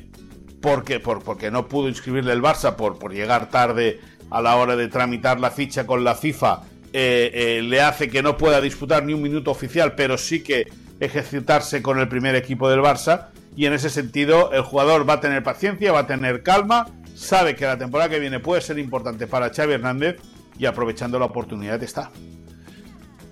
porque, 0.61 0.99
por, 0.99 1.23
porque 1.23 1.51
no 1.51 1.67
pudo 1.67 1.89
inscribirle 1.89 2.31
el 2.31 2.41
Barça 2.41 2.75
por, 2.75 2.99
por 2.99 3.13
llegar 3.13 3.49
tarde 3.49 3.99
a 4.29 4.41
la 4.41 4.55
hora 4.55 4.75
de 4.75 4.87
tramitar 4.87 5.39
la 5.39 5.51
ficha 5.51 5.85
con 5.85 6.03
la 6.03 6.15
FIFA, 6.15 6.61
eh, 6.93 7.31
eh, 7.33 7.61
le 7.63 7.81
hace 7.81 8.09
que 8.09 8.23
no 8.23 8.37
pueda 8.37 8.61
disputar 8.61 9.03
ni 9.03 9.13
un 9.13 9.21
minuto 9.21 9.51
oficial, 9.51 9.95
pero 9.95 10.17
sí 10.17 10.43
que 10.43 10.67
ejercitarse 10.99 11.81
con 11.81 11.99
el 11.99 12.07
primer 12.07 12.35
equipo 12.35 12.69
del 12.69 12.79
Barça. 12.79 13.29
Y 13.55 13.65
en 13.65 13.73
ese 13.73 13.89
sentido, 13.89 14.51
el 14.53 14.61
jugador 14.61 15.07
va 15.07 15.13
a 15.13 15.19
tener 15.19 15.43
paciencia, 15.43 15.91
va 15.91 15.99
a 15.99 16.07
tener 16.07 16.43
calma, 16.43 16.87
sabe 17.15 17.55
que 17.55 17.65
la 17.65 17.77
temporada 17.77 18.09
que 18.09 18.19
viene 18.19 18.39
puede 18.39 18.61
ser 18.61 18.79
importante 18.79 19.27
para 19.27 19.53
Xavi 19.53 19.73
Hernández 19.73 20.17
y 20.57 20.65
aprovechando 20.65 21.19
la 21.19 21.25
oportunidad 21.25 21.81
está. 21.83 22.11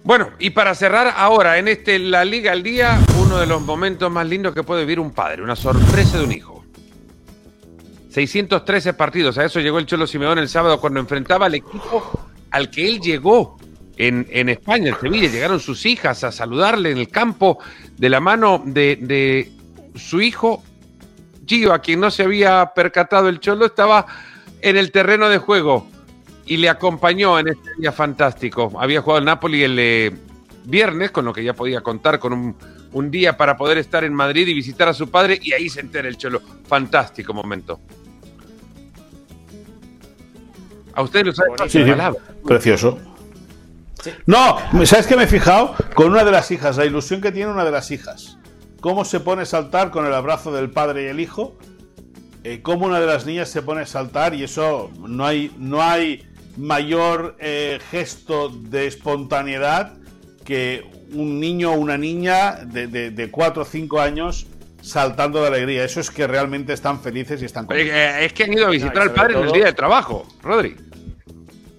Bueno, 0.03 0.31
y 0.39 0.49
para 0.49 0.73
cerrar 0.73 1.13
ahora 1.15 1.59
en 1.59 1.67
este 1.67 1.99
La 1.99 2.25
Liga 2.25 2.51
al 2.51 2.63
Día, 2.63 2.99
uno 3.19 3.37
de 3.37 3.45
los 3.45 3.61
momentos 3.61 4.11
más 4.11 4.27
lindos 4.27 4.53
que 4.53 4.63
puede 4.63 4.81
vivir 4.81 4.99
un 4.99 5.11
padre, 5.11 5.43
una 5.43 5.55
sorpresa 5.55 6.17
de 6.17 6.23
un 6.23 6.31
hijo. 6.31 6.65
613 8.09 8.93
partidos, 8.93 9.37
a 9.37 9.45
eso 9.45 9.59
llegó 9.59 9.79
el 9.79 9.85
Cholo 9.85 10.07
Simeón 10.07 10.39
el 10.39 10.49
sábado 10.49 10.81
cuando 10.81 10.99
enfrentaba 10.99 11.45
al 11.45 11.55
equipo 11.55 12.27
al 12.49 12.69
que 12.69 12.85
él 12.85 12.99
llegó 12.99 13.57
en, 13.95 14.49
España, 14.49 14.89
en 14.89 14.99
Sevilla. 14.99 15.29
Llegaron 15.29 15.59
sus 15.59 15.85
hijas 15.85 16.23
a 16.23 16.31
saludarle 16.31 16.91
en 16.91 16.97
el 16.97 17.07
campo 17.07 17.59
de 17.95 18.09
la 18.09 18.19
mano 18.19 18.61
de, 18.65 18.97
de 18.99 19.51
su 19.95 20.19
hijo 20.19 20.63
Gio, 21.45 21.73
a 21.73 21.79
quien 21.79 21.99
no 21.99 22.09
se 22.09 22.23
había 22.23 22.71
percatado 22.73 23.29
el 23.29 23.39
Cholo, 23.39 23.65
estaba 23.65 24.05
en 24.61 24.77
el 24.77 24.91
terreno 24.91 25.29
de 25.29 25.37
juego 25.37 25.90
y 26.45 26.57
le 26.57 26.69
acompañó 26.69 27.39
en 27.39 27.49
este 27.49 27.69
día 27.77 27.91
fantástico. 27.91 28.71
Había 28.79 29.01
jugado 29.01 29.19
el 29.19 29.25
Napoli 29.25 29.63
el 29.63 29.77
eh, 29.79 30.11
viernes, 30.65 31.11
con 31.11 31.25
lo 31.25 31.33
que 31.33 31.43
ya 31.43 31.53
podía 31.53 31.81
contar 31.81 32.19
con 32.19 32.55
un, 32.91 33.11
día 33.11 33.37
para 33.37 33.57
poder 33.57 33.77
estar 33.77 34.03
en 34.03 34.13
Madrid 34.13 34.47
y 34.47 34.53
visitar 34.53 34.87
a 34.87 34.93
su 34.93 35.09
padre, 35.09 35.39
y 35.41 35.53
ahí 35.53 35.69
se 35.69 35.79
entera 35.79 36.07
el 36.07 36.17
Cholo. 36.17 36.41
Fantástico 36.67 37.33
momento. 37.33 37.79
A 40.93 41.01
ustedes 41.01 41.27
lo 41.27 41.33
saben 41.33 41.69
sí, 41.69 41.85
Precioso. 42.45 42.99
No, 44.25 44.57
¿sabes 44.85 45.07
qué 45.07 45.15
me 45.15 45.23
he 45.23 45.27
fijado? 45.27 45.75
Con 45.93 46.11
una 46.11 46.23
de 46.23 46.31
las 46.31 46.51
hijas, 46.51 46.77
la 46.77 46.85
ilusión 46.85 47.21
que 47.21 47.31
tiene 47.31 47.51
una 47.51 47.63
de 47.63 47.71
las 47.71 47.91
hijas. 47.91 48.37
Cómo 48.81 49.05
se 49.05 49.19
pone 49.19 49.43
a 49.43 49.45
saltar 49.45 49.91
con 49.91 50.05
el 50.05 50.13
abrazo 50.13 50.51
del 50.51 50.71
padre 50.71 51.03
y 51.03 51.07
el 51.07 51.19
hijo. 51.19 51.55
Eh, 52.43 52.61
cómo 52.63 52.87
una 52.87 52.99
de 52.99 53.05
las 53.05 53.27
niñas 53.27 53.49
se 53.49 53.61
pone 53.61 53.81
a 53.81 53.85
saltar 53.85 54.33
y 54.33 54.43
eso 54.43 54.89
no 54.99 55.25
hay, 55.25 55.53
no 55.59 55.83
hay 55.83 56.27
mayor 56.57 57.35
eh, 57.39 57.79
gesto 57.91 58.49
de 58.49 58.87
espontaneidad 58.87 59.93
que 60.43 60.83
un 61.13 61.39
niño 61.39 61.71
o 61.71 61.75
una 61.75 61.97
niña 61.97 62.65
de, 62.65 62.87
de, 62.87 63.31
4 63.31 63.61
o 63.61 63.65
5 63.65 63.99
años 63.99 64.47
saltando 64.81 65.41
de 65.41 65.47
alegría. 65.47 65.83
Eso 65.83 65.99
es 65.99 66.09
que 66.09 66.27
realmente 66.27 66.73
están 66.73 67.01
felices 67.01 67.41
y 67.41 67.45
están 67.45 67.65
contentos. 67.65 67.95
Eh, 67.95 68.25
es 68.25 68.33
que 68.33 68.43
han 68.43 68.53
ido 68.53 68.67
a 68.67 68.69
visitar 68.69 68.99
al 68.99 69.13
padre 69.13 69.35
en 69.39 69.45
el 69.45 69.51
día 69.51 69.65
de 69.65 69.73
trabajo, 69.73 70.25
Rodri. 70.41 70.75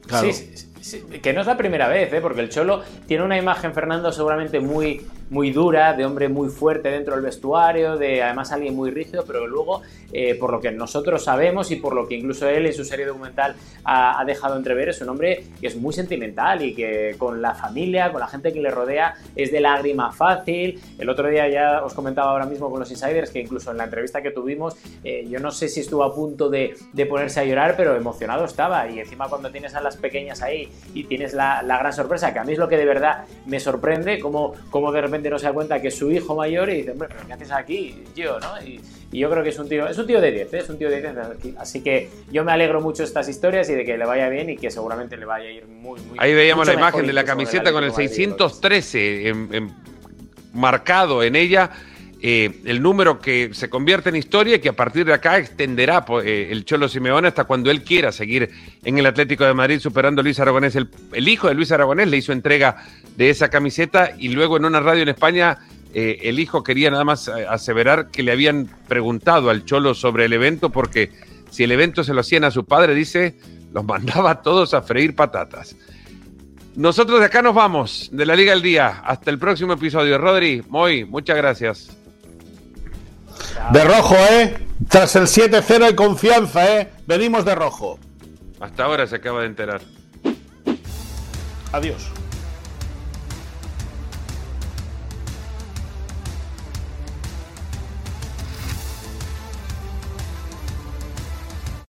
Claro. 0.06 0.32
Sí, 0.32 1.04
que 1.22 1.32
no 1.32 1.40
es 1.40 1.46
la 1.46 1.56
primera 1.56 1.88
vez, 1.88 2.12
¿eh? 2.12 2.20
porque 2.20 2.40
el 2.40 2.48
Cholo 2.48 2.82
tiene 3.06 3.24
una 3.24 3.38
imagen, 3.38 3.72
Fernando, 3.72 4.10
seguramente 4.12 4.60
muy, 4.60 5.06
muy 5.32 5.50
dura, 5.50 5.94
de 5.94 6.04
hombre 6.04 6.28
muy 6.28 6.50
fuerte 6.50 6.90
dentro 6.90 7.14
del 7.14 7.24
vestuario, 7.24 7.96
de 7.96 8.22
además 8.22 8.52
alguien 8.52 8.76
muy 8.76 8.90
rígido, 8.90 9.24
pero 9.26 9.46
luego, 9.46 9.80
eh, 10.12 10.34
por 10.34 10.52
lo 10.52 10.60
que 10.60 10.70
nosotros 10.70 11.24
sabemos 11.24 11.70
y 11.70 11.76
por 11.76 11.94
lo 11.94 12.06
que 12.06 12.16
incluso 12.16 12.46
él 12.50 12.66
en 12.66 12.74
su 12.74 12.84
serie 12.84 13.06
documental 13.06 13.56
ha, 13.82 14.22
dejado 14.26 14.58
entrever, 14.58 14.90
es 14.90 15.00
un 15.00 15.08
hombre 15.08 15.44
que 15.58 15.68
es 15.68 15.76
muy 15.76 15.94
sentimental 15.94 16.60
y 16.60 16.74
que 16.74 17.14
con 17.16 17.40
la 17.40 17.54
familia, 17.54 18.12
con 18.12 18.20
la 18.20 18.26
gente 18.26 18.52
que 18.52 18.60
le 18.60 18.70
rodea, 18.70 19.14
es 19.34 19.50
de 19.50 19.60
lágrima 19.60 20.12
fácil. 20.12 20.78
El 20.98 21.08
otro 21.08 21.28
día 21.28 21.48
ya 21.48 21.82
os 21.82 21.94
comentaba 21.94 22.32
ahora 22.32 22.44
mismo 22.44 22.70
con 22.70 22.80
los 22.80 22.90
insiders 22.90 23.30
que 23.30 23.40
incluso 23.40 23.70
en 23.70 23.78
la 23.78 23.84
entrevista 23.84 24.20
que 24.20 24.32
tuvimos, 24.32 24.76
eh, 25.02 25.26
yo 25.30 25.40
no 25.40 25.50
sé 25.50 25.68
si 25.68 25.80
estuvo 25.80 26.04
a 26.04 26.14
punto 26.14 26.50
de, 26.50 26.74
ponerse 27.08 27.40
a 27.40 27.44
llorar, 27.44 27.74
pero 27.74 27.96
emocionado 27.96 28.44
estaba. 28.44 28.86
Y 28.90 29.00
encima 29.00 29.30
cuando 29.30 29.50
tienes 29.50 29.74
a 29.74 29.80
las 29.80 29.96
pequeñas 29.96 30.42
ahí 30.42 30.68
y 30.92 31.04
tienes 31.04 31.32
la, 31.32 31.62
gran 31.62 31.92
sorpresa, 31.94 32.34
que 32.34 32.38
a 32.38 32.44
mí 32.44 32.52
es 32.52 32.58
lo 32.58 32.68
que 32.68 32.76
de 32.76 32.84
verdad 32.84 33.24
me 33.46 33.58
sorprende, 33.58 34.20
como, 34.20 34.52
como 34.70 34.92
de 34.92 35.00
repente 35.00 35.21
no 35.30 35.38
se 35.38 35.46
da 35.46 35.52
cuenta 35.52 35.80
que 35.80 35.88
es 35.88 35.96
su 35.96 36.10
hijo 36.10 36.34
mayor 36.34 36.70
y 36.70 36.78
dice, 36.78 36.92
hombre, 36.92 37.08
pero 37.10 37.26
¿qué 37.26 37.32
haces 37.32 37.50
aquí, 37.50 38.04
yo, 38.14 38.38
no? 38.40 38.62
Y, 38.66 38.80
yo 39.12 39.28
creo 39.28 39.42
que 39.42 39.50
es 39.50 39.58
un 39.58 39.68
tío, 39.68 39.86
es 39.86 39.98
un 39.98 40.06
tío 40.06 40.22
de 40.22 40.30
10, 40.32 40.54
¿eh? 40.54 40.58
es 40.58 40.68
un 40.70 40.78
tío 40.78 40.88
de 40.88 41.02
10, 41.02 41.56
así 41.58 41.82
que 41.82 42.08
yo 42.30 42.44
me 42.44 42.52
alegro 42.52 42.80
mucho 42.80 43.02
de 43.02 43.08
estas 43.08 43.28
historias 43.28 43.68
y 43.68 43.74
de 43.74 43.84
que 43.84 43.98
le 43.98 44.06
vaya 44.06 44.30
bien 44.30 44.48
y 44.48 44.56
que 44.56 44.70
seguramente 44.70 45.18
le 45.18 45.26
vaya 45.26 45.48
a 45.48 45.52
ir 45.52 45.66
muy, 45.66 46.00
muy 46.00 46.16
Ahí 46.18 46.32
veíamos 46.32 46.66
la 46.66 46.74
imagen 46.74 47.06
de 47.06 47.12
la 47.12 47.24
camiseta 47.24 47.72
con 47.72 47.84
el 47.84 47.92
613 47.92 49.32
marcado 50.52 51.22
en 51.22 51.36
ella. 51.36 51.70
Eh, 52.24 52.60
el 52.66 52.80
número 52.80 53.18
que 53.18 53.50
se 53.52 53.68
convierte 53.68 54.10
en 54.10 54.14
historia 54.14 54.54
y 54.54 54.60
que 54.60 54.68
a 54.68 54.74
partir 54.74 55.04
de 55.04 55.12
acá 55.12 55.38
extenderá 55.38 56.04
eh, 56.24 56.50
el 56.52 56.64
Cholo 56.64 56.88
Simeone 56.88 57.26
hasta 57.26 57.42
cuando 57.42 57.68
él 57.68 57.82
quiera 57.82 58.12
seguir 58.12 58.48
en 58.84 58.96
el 58.96 59.06
Atlético 59.06 59.44
de 59.44 59.52
Madrid 59.54 59.80
superando 59.80 60.20
a 60.20 60.22
Luis 60.22 60.38
Aragonés. 60.38 60.76
El, 60.76 61.28
hijo 61.28 61.48
de 61.48 61.54
Luis 61.54 61.72
Aragonés 61.72 62.06
le 62.06 62.18
hizo 62.18 62.32
entrega 62.32 62.76
de 63.16 63.28
esa 63.28 63.50
camiseta 63.50 64.12
y 64.16 64.28
luego 64.28 64.56
en 64.56 64.66
una 64.66 64.78
radio 64.78 65.02
en 65.02 65.08
España 65.08 65.58
eh, 65.92 66.20
el 66.22 66.38
hijo 66.38 66.62
quería 66.62 66.92
nada 66.92 67.02
más 67.02 67.26
aseverar 67.26 68.12
que 68.12 68.22
le 68.22 68.30
habían 68.30 68.68
preguntado 68.86 69.50
al 69.50 69.64
Cholo 69.64 69.92
sobre 69.92 70.26
el 70.26 70.32
evento 70.32 70.70
porque 70.70 71.10
si 71.50 71.64
el 71.64 71.72
evento 71.72 72.04
se 72.04 72.14
lo 72.14 72.20
hacían 72.20 72.44
a 72.44 72.52
su 72.52 72.64
padre, 72.64 72.94
dice, 72.94 73.34
los 73.72 73.84
mandaba 73.84 74.30
a 74.30 74.42
todos 74.42 74.74
a 74.74 74.82
freír 74.82 75.16
patatas. 75.16 75.74
Nosotros 76.76 77.18
de 77.18 77.26
acá 77.26 77.42
nos 77.42 77.56
vamos, 77.56 78.10
de 78.12 78.24
la 78.24 78.36
Liga 78.36 78.52
del 78.52 78.62
Día. 78.62 79.02
Hasta 79.04 79.28
el 79.28 79.40
próximo 79.40 79.72
episodio. 79.72 80.18
Rodri, 80.18 80.62
muy, 80.68 81.04
muchas 81.04 81.36
gracias. 81.36 82.01
De 83.72 83.84
rojo, 83.84 84.14
¿eh? 84.30 84.66
Tras 84.88 85.16
el 85.16 85.24
7-0 85.24 85.84
hay 85.84 85.94
confianza, 85.94 86.78
¿eh? 86.78 86.90
Venimos 87.06 87.44
de 87.44 87.54
rojo. 87.54 87.98
Hasta 88.60 88.84
ahora 88.84 89.06
se 89.06 89.16
acaba 89.16 89.40
de 89.40 89.46
enterar. 89.46 89.80
Adiós. 91.72 92.10